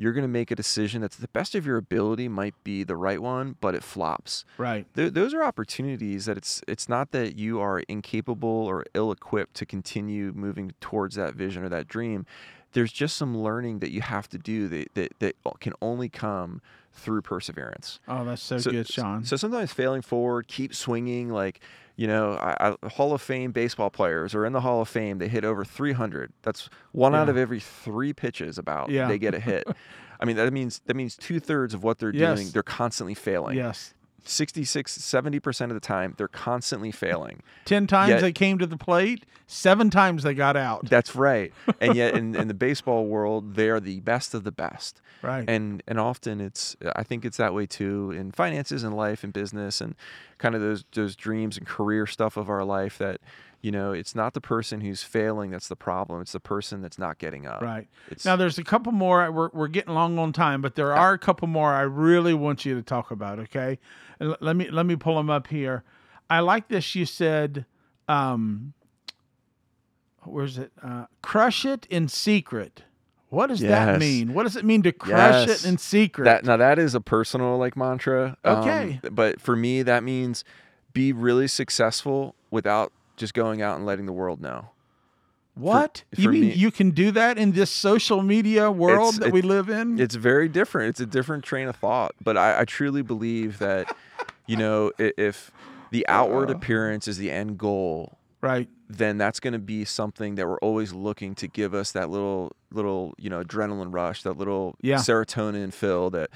you're 0.00 0.12
going 0.12 0.22
to 0.22 0.28
make 0.28 0.50
a 0.52 0.54
decision 0.54 1.00
that's 1.00 1.16
the 1.16 1.26
best 1.28 1.54
of 1.56 1.66
your 1.66 1.76
ability 1.76 2.28
might 2.28 2.54
be 2.62 2.84
the 2.84 2.94
right 2.94 3.20
one, 3.20 3.56
but 3.60 3.74
it 3.74 3.82
flops. 3.82 4.44
Right. 4.56 4.86
Th- 4.94 5.12
those 5.12 5.34
are 5.34 5.42
opportunities 5.42 6.26
that 6.26 6.36
it's 6.36 6.62
it's 6.68 6.88
not 6.88 7.10
that 7.10 7.36
you 7.36 7.60
are 7.60 7.80
incapable 7.88 8.48
or 8.48 8.84
ill-equipped 8.94 9.54
to 9.56 9.66
continue 9.66 10.32
moving 10.36 10.72
towards 10.80 11.16
that 11.16 11.34
vision 11.34 11.64
or 11.64 11.68
that 11.70 11.88
dream. 11.88 12.26
There's 12.72 12.92
just 12.92 13.16
some 13.16 13.36
learning 13.36 13.80
that 13.80 13.90
you 13.90 14.02
have 14.02 14.28
to 14.28 14.38
do 14.38 14.68
that 14.68 14.94
that, 14.94 15.18
that 15.18 15.34
can 15.58 15.72
only 15.82 16.08
come 16.08 16.60
through 16.92 17.22
perseverance. 17.22 17.98
Oh, 18.06 18.24
that's 18.24 18.42
so, 18.42 18.58
So- 18.58 18.70
good, 18.70 18.86
Sean. 18.88 19.24
So 19.24 19.36
sometimes 19.36 19.72
failing 19.72 20.02
forward, 20.02 20.46
keep 20.48 20.74
swinging. 20.74 21.28
Like, 21.30 21.60
you 21.98 22.06
know, 22.06 22.32
I, 22.34 22.74
I, 22.82 22.88
Hall 22.88 23.12
of 23.12 23.20
Fame 23.20 23.50
baseball 23.50 23.90
players 23.90 24.32
are 24.34 24.46
in 24.46 24.52
the 24.52 24.60
Hall 24.60 24.80
of 24.80 24.88
Fame. 24.88 25.18
They 25.18 25.26
hit 25.28 25.44
over 25.44 25.64
300. 25.64 26.32
That's 26.42 26.70
one 26.92 27.12
out 27.14 27.28
of 27.28 27.36
every 27.36 27.58
three 27.60 28.12
pitches 28.12 28.56
about 28.56 28.88
Yeah. 28.88 29.08
they 29.08 29.18
get 29.18 29.34
a 29.34 29.40
hit. 29.40 29.66
I 30.20 30.24
mean, 30.24 30.36
that 30.36 30.52
means 30.52 30.80
that 30.86 30.94
means 30.94 31.16
two 31.16 31.40
thirds 31.40 31.74
of 31.74 31.82
what 31.84 31.98
they're 31.98 32.14
Yes. 32.14 32.38
doing, 32.38 32.50
they're 32.52 32.62
constantly 32.62 33.14
failing. 33.14 33.56
yes. 33.56 33.94
66, 34.24 34.98
70% 34.98 35.62
of 35.64 35.74
the 35.74 35.80
time, 35.80 36.14
they're 36.16 36.28
constantly 36.28 36.90
failing. 36.92 37.42
10 37.64 37.86
times 37.86 38.10
Yet- 38.10 38.20
they 38.20 38.32
came 38.32 38.58
to 38.58 38.66
the 38.66 38.76
plate, 38.76 39.24
seven 39.46 39.90
times 39.90 40.22
they 40.22 40.34
got 40.34 40.56
out. 40.56 40.88
That's 40.88 41.14
right. 41.16 41.52
And 41.80 41.94
yet 41.94 42.14
in, 42.14 42.34
in 42.40 42.48
the 42.48 42.54
baseball 42.54 43.06
world, 43.06 43.54
they 43.54 43.68
are 43.70 43.80
the 43.80 44.00
best 44.00 44.34
of 44.34 44.44
the 44.44 44.52
best. 44.52 45.00
Right. 45.20 45.50
and 45.50 45.82
and 45.88 45.98
often 45.98 46.40
it's 46.40 46.76
i 46.94 47.02
think 47.02 47.24
it's 47.24 47.38
that 47.38 47.52
way 47.52 47.66
too 47.66 48.12
in 48.12 48.30
finances 48.30 48.84
and 48.84 48.96
life 48.96 49.24
and 49.24 49.32
business 49.32 49.80
and 49.80 49.96
kind 50.38 50.54
of 50.54 50.60
those 50.60 50.84
those 50.92 51.16
dreams 51.16 51.58
and 51.58 51.66
career 51.66 52.06
stuff 52.06 52.36
of 52.36 52.48
our 52.48 52.62
life 52.62 52.98
that 52.98 53.20
you 53.60 53.70
know, 53.72 53.92
it's 53.92 54.14
not 54.14 54.34
the 54.34 54.40
person 54.40 54.80
who's 54.80 55.02
failing 55.02 55.50
that's 55.50 55.66
the 55.68 55.74
problem. 55.76 56.20
It's 56.20 56.32
the 56.32 56.38
person 56.40 56.80
that's 56.80 56.98
not 56.98 57.18
getting 57.18 57.44
up. 57.46 57.60
Right. 57.60 57.88
It's, 58.08 58.24
Now, 58.24 58.36
there's 58.36 58.56
a 58.58 58.62
couple 58.64 58.92
more. 58.92 59.30
We're, 59.32 59.50
we're 59.52 59.66
getting 59.68 59.94
long 59.94 60.16
on 60.18 60.32
time, 60.32 60.62
but 60.62 60.76
there 60.76 60.94
are 60.94 61.12
a 61.12 61.18
couple 61.18 61.48
more 61.48 61.72
I 61.72 61.80
really 61.82 62.34
want 62.34 62.64
you 62.64 62.74
to 62.76 62.82
talk 62.82 63.10
about. 63.10 63.38
Okay, 63.40 63.78
And 64.20 64.36
let 64.40 64.54
me 64.56 64.70
let 64.70 64.86
me 64.86 64.94
pull 64.96 65.16
them 65.16 65.28
up 65.30 65.48
here. 65.48 65.82
I 66.30 66.40
like 66.40 66.68
this. 66.68 66.94
You 66.94 67.04
said, 67.06 67.64
um, 68.06 68.74
"Where's 70.24 70.58
it? 70.58 70.72
Uh, 70.82 71.06
crush 71.22 71.64
it 71.64 71.86
in 71.90 72.08
secret." 72.08 72.82
What 73.30 73.48
does 73.48 73.60
that 73.60 73.98
mean? 74.00 74.32
What 74.32 74.44
does 74.44 74.56
it 74.56 74.64
mean 74.64 74.82
to 74.84 74.92
crush 74.92 75.46
Yes. 75.48 75.62
it 75.64 75.68
in 75.68 75.76
secret? 75.76 76.24
that 76.24 76.44
now 76.44 76.56
that 76.56 76.78
is 76.78 76.94
a 76.94 77.00
personal 77.00 77.58
like 77.58 77.76
mantra. 77.76 78.38
um, 78.44 78.58
Okay. 78.60 79.00
but 79.12 79.38
for 79.40 79.54
me, 79.54 79.82
that 79.82 80.02
means 80.02 80.44
be 80.94 81.12
really 81.12 81.46
successful 81.46 82.34
without 82.50 82.90
just 83.18 83.34
going 83.34 83.60
out 83.60 83.76
and 83.76 83.84
letting 83.84 84.06
the 84.06 84.12
world 84.12 84.40
know. 84.40 84.70
what 85.54 86.04
you 86.16 86.24
for 86.24 86.30
mean? 86.32 86.40
me- 86.42 86.52
you 86.54 86.70
can 86.70 86.90
do 86.92 87.10
that 87.10 87.36
in 87.36 87.52
this 87.52 87.70
social 87.70 88.22
media 88.22 88.70
world 88.70 89.16
that 89.16 89.32
we 89.32 89.42
live 89.42 89.68
in? 89.68 89.98
It's 90.00 90.14
very 90.14 90.48
different. 90.48 90.90
It's 90.90 91.00
a 91.00 91.06
different 91.06 91.44
train 91.44 91.68
of 91.68 91.76
thought. 91.76 92.12
But 92.22 92.36
I, 92.36 92.60
I 92.60 92.64
truly 92.64 93.02
believe 93.02 93.58
that, 93.58 93.94
you 94.46 94.56
know, 94.56 94.92
if 94.98 95.50
the 95.90 96.06
outward 96.08 96.48
Uh. 96.50 96.54
appearance 96.54 97.08
is 97.08 97.18
the 97.18 97.30
end 97.30 97.58
goal, 97.58 98.18
right. 98.40 98.68
then 98.88 99.18
that's 99.18 99.40
going 99.40 99.52
to 99.52 99.58
be 99.58 99.84
something 99.84 100.36
that 100.36 100.46
we're 100.46 100.58
always 100.58 100.92
looking 100.92 101.34
to 101.36 101.48
give 101.48 101.74
us 101.74 101.92
that 101.92 102.08
little 102.10 102.52
little 102.70 103.14
you 103.18 103.30
know 103.30 103.42
adrenaline 103.42 103.92
rush 103.92 104.22
that 104.22 104.36
little 104.36 104.76
Yeah. 104.82 104.96
serotonin 104.96 105.72
fill 105.72 106.10
that 106.10 106.28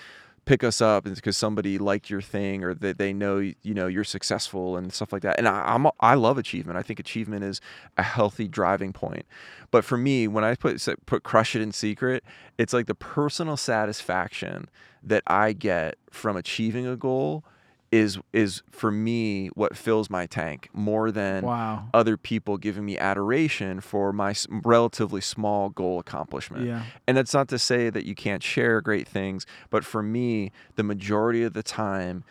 pick 0.44 0.64
us 0.64 0.80
up 0.80 1.04
because 1.04 1.36
somebody 1.36 1.78
liked 1.78 2.10
your 2.10 2.20
thing 2.20 2.64
or 2.64 2.74
that 2.74 2.98
they 2.98 3.12
know 3.12 3.38
you 3.38 3.74
know 3.74 3.86
you're 3.86 4.02
successful 4.02 4.76
and 4.76 4.92
stuff 4.92 5.12
like 5.12 5.22
that 5.22 5.38
and 5.38 5.46
I, 5.46 5.74
I'm 5.74 5.86
I 6.00 6.14
love 6.14 6.36
achievement 6.36 6.76
I 6.76 6.82
think 6.82 6.98
achievement 6.98 7.44
is 7.44 7.60
a 7.96 8.02
healthy 8.02 8.48
driving 8.48 8.92
point 8.92 9.24
but 9.70 9.84
for 9.84 9.96
me 9.96 10.26
when 10.26 10.42
I 10.42 10.56
put 10.56 10.84
put 11.06 11.22
crush 11.22 11.54
it 11.54 11.62
in 11.62 11.70
secret 11.70 12.24
it's 12.58 12.72
like 12.72 12.86
the 12.86 12.94
personal 12.94 13.56
satisfaction 13.56 14.68
that 15.02 15.22
I 15.26 15.52
get 15.52 15.96
from 16.10 16.36
achieving 16.36 16.86
a 16.86 16.96
goal 16.96 17.44
is 17.92 18.18
is 18.32 18.62
for 18.70 18.90
me 18.90 19.48
what 19.48 19.76
fills 19.76 20.08
my 20.08 20.24
tank 20.26 20.68
more 20.72 21.10
than 21.12 21.44
Wow. 21.44 21.88
other 21.92 22.16
people 22.16 22.56
giving 22.56 22.86
me 22.86 22.96
adoration 22.98 23.80
for 23.82 24.12
my 24.14 24.34
relatively 24.64 25.20
small 25.20 25.68
goal 25.68 26.00
accomplishment. 26.00 26.66
Yeah. 26.66 26.84
And 27.06 27.16
that's 27.18 27.34
not 27.34 27.48
to 27.48 27.58
say 27.58 27.90
that 27.90 28.06
you 28.06 28.14
can't 28.14 28.42
share 28.42 28.80
great 28.80 29.06
things, 29.06 29.44
but 29.68 29.84
for 29.84 30.02
me, 30.02 30.50
the 30.76 30.82
majority 30.82 31.42
of 31.42 31.52
the 31.52 31.62
time, 31.62 32.24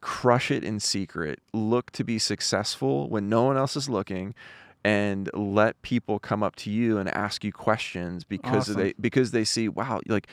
crush 0.00 0.50
it 0.50 0.64
in 0.64 0.80
secret, 0.80 1.38
look 1.52 1.90
to 1.92 2.02
be 2.04 2.18
successful 2.18 3.08
when 3.10 3.28
no 3.28 3.42
one 3.44 3.56
else 3.58 3.76
is 3.76 3.88
looking. 3.88 4.34
And 4.84 5.30
let 5.32 5.80
people 5.82 6.18
come 6.18 6.42
up 6.42 6.56
to 6.56 6.70
you 6.70 6.98
and 6.98 7.08
ask 7.14 7.44
you 7.44 7.52
questions 7.52 8.24
because 8.24 8.68
Awesome. 8.70 8.82
they 8.82 8.94
because 9.00 9.30
they 9.30 9.44
see 9.44 9.68
wow 9.68 10.00
like 10.08 10.26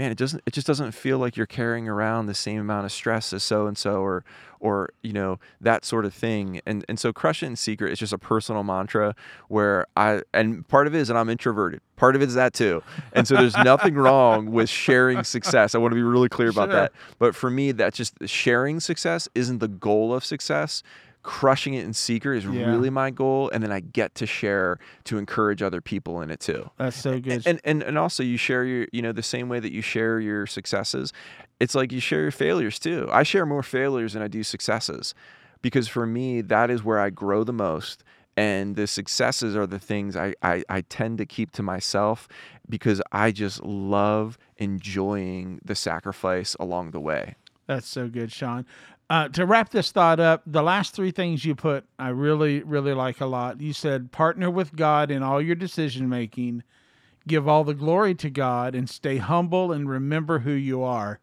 man 0.00 0.10
it 0.10 0.16
doesn't 0.18 0.42
it 0.46 0.52
just 0.54 0.66
doesn't 0.66 0.92
feel 0.92 1.18
like 1.18 1.36
you're 1.36 1.44
carrying 1.60 1.86
around 1.86 2.24
the 2.24 2.34
same 2.34 2.58
amount 2.58 2.86
of 2.86 2.92
stress 2.92 3.34
as 3.34 3.42
so 3.42 3.66
and 3.66 3.76
so 3.76 4.00
or 4.00 4.24
or 4.58 4.90
you 5.02 5.12
know 5.12 5.38
that 5.60 5.84
sort 5.84 6.04
of 6.06 6.12
thing. 6.14 6.60
And 6.66 6.84
and 6.88 6.98
so 6.98 7.12
crush 7.12 7.42
it 7.42 7.46
in 7.46 7.56
secret 7.56 7.92
is 7.92 7.98
just 7.98 8.12
a 8.12 8.18
personal 8.18 8.62
mantra 8.62 9.14
where 9.48 9.86
i 9.96 10.22
and 10.32 10.66
part 10.68 10.86
of 10.86 10.94
it 10.94 10.98
is 11.00 11.08
that 11.08 11.16
i'm 11.16 11.28
introverted. 11.28 11.80
Part 11.96 12.16
of 12.16 12.22
it 12.22 12.28
is 12.28 12.34
that 12.34 12.54
too. 12.54 12.82
And 13.12 13.28
so 13.28 13.34
there's 13.36 13.56
nothing 13.58 13.94
wrong 14.06 14.50
with 14.52 14.70
sharing 14.70 15.22
success. 15.22 15.74
I 15.74 15.78
want 15.78 15.92
to 15.92 15.96
be 15.96 16.02
really 16.02 16.30
clear 16.30 16.48
about 16.48 16.70
Sure. 16.70 16.80
that. 16.80 16.92
But 17.18 17.34
for 17.34 17.50
me 17.50 17.72
that's 17.72 17.96
just 17.96 18.14
sharing 18.26 18.80
success 18.80 19.28
isn't 19.34 19.58
the 19.58 19.68
goal 19.68 20.14
of 20.14 20.24
success 20.24 20.82
crushing 21.22 21.74
it 21.74 21.84
in 21.84 21.92
secret 21.92 22.38
is 22.38 22.44
Yeah. 22.46 22.66
really 22.70 22.88
my 22.90 23.10
goal 23.10 23.50
and 23.52 23.62
then 23.62 23.70
i 23.70 23.80
get 23.80 24.14
to 24.16 24.26
share 24.26 24.78
to 25.04 25.18
encourage 25.18 25.60
other 25.62 25.80
people 25.80 26.20
in 26.22 26.30
it 26.30 26.40
too 26.40 26.70
That's 26.78 26.96
so 26.96 27.20
good. 27.20 27.46
and 27.46 27.60
and 27.64 27.82
and 27.82 27.98
also 27.98 28.22
you 28.22 28.36
share 28.38 28.64
your 28.64 28.86
you 28.92 29.02
know 29.02 29.12
the 29.12 29.22
same 29.22 29.48
way 29.48 29.60
that 29.60 29.72
you 29.72 29.82
share 29.82 30.18
your 30.20 30.46
successes 30.46 31.12
it's 31.60 31.74
like 31.74 31.92
you 31.92 32.00
share 32.00 32.22
your 32.22 32.30
failures 32.30 32.78
too 32.78 33.08
i 33.12 33.22
share 33.22 33.44
more 33.44 33.62
failures 33.62 34.14
than 34.14 34.22
i 34.22 34.28
do 34.28 34.42
successes 34.42 35.14
because 35.60 35.88
for 35.88 36.06
me 36.06 36.40
that 36.40 36.70
is 36.70 36.82
where 36.82 36.98
i 36.98 37.10
grow 37.10 37.44
the 37.44 37.52
most 37.52 38.02
and 38.36 38.74
the 38.76 38.86
successes 38.86 39.54
are 39.56 39.66
the 39.66 39.78
things 39.80 40.16
I, 40.16 40.34
I, 40.40 40.62
I 40.70 40.80
tend 40.82 41.18
to 41.18 41.26
keep 41.26 41.50
to 41.50 41.62
myself 41.62 42.28
because 42.68 43.02
I 43.12 43.32
just 43.32 43.62
love 43.64 44.38
enjoying 44.56 45.60
the 45.64 45.74
sacrifice 45.74 46.56
along 46.58 46.92
the 46.92 47.00
way. 47.00 47.34
That's 47.66 47.86
so 47.88 48.08
good, 48.08 48.32
Sean. 48.32 48.64
Uh, 49.10 49.28
to 49.28 49.44
wrap 49.44 49.70
this 49.70 49.90
thought 49.90 50.20
up, 50.20 50.40
the 50.46 50.62
last 50.62 50.94
three 50.94 51.10
things 51.10 51.44
you 51.44 51.52
put, 51.56 51.84
I 51.98 52.10
really, 52.10 52.62
really 52.62 52.94
like 52.94 53.20
a 53.20 53.26
lot. 53.26 53.60
You 53.60 53.72
said, 53.72 54.12
partner 54.12 54.48
with 54.48 54.76
God 54.76 55.10
in 55.10 55.20
all 55.20 55.42
your 55.42 55.56
decision 55.56 56.08
making, 56.08 56.62
give 57.26 57.48
all 57.48 57.64
the 57.64 57.74
glory 57.74 58.14
to 58.14 58.30
God, 58.30 58.76
and 58.76 58.88
stay 58.88 59.16
humble 59.16 59.72
and 59.72 59.90
remember 59.90 60.38
who 60.38 60.52
you 60.52 60.84
are. 60.84 61.18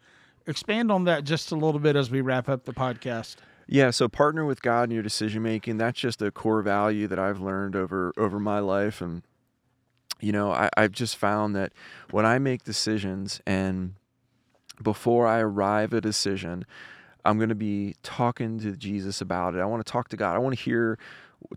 Expand 0.46 0.92
on 0.92 1.06
that 1.06 1.24
just 1.24 1.50
a 1.54 1.56
little 1.56 1.80
bit 1.80 1.96
as 1.96 2.12
we 2.12 2.20
wrap 2.20 2.50
up 2.50 2.66
the 2.66 2.74
podcast. 2.74 3.38
Yeah, 3.68 3.92
so 3.92 4.10
partner 4.10 4.44
with 4.44 4.62
God 4.62 4.90
in 4.90 4.92
your 4.92 5.04
decision 5.04 5.42
making. 5.42 5.78
That's 5.78 6.00
just 6.00 6.22
a 6.22 6.30
core 6.30 6.62
value 6.62 7.08
that 7.08 7.20
I've 7.20 7.40
learned 7.40 7.78
over 7.78 8.14
over 8.18 8.38
my 8.38 8.60
life, 8.60 9.02
and 9.02 9.24
you 10.20 10.34
know, 10.34 10.52
I, 10.52 10.70
I've 10.76 10.94
just 10.94 11.16
found 11.16 11.56
that 11.56 11.72
when 12.12 12.26
I 12.26 12.38
make 12.40 12.64
decisions 12.64 13.42
and 13.46 13.94
before 14.82 15.28
I 15.28 15.40
arrive 15.40 15.94
at 15.94 16.00
a 16.00 16.02
decision, 16.02 16.66
I'm 17.28 17.38
going 17.38 17.50
to 17.50 17.56
be 17.56 17.96
talking 18.04 18.60
to 18.60 18.76
Jesus 18.76 19.22
about 19.22 19.54
it. 19.56 19.60
I 19.60 19.66
want 19.66 19.86
to 19.86 19.92
talk 19.92 20.10
to 20.10 20.18
God. 20.18 20.36
I 20.36 20.40
want 20.40 20.58
to 20.58 20.64
hear 20.64 20.98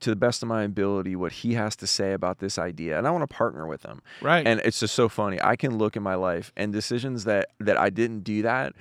to 0.00 0.10
the 0.10 0.16
best 0.16 0.42
of 0.42 0.48
my 0.48 0.62
ability 0.62 1.16
what 1.16 1.32
he 1.32 1.54
has 1.54 1.74
to 1.76 1.86
say 1.86 2.12
about 2.12 2.38
this 2.38 2.58
idea 2.58 2.98
and 2.98 3.08
I 3.08 3.10
want 3.10 3.22
to 3.28 3.34
partner 3.34 3.66
with 3.66 3.82
him. 3.82 4.02
Right. 4.20 4.46
And 4.46 4.60
it's 4.62 4.78
just 4.78 4.94
so 4.94 5.08
funny. 5.08 5.40
I 5.42 5.56
can 5.56 5.78
look 5.78 5.96
in 5.96 6.02
my 6.02 6.16
life 6.16 6.52
and 6.54 6.70
decisions 6.70 7.24
that 7.24 7.46
that 7.60 7.78
I 7.78 7.88
didn't 7.88 8.20
do 8.20 8.42
that 8.42 8.74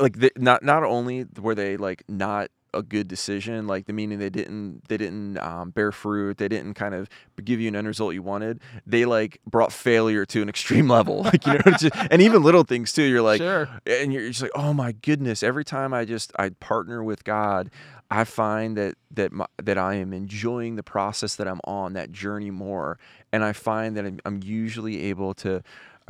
like 0.00 0.18
the, 0.18 0.32
not 0.36 0.62
not 0.62 0.84
only 0.84 1.26
were 1.40 1.54
they 1.54 1.76
like 1.76 2.04
not 2.08 2.50
a 2.74 2.82
good 2.82 3.08
decision 3.08 3.66
like 3.66 3.86
the 3.86 3.92
meaning 3.92 4.18
they 4.18 4.30
didn't 4.30 4.86
they 4.88 4.96
didn't 4.96 5.38
um, 5.38 5.70
bear 5.70 5.92
fruit 5.92 6.38
they 6.38 6.48
didn't 6.48 6.74
kind 6.74 6.94
of 6.94 7.08
give 7.44 7.60
you 7.60 7.68
an 7.68 7.76
end 7.76 7.86
result 7.86 8.14
you 8.14 8.22
wanted 8.22 8.60
they 8.86 9.04
like 9.04 9.40
brought 9.46 9.72
failure 9.72 10.24
to 10.24 10.42
an 10.42 10.48
extreme 10.48 10.88
level 10.96 11.22
like 11.22 11.46
you 11.46 11.52
know 11.52 11.72
just, 11.78 11.94
and 12.10 12.22
even 12.22 12.42
little 12.42 12.64
things 12.64 12.92
too 12.92 13.02
you're 13.02 13.22
like 13.22 13.40
sure. 13.40 13.68
and 13.86 14.12
you're 14.12 14.28
just 14.28 14.42
like 14.42 14.50
oh 14.54 14.72
my 14.72 14.92
goodness 14.92 15.42
every 15.42 15.64
time 15.64 15.92
i 15.92 16.04
just 16.04 16.32
i 16.38 16.48
partner 16.48 17.02
with 17.04 17.24
god 17.24 17.70
i 18.10 18.24
find 18.24 18.76
that 18.76 18.94
that 19.10 19.32
my, 19.32 19.46
that 19.62 19.76
i 19.76 19.94
am 19.94 20.12
enjoying 20.12 20.76
the 20.76 20.82
process 20.82 21.36
that 21.36 21.46
i'm 21.46 21.60
on 21.64 21.92
that 21.92 22.10
journey 22.10 22.50
more 22.50 22.98
and 23.32 23.44
i 23.44 23.52
find 23.52 23.96
that 23.96 24.06
i'm, 24.06 24.18
I'm 24.24 24.40
usually 24.42 25.02
able 25.04 25.34
to 25.34 25.62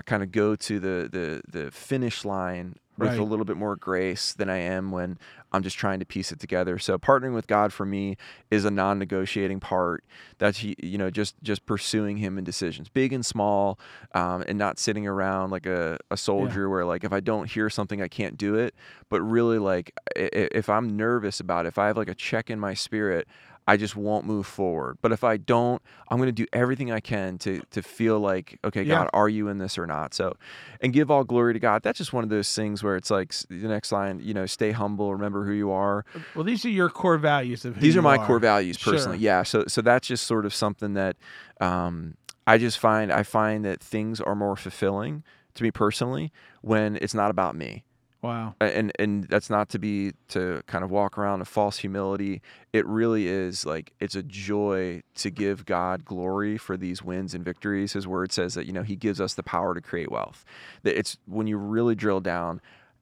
kind 0.06 0.22
of 0.22 0.32
go 0.32 0.56
to 0.56 0.80
the 0.80 1.08
the 1.10 1.42
the 1.64 1.70
finish 1.70 2.24
line 2.24 2.76
with 2.98 3.08
Right. 3.10 3.18
a 3.18 3.24
little 3.24 3.46
bit 3.46 3.56
more 3.56 3.74
grace 3.74 4.34
than 4.34 4.50
I 4.50 4.58
am 4.58 4.90
when 4.90 5.18
I'm 5.50 5.62
just 5.62 5.78
trying 5.78 5.98
to 6.00 6.04
piece 6.04 6.30
it 6.30 6.38
together. 6.38 6.78
So 6.78 6.98
partnering 6.98 7.32
with 7.34 7.46
God 7.46 7.72
for 7.72 7.86
me 7.86 8.16
is 8.50 8.66
a 8.66 8.70
non-negotiating 8.70 9.60
part. 9.60 10.04
That's 10.38 10.62
you 10.62 10.98
know 10.98 11.10
just 11.10 11.34
just 11.42 11.64
pursuing 11.66 12.18
Him 12.18 12.36
in 12.38 12.44
decisions, 12.44 12.88
big 12.90 13.12
and 13.14 13.24
small, 13.24 13.78
um, 14.14 14.44
and 14.46 14.58
not 14.58 14.78
sitting 14.78 15.06
around 15.06 15.50
like 15.50 15.64
a, 15.66 15.98
a 16.10 16.16
soldier 16.18 16.68
where 16.68 16.84
like 16.84 17.02
if 17.02 17.12
I 17.14 17.20
don't 17.20 17.50
hear 17.50 17.70
something 17.70 18.02
I 18.02 18.08
can't 18.08 18.36
do 18.36 18.54
it. 18.56 18.74
But 19.08 19.22
really 19.22 19.58
like 19.58 19.92
i- 20.16 20.20
i- 20.34 20.48
if 20.52 20.68
I'm 20.68 20.94
nervous 20.96 21.40
about 21.40 21.64
it, 21.64 21.68
if 21.68 21.78
I 21.78 21.86
have 21.86 21.96
like 21.96 22.08
a 22.10 22.14
check 22.14 22.50
in 22.50 22.60
my 22.60 22.74
spirit. 22.74 23.26
I 23.66 23.76
just 23.76 23.94
won't 23.94 24.26
move 24.26 24.46
forward. 24.46 24.98
But 25.02 25.12
if 25.12 25.22
I 25.22 25.36
don't, 25.36 25.80
I'm 26.08 26.18
going 26.18 26.26
to 26.28 26.32
do 26.32 26.46
everything 26.52 26.90
I 26.90 27.00
can 27.00 27.38
to 27.38 27.62
to 27.70 27.82
feel 27.82 28.18
like, 28.18 28.58
okay, 28.64 28.82
Yeah. 28.82 28.96
God, 28.96 29.10
are 29.12 29.28
you 29.28 29.48
in 29.48 29.58
this 29.58 29.78
or 29.78 29.86
not? 29.86 30.14
So, 30.14 30.34
and 30.80 30.92
give 30.92 31.10
all 31.10 31.22
glory 31.24 31.52
to 31.52 31.60
God. 31.60 31.82
That's 31.82 31.98
just 31.98 32.12
one 32.12 32.24
of 32.24 32.30
those 32.30 32.52
things 32.54 32.82
where 32.82 32.96
it's 32.96 33.10
like 33.10 33.32
the 33.48 33.68
next 33.68 33.92
line, 33.92 34.20
you 34.22 34.34
know, 34.34 34.46
stay 34.46 34.72
humble, 34.72 35.12
remember 35.14 35.44
who 35.44 35.52
you 35.52 35.70
are. 35.70 36.04
Well, 36.34 36.44
these 36.44 36.64
are 36.64 36.70
your 36.70 36.88
core 36.88 37.18
values 37.18 37.64
of 37.64 37.78
These 37.80 37.96
are 37.96 38.02
my 38.02 38.18
core 38.18 38.38
values 38.40 38.78
Sure. 38.78 38.94
personally. 38.94 39.18
Yeah. 39.18 39.42
So 39.44 39.64
so 39.68 39.80
that's 39.80 40.08
just 40.08 40.26
sort 40.26 40.44
of 40.44 40.52
something 40.54 40.94
that 40.94 41.16
um, 41.60 42.16
I 42.46 42.58
just 42.58 42.78
find 42.78 43.12
I 43.12 43.22
find 43.22 43.64
that 43.64 43.80
things 43.80 44.20
are 44.20 44.34
more 44.34 44.56
fulfilling 44.56 45.22
to 45.54 45.62
me 45.62 45.70
personally 45.70 46.32
when 46.62 46.96
it's 47.00 47.14
not 47.14 47.30
about 47.30 47.54
me 47.54 47.84
Wow. 48.22 48.54
and 48.60 48.92
and 49.00 49.24
that's 49.24 49.50
not 49.50 49.68
to 49.70 49.78
be 49.80 50.12
to 50.28 50.62
kind 50.68 50.84
of 50.84 50.90
walk 50.90 51.18
around 51.18 51.40
a 51.40 51.44
false 51.44 51.78
humility 51.78 52.40
it 52.72 52.86
really 52.86 53.26
is 53.26 53.66
like 53.66 53.92
it's 53.98 54.14
a 54.14 54.22
joy 54.22 55.02
to 55.16 55.28
give 55.30 55.64
god 55.66 56.04
glory 56.04 56.56
for 56.56 56.76
these 56.76 57.02
wins 57.02 57.34
and 57.34 57.44
victories 57.44 57.94
his 57.94 58.06
word 58.06 58.30
says 58.30 58.54
that 58.54 58.64
you 58.66 58.72
know 58.72 58.82
he 58.84 58.94
gives 58.94 59.20
us 59.20 59.34
the 59.34 59.42
power 59.42 59.74
to 59.74 59.80
create 59.80 60.10
wealth 60.10 60.44
that 60.84 60.96
it's 60.96 61.18
when 61.26 61.48
you 61.48 61.56
really 61.56 61.96
drill 61.96 62.20
down 62.20 62.60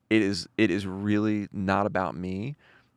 it 0.08 0.22
is 0.22 0.48
it 0.56 0.70
is 0.70 0.86
really 0.86 1.48
not 1.52 1.84
about 1.86 2.16
me 2.16 2.56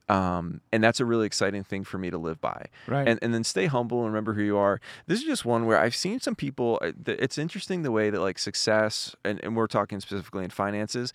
um, 0.10 0.60
and 0.72 0.84
that's 0.84 1.00
a 1.00 1.06
really 1.06 1.26
exciting 1.26 1.64
thing 1.64 1.84
for 1.86 1.98
me 1.98 2.10
to 2.12 2.18
live 2.18 2.40
by 2.42 2.66
Right. 2.88 3.08
and, 3.08 3.20
and 3.22 3.34
then 3.34 3.44
stay 3.46 3.68
humble 3.68 4.00
and 4.00 4.08
remember 4.08 4.34
who 4.34 4.44
you 4.44 4.58
are 4.58 4.80
this 5.08 5.20
is 5.20 5.26
just 5.26 5.44
one 5.46 5.66
where 5.66 5.78
i've 5.80 5.96
seen 5.96 6.20
some 6.20 6.36
people 6.36 6.80
uh, 6.82 6.92
it's 7.06 7.38
interesting 7.38 7.84
the 7.84 7.92
way 7.92 8.10
that 8.10 8.20
like 8.22 8.40
success 8.40 9.16
and, 9.26 9.40
and 9.44 9.56
we're 9.58 9.68
talking 9.68 10.00
specifically 10.00 10.44
in 10.44 10.50
finances 10.50 11.14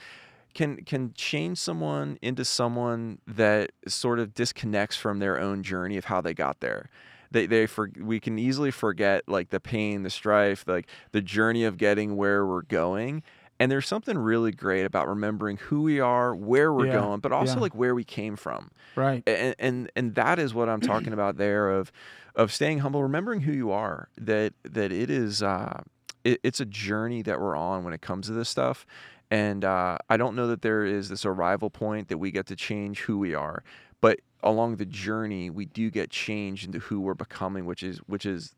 can 0.55 0.85
can 0.85 1.13
change 1.15 1.59
someone 1.59 2.19
into 2.23 2.45
someone 2.45 3.19
that 3.27 3.73
sort 3.87 4.19
of 4.19 4.35
disconnects 4.35 4.97
from 4.97 5.19
their 5.19 5.39
own 5.39 5.63
journey 5.63 5.97
of 5.97 6.07
how 6.07 6.21
they 6.21 6.35
got 6.35 6.61
there 6.61 6.91
they 7.31 7.47
they 7.47 7.67
for 7.67 7.91
we 8.01 8.21
can 8.21 8.39
easily 8.39 8.71
forget 8.71 9.29
like 9.29 9.51
the 9.51 9.61
pain, 9.61 10.03
the 10.03 10.11
strife, 10.11 10.65
like 10.67 10.89
the 11.13 11.21
journey 11.21 11.65
of 11.65 11.77
getting 11.77 12.17
where 12.17 12.47
we're 12.47 12.63
going. 12.63 13.23
And 13.61 13.73
there's 13.73 13.89
something 13.89 14.17
really 14.17 14.53
great 14.53 14.85
about 14.85 15.09
remembering 15.09 15.57
who 15.57 15.83
we 15.83 15.99
are, 15.99 16.35
where 16.35 16.73
we're 16.73 16.87
Yeah, 16.87 16.87
going, 16.87 17.19
but 17.21 17.33
also 17.33 17.59
yeah. 17.59 17.61
like 17.61 17.75
where 17.75 17.95
we 17.95 18.05
came 18.05 18.37
from 18.37 18.71
Right. 18.95 19.25
and 19.27 19.55
and 19.59 19.91
and 19.97 20.15
that 20.15 20.39
is 20.39 20.55
what 20.55 20.69
I'm 20.69 20.81
talking 20.81 21.13
about 21.13 21.37
there 21.37 21.71
of 21.71 21.93
of 22.35 22.53
staying 22.53 22.79
humble, 22.79 23.03
remembering 23.03 23.43
who 23.43 23.53
you 23.53 23.71
are. 23.71 24.09
That 24.17 24.55
that 24.65 24.93
it 24.93 25.11
is 25.11 25.43
uh, 25.43 25.83
it, 26.25 26.41
it's 26.43 26.61
a 26.61 26.67
journey 26.67 27.23
that 27.23 27.41
we're 27.41 27.57
on 27.57 27.85
when 27.85 27.93
it 27.93 28.01
comes 28.01 28.27
to 28.29 28.33
this 28.33 28.49
stuff. 28.49 28.87
And 29.31 29.65
uh, 29.65 29.99
I 30.09 30.17
don't 30.17 30.35
know 30.35 30.47
that 30.47 30.63
there 30.63 30.85
is 30.85 31.09
this 31.09 31.25
arrival 31.27 31.69
point 31.71 32.09
that 32.09 32.19
we 32.19 32.31
get 32.31 32.47
to 32.47 32.57
change 32.57 33.01
who 33.01 33.19
we 33.19 33.35
are, 33.35 33.63
but 34.01 34.21
along 34.43 34.77
the 34.77 34.87
journey 34.87 35.51
we 35.51 35.67
do 35.67 35.91
get 35.91 36.11
changed 36.11 36.65
into 36.65 36.79
who 36.79 37.01
we're 37.01 37.15
becoming, 37.15 37.67
which 37.67 37.83
is 37.83 37.99
which 38.07 38.25
is 38.25 38.55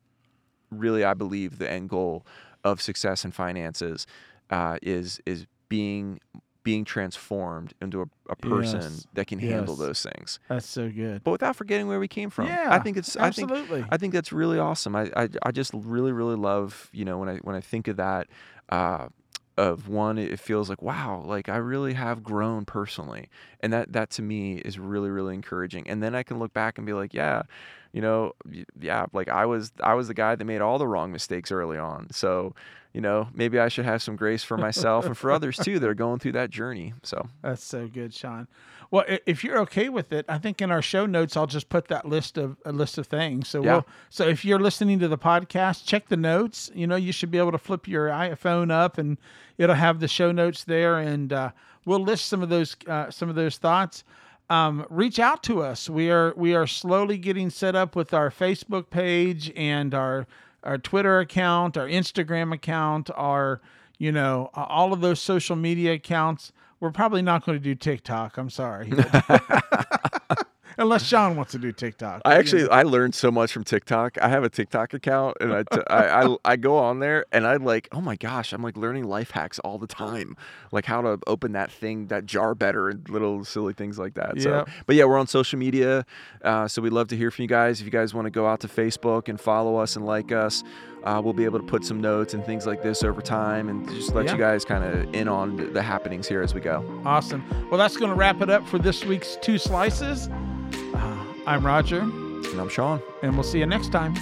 really 0.70 1.04
I 1.04 1.14
believe 1.14 1.58
the 1.58 1.70
end 1.70 1.88
goal 1.88 2.24
of 2.62 2.80
success 2.80 3.24
in 3.24 3.32
finances 3.32 4.06
uh, 4.50 4.78
is 4.82 5.20
is 5.26 5.46
being 5.68 6.20
being 6.62 6.84
transformed 6.84 7.72
into 7.80 8.02
a, 8.02 8.06
a 8.28 8.36
person 8.36 8.80
Yes, 8.82 9.06
that 9.14 9.26
can 9.26 9.38
handle 9.38 9.74
those 9.76 10.02
things 10.02 10.38
That's 10.48 10.66
so 10.66 10.90
good. 10.90 11.24
but 11.24 11.30
without 11.30 11.56
forgetting 11.56 11.88
where 11.88 11.98
we 11.98 12.06
came 12.06 12.28
from. 12.28 12.48
Yeah, 12.48 12.68
I 12.70 12.78
think 12.80 12.98
it's 12.98 13.16
I 13.16 13.30
think 13.30 13.50
absolutely. 13.50 13.86
I 13.90 13.96
think 13.96 14.12
that's 14.12 14.30
really 14.32 14.58
awesome. 14.58 14.94
I, 14.94 15.10
I 15.16 15.28
I 15.42 15.50
just 15.52 15.72
really 15.74 16.12
really 16.12 16.36
love 16.36 16.90
you 16.92 17.04
know 17.04 17.18
when 17.18 17.28
I 17.28 17.36
when 17.38 17.56
I 17.56 17.60
think 17.60 17.88
of 17.88 17.96
that. 17.96 18.28
Uh, 18.68 19.08
of 19.56 19.88
one, 19.88 20.18
it 20.18 20.38
feels 20.40 20.68
like 20.68 20.82
wow, 20.82 21.22
like 21.26 21.48
I 21.48 21.56
really 21.56 21.94
have 21.94 22.22
grown 22.22 22.64
personally, 22.64 23.28
and 23.60 23.72
that 23.72 23.92
that 23.92 24.10
to 24.12 24.22
me 24.22 24.56
is 24.58 24.78
really 24.78 25.10
really 25.10 25.34
encouraging. 25.34 25.88
And 25.88 26.02
then 26.02 26.14
I 26.14 26.22
can 26.22 26.38
look 26.38 26.52
back 26.52 26.78
and 26.78 26.86
be 26.86 26.92
like, 26.92 27.14
yeah, 27.14 27.42
you 27.92 28.00
know, 28.00 28.32
yeah, 28.80 29.06
like 29.12 29.28
I 29.28 29.46
was 29.46 29.72
I 29.82 29.94
was 29.94 30.08
the 30.08 30.14
guy 30.14 30.34
that 30.34 30.44
made 30.44 30.60
all 30.60 30.78
the 30.78 30.86
wrong 30.86 31.12
mistakes 31.12 31.50
early 31.50 31.78
on. 31.78 32.08
So, 32.12 32.54
you 32.92 33.00
know, 33.00 33.28
maybe 33.34 33.58
I 33.58 33.68
should 33.68 33.84
have 33.84 34.02
some 34.02 34.16
grace 34.16 34.44
for 34.44 34.56
myself 34.56 35.06
and 35.06 35.16
for 35.16 35.30
others 35.30 35.56
too 35.56 35.78
that 35.78 35.88
are 35.88 35.94
going 35.94 36.18
through 36.18 36.32
that 36.32 36.50
journey. 36.50 36.94
So 37.02 37.28
That's 37.42 37.64
so 37.64 37.88
good, 37.88 38.14
Sean. 38.14 38.48
Well, 38.92 39.04
if 39.24 39.44
you're 39.44 39.58
okay 39.60 39.88
with 39.88 40.12
it, 40.12 40.24
I 40.28 40.38
think 40.38 40.60
in 40.60 40.72
our 40.72 40.82
show 40.82 41.06
notes 41.06 41.36
I'll 41.36 41.46
just 41.46 41.68
put 41.68 41.86
that 41.88 42.08
list 42.08 42.36
of 42.36 42.56
a 42.64 42.72
list 42.72 42.98
of 42.98 43.06
things. 43.06 43.48
So 43.48 43.62
Yeah. 43.62 43.72
we'll, 43.74 43.86
so 44.08 44.26
if 44.26 44.44
you're 44.44 44.58
listening 44.58 44.98
to 44.98 45.08
the 45.08 45.18
podcast, 45.18 45.84
check 45.86 46.08
the 46.08 46.16
notes. 46.16 46.70
You 46.74 46.88
know, 46.88 46.96
you 46.96 47.12
should 47.12 47.30
be 47.30 47.38
able 47.38 47.52
to 47.52 47.58
flip 47.58 47.86
your 47.86 48.08
iPhone 48.08 48.72
up 48.72 48.98
and 48.98 49.16
it'll 49.58 49.76
have 49.76 50.00
the 50.00 50.08
show 50.08 50.32
notes 50.32 50.64
there, 50.64 50.98
and 50.98 51.32
uh, 51.32 51.50
we'll 51.84 52.02
list 52.02 52.26
some 52.26 52.42
of 52.42 52.48
those 52.48 52.76
uh, 52.88 53.10
some 53.10 53.28
of 53.28 53.34
those 53.36 53.58
thoughts. 53.58 54.02
Um, 54.50 54.84
reach 54.90 55.20
out 55.20 55.44
to 55.44 55.62
us. 55.62 55.88
We 55.88 56.10
are 56.10 56.34
we 56.36 56.54
are 56.54 56.66
slowly 56.66 57.16
getting 57.18 57.50
set 57.50 57.76
up 57.76 57.94
with 57.94 58.12
our 58.12 58.30
Facebook 58.30 58.90
page 58.90 59.52
and 59.54 59.94
our 59.94 60.26
our 60.64 60.76
Twitter 60.76 61.20
account, 61.20 61.76
our 61.76 61.86
Instagram 61.86 62.52
account, 62.52 63.10
our 63.14 63.60
you 63.98 64.10
know 64.10 64.50
all 64.54 64.92
of 64.92 65.00
those 65.00 65.20
social 65.20 65.54
media 65.54 65.92
accounts. 65.92 66.52
We're 66.80 66.90
probably 66.90 67.22
not 67.22 67.44
going 67.46 67.58
to 67.58 67.62
do 67.62 67.76
TikTok. 67.76 68.38
I'm 68.38 68.50
sorry, 68.50 68.90
unless 70.80 71.04
Sean 71.04 71.36
wants 71.36 71.52
to 71.52 71.58
do 71.58 71.70
TikTok. 71.70 72.22
I 72.24 72.34
actually 72.34 72.68
I 72.68 72.82
learned 72.82 73.14
so 73.14 73.30
much 73.30 73.52
from 73.52 73.62
TikTok. 73.64 74.18
I 74.20 74.28
have 74.28 74.42
a 74.42 74.48
TikTok 74.48 74.94
account 74.94 75.36
and 75.40 75.52
I, 75.52 75.62
t- 75.62 75.82
I, 75.88 76.24
I 76.24 76.36
I 76.44 76.56
go 76.56 76.76
on 76.76 76.98
there 76.98 77.26
and 77.30 77.46
I 77.46 77.56
like 77.56 77.88
oh 77.92 78.00
my 78.00 78.16
gosh 78.16 78.52
I'm 78.52 78.62
like 78.62 78.76
learning 78.76 79.04
life 79.04 79.30
hacks 79.30 79.58
all 79.60 79.78
the 79.78 79.86
time 79.86 80.36
like 80.72 80.86
how 80.86 81.02
to 81.02 81.18
open 81.26 81.52
that 81.52 81.70
thing 81.70 82.06
that 82.08 82.26
jar 82.26 82.54
better 82.54 82.88
and 82.88 83.08
little 83.08 83.44
silly 83.44 83.74
things 83.74 83.98
like 83.98 84.14
that. 84.14 84.40
So 84.40 84.64
but 84.86 84.96
yeah 84.96 85.04
we're 85.04 85.18
on 85.18 85.26
social 85.26 85.58
media 85.58 86.04
uh, 86.42 86.66
so 86.66 86.82
we'd 86.82 86.92
love 86.92 87.08
to 87.08 87.16
hear 87.16 87.30
from 87.30 87.42
you 87.42 87.48
guys 87.48 87.80
if 87.80 87.84
you 87.84 87.92
guys 87.92 88.14
want 88.14 88.26
to 88.26 88.30
go 88.30 88.46
out 88.46 88.60
to 88.60 88.68
Facebook 88.68 89.28
and 89.28 89.40
follow 89.40 89.76
us 89.76 89.96
and 89.96 90.04
like 90.04 90.32
us. 90.32 90.64
Uh, 91.04 91.20
we'll 91.22 91.32
be 91.32 91.44
able 91.44 91.58
to 91.58 91.64
put 91.64 91.84
some 91.84 92.00
notes 92.00 92.34
and 92.34 92.44
things 92.44 92.66
like 92.66 92.82
this 92.82 93.02
over 93.02 93.22
time 93.22 93.68
and 93.68 93.88
just 93.90 94.14
let 94.14 94.26
Yeah. 94.26 94.32
you 94.32 94.38
guys 94.38 94.64
kind 94.64 94.84
of 94.84 95.14
in 95.14 95.28
on 95.28 95.72
the 95.72 95.82
happenings 95.82 96.28
here 96.28 96.42
as 96.42 96.54
we 96.54 96.60
go. 96.60 96.84
awesome. 97.06 97.42
Well, 97.70 97.78
that's 97.78 97.96
going 97.96 98.10
to 98.10 98.14
wrap 98.16 98.42
it 98.42 98.50
up 98.50 98.66
for 98.66 98.78
this 98.78 99.04
week's 99.04 99.36
two 99.40 99.56
slices. 99.58 100.28
Uh, 100.94 101.16
I'm 101.46 101.64
Roger, 101.64 102.00
And 102.00 102.60
I'm 102.60 102.68
Sean. 102.68 103.00
and 103.22 103.32
we'll 103.34 103.42
see 103.44 103.58
you 103.60 103.66
next 103.66 103.92
time. 103.92 104.14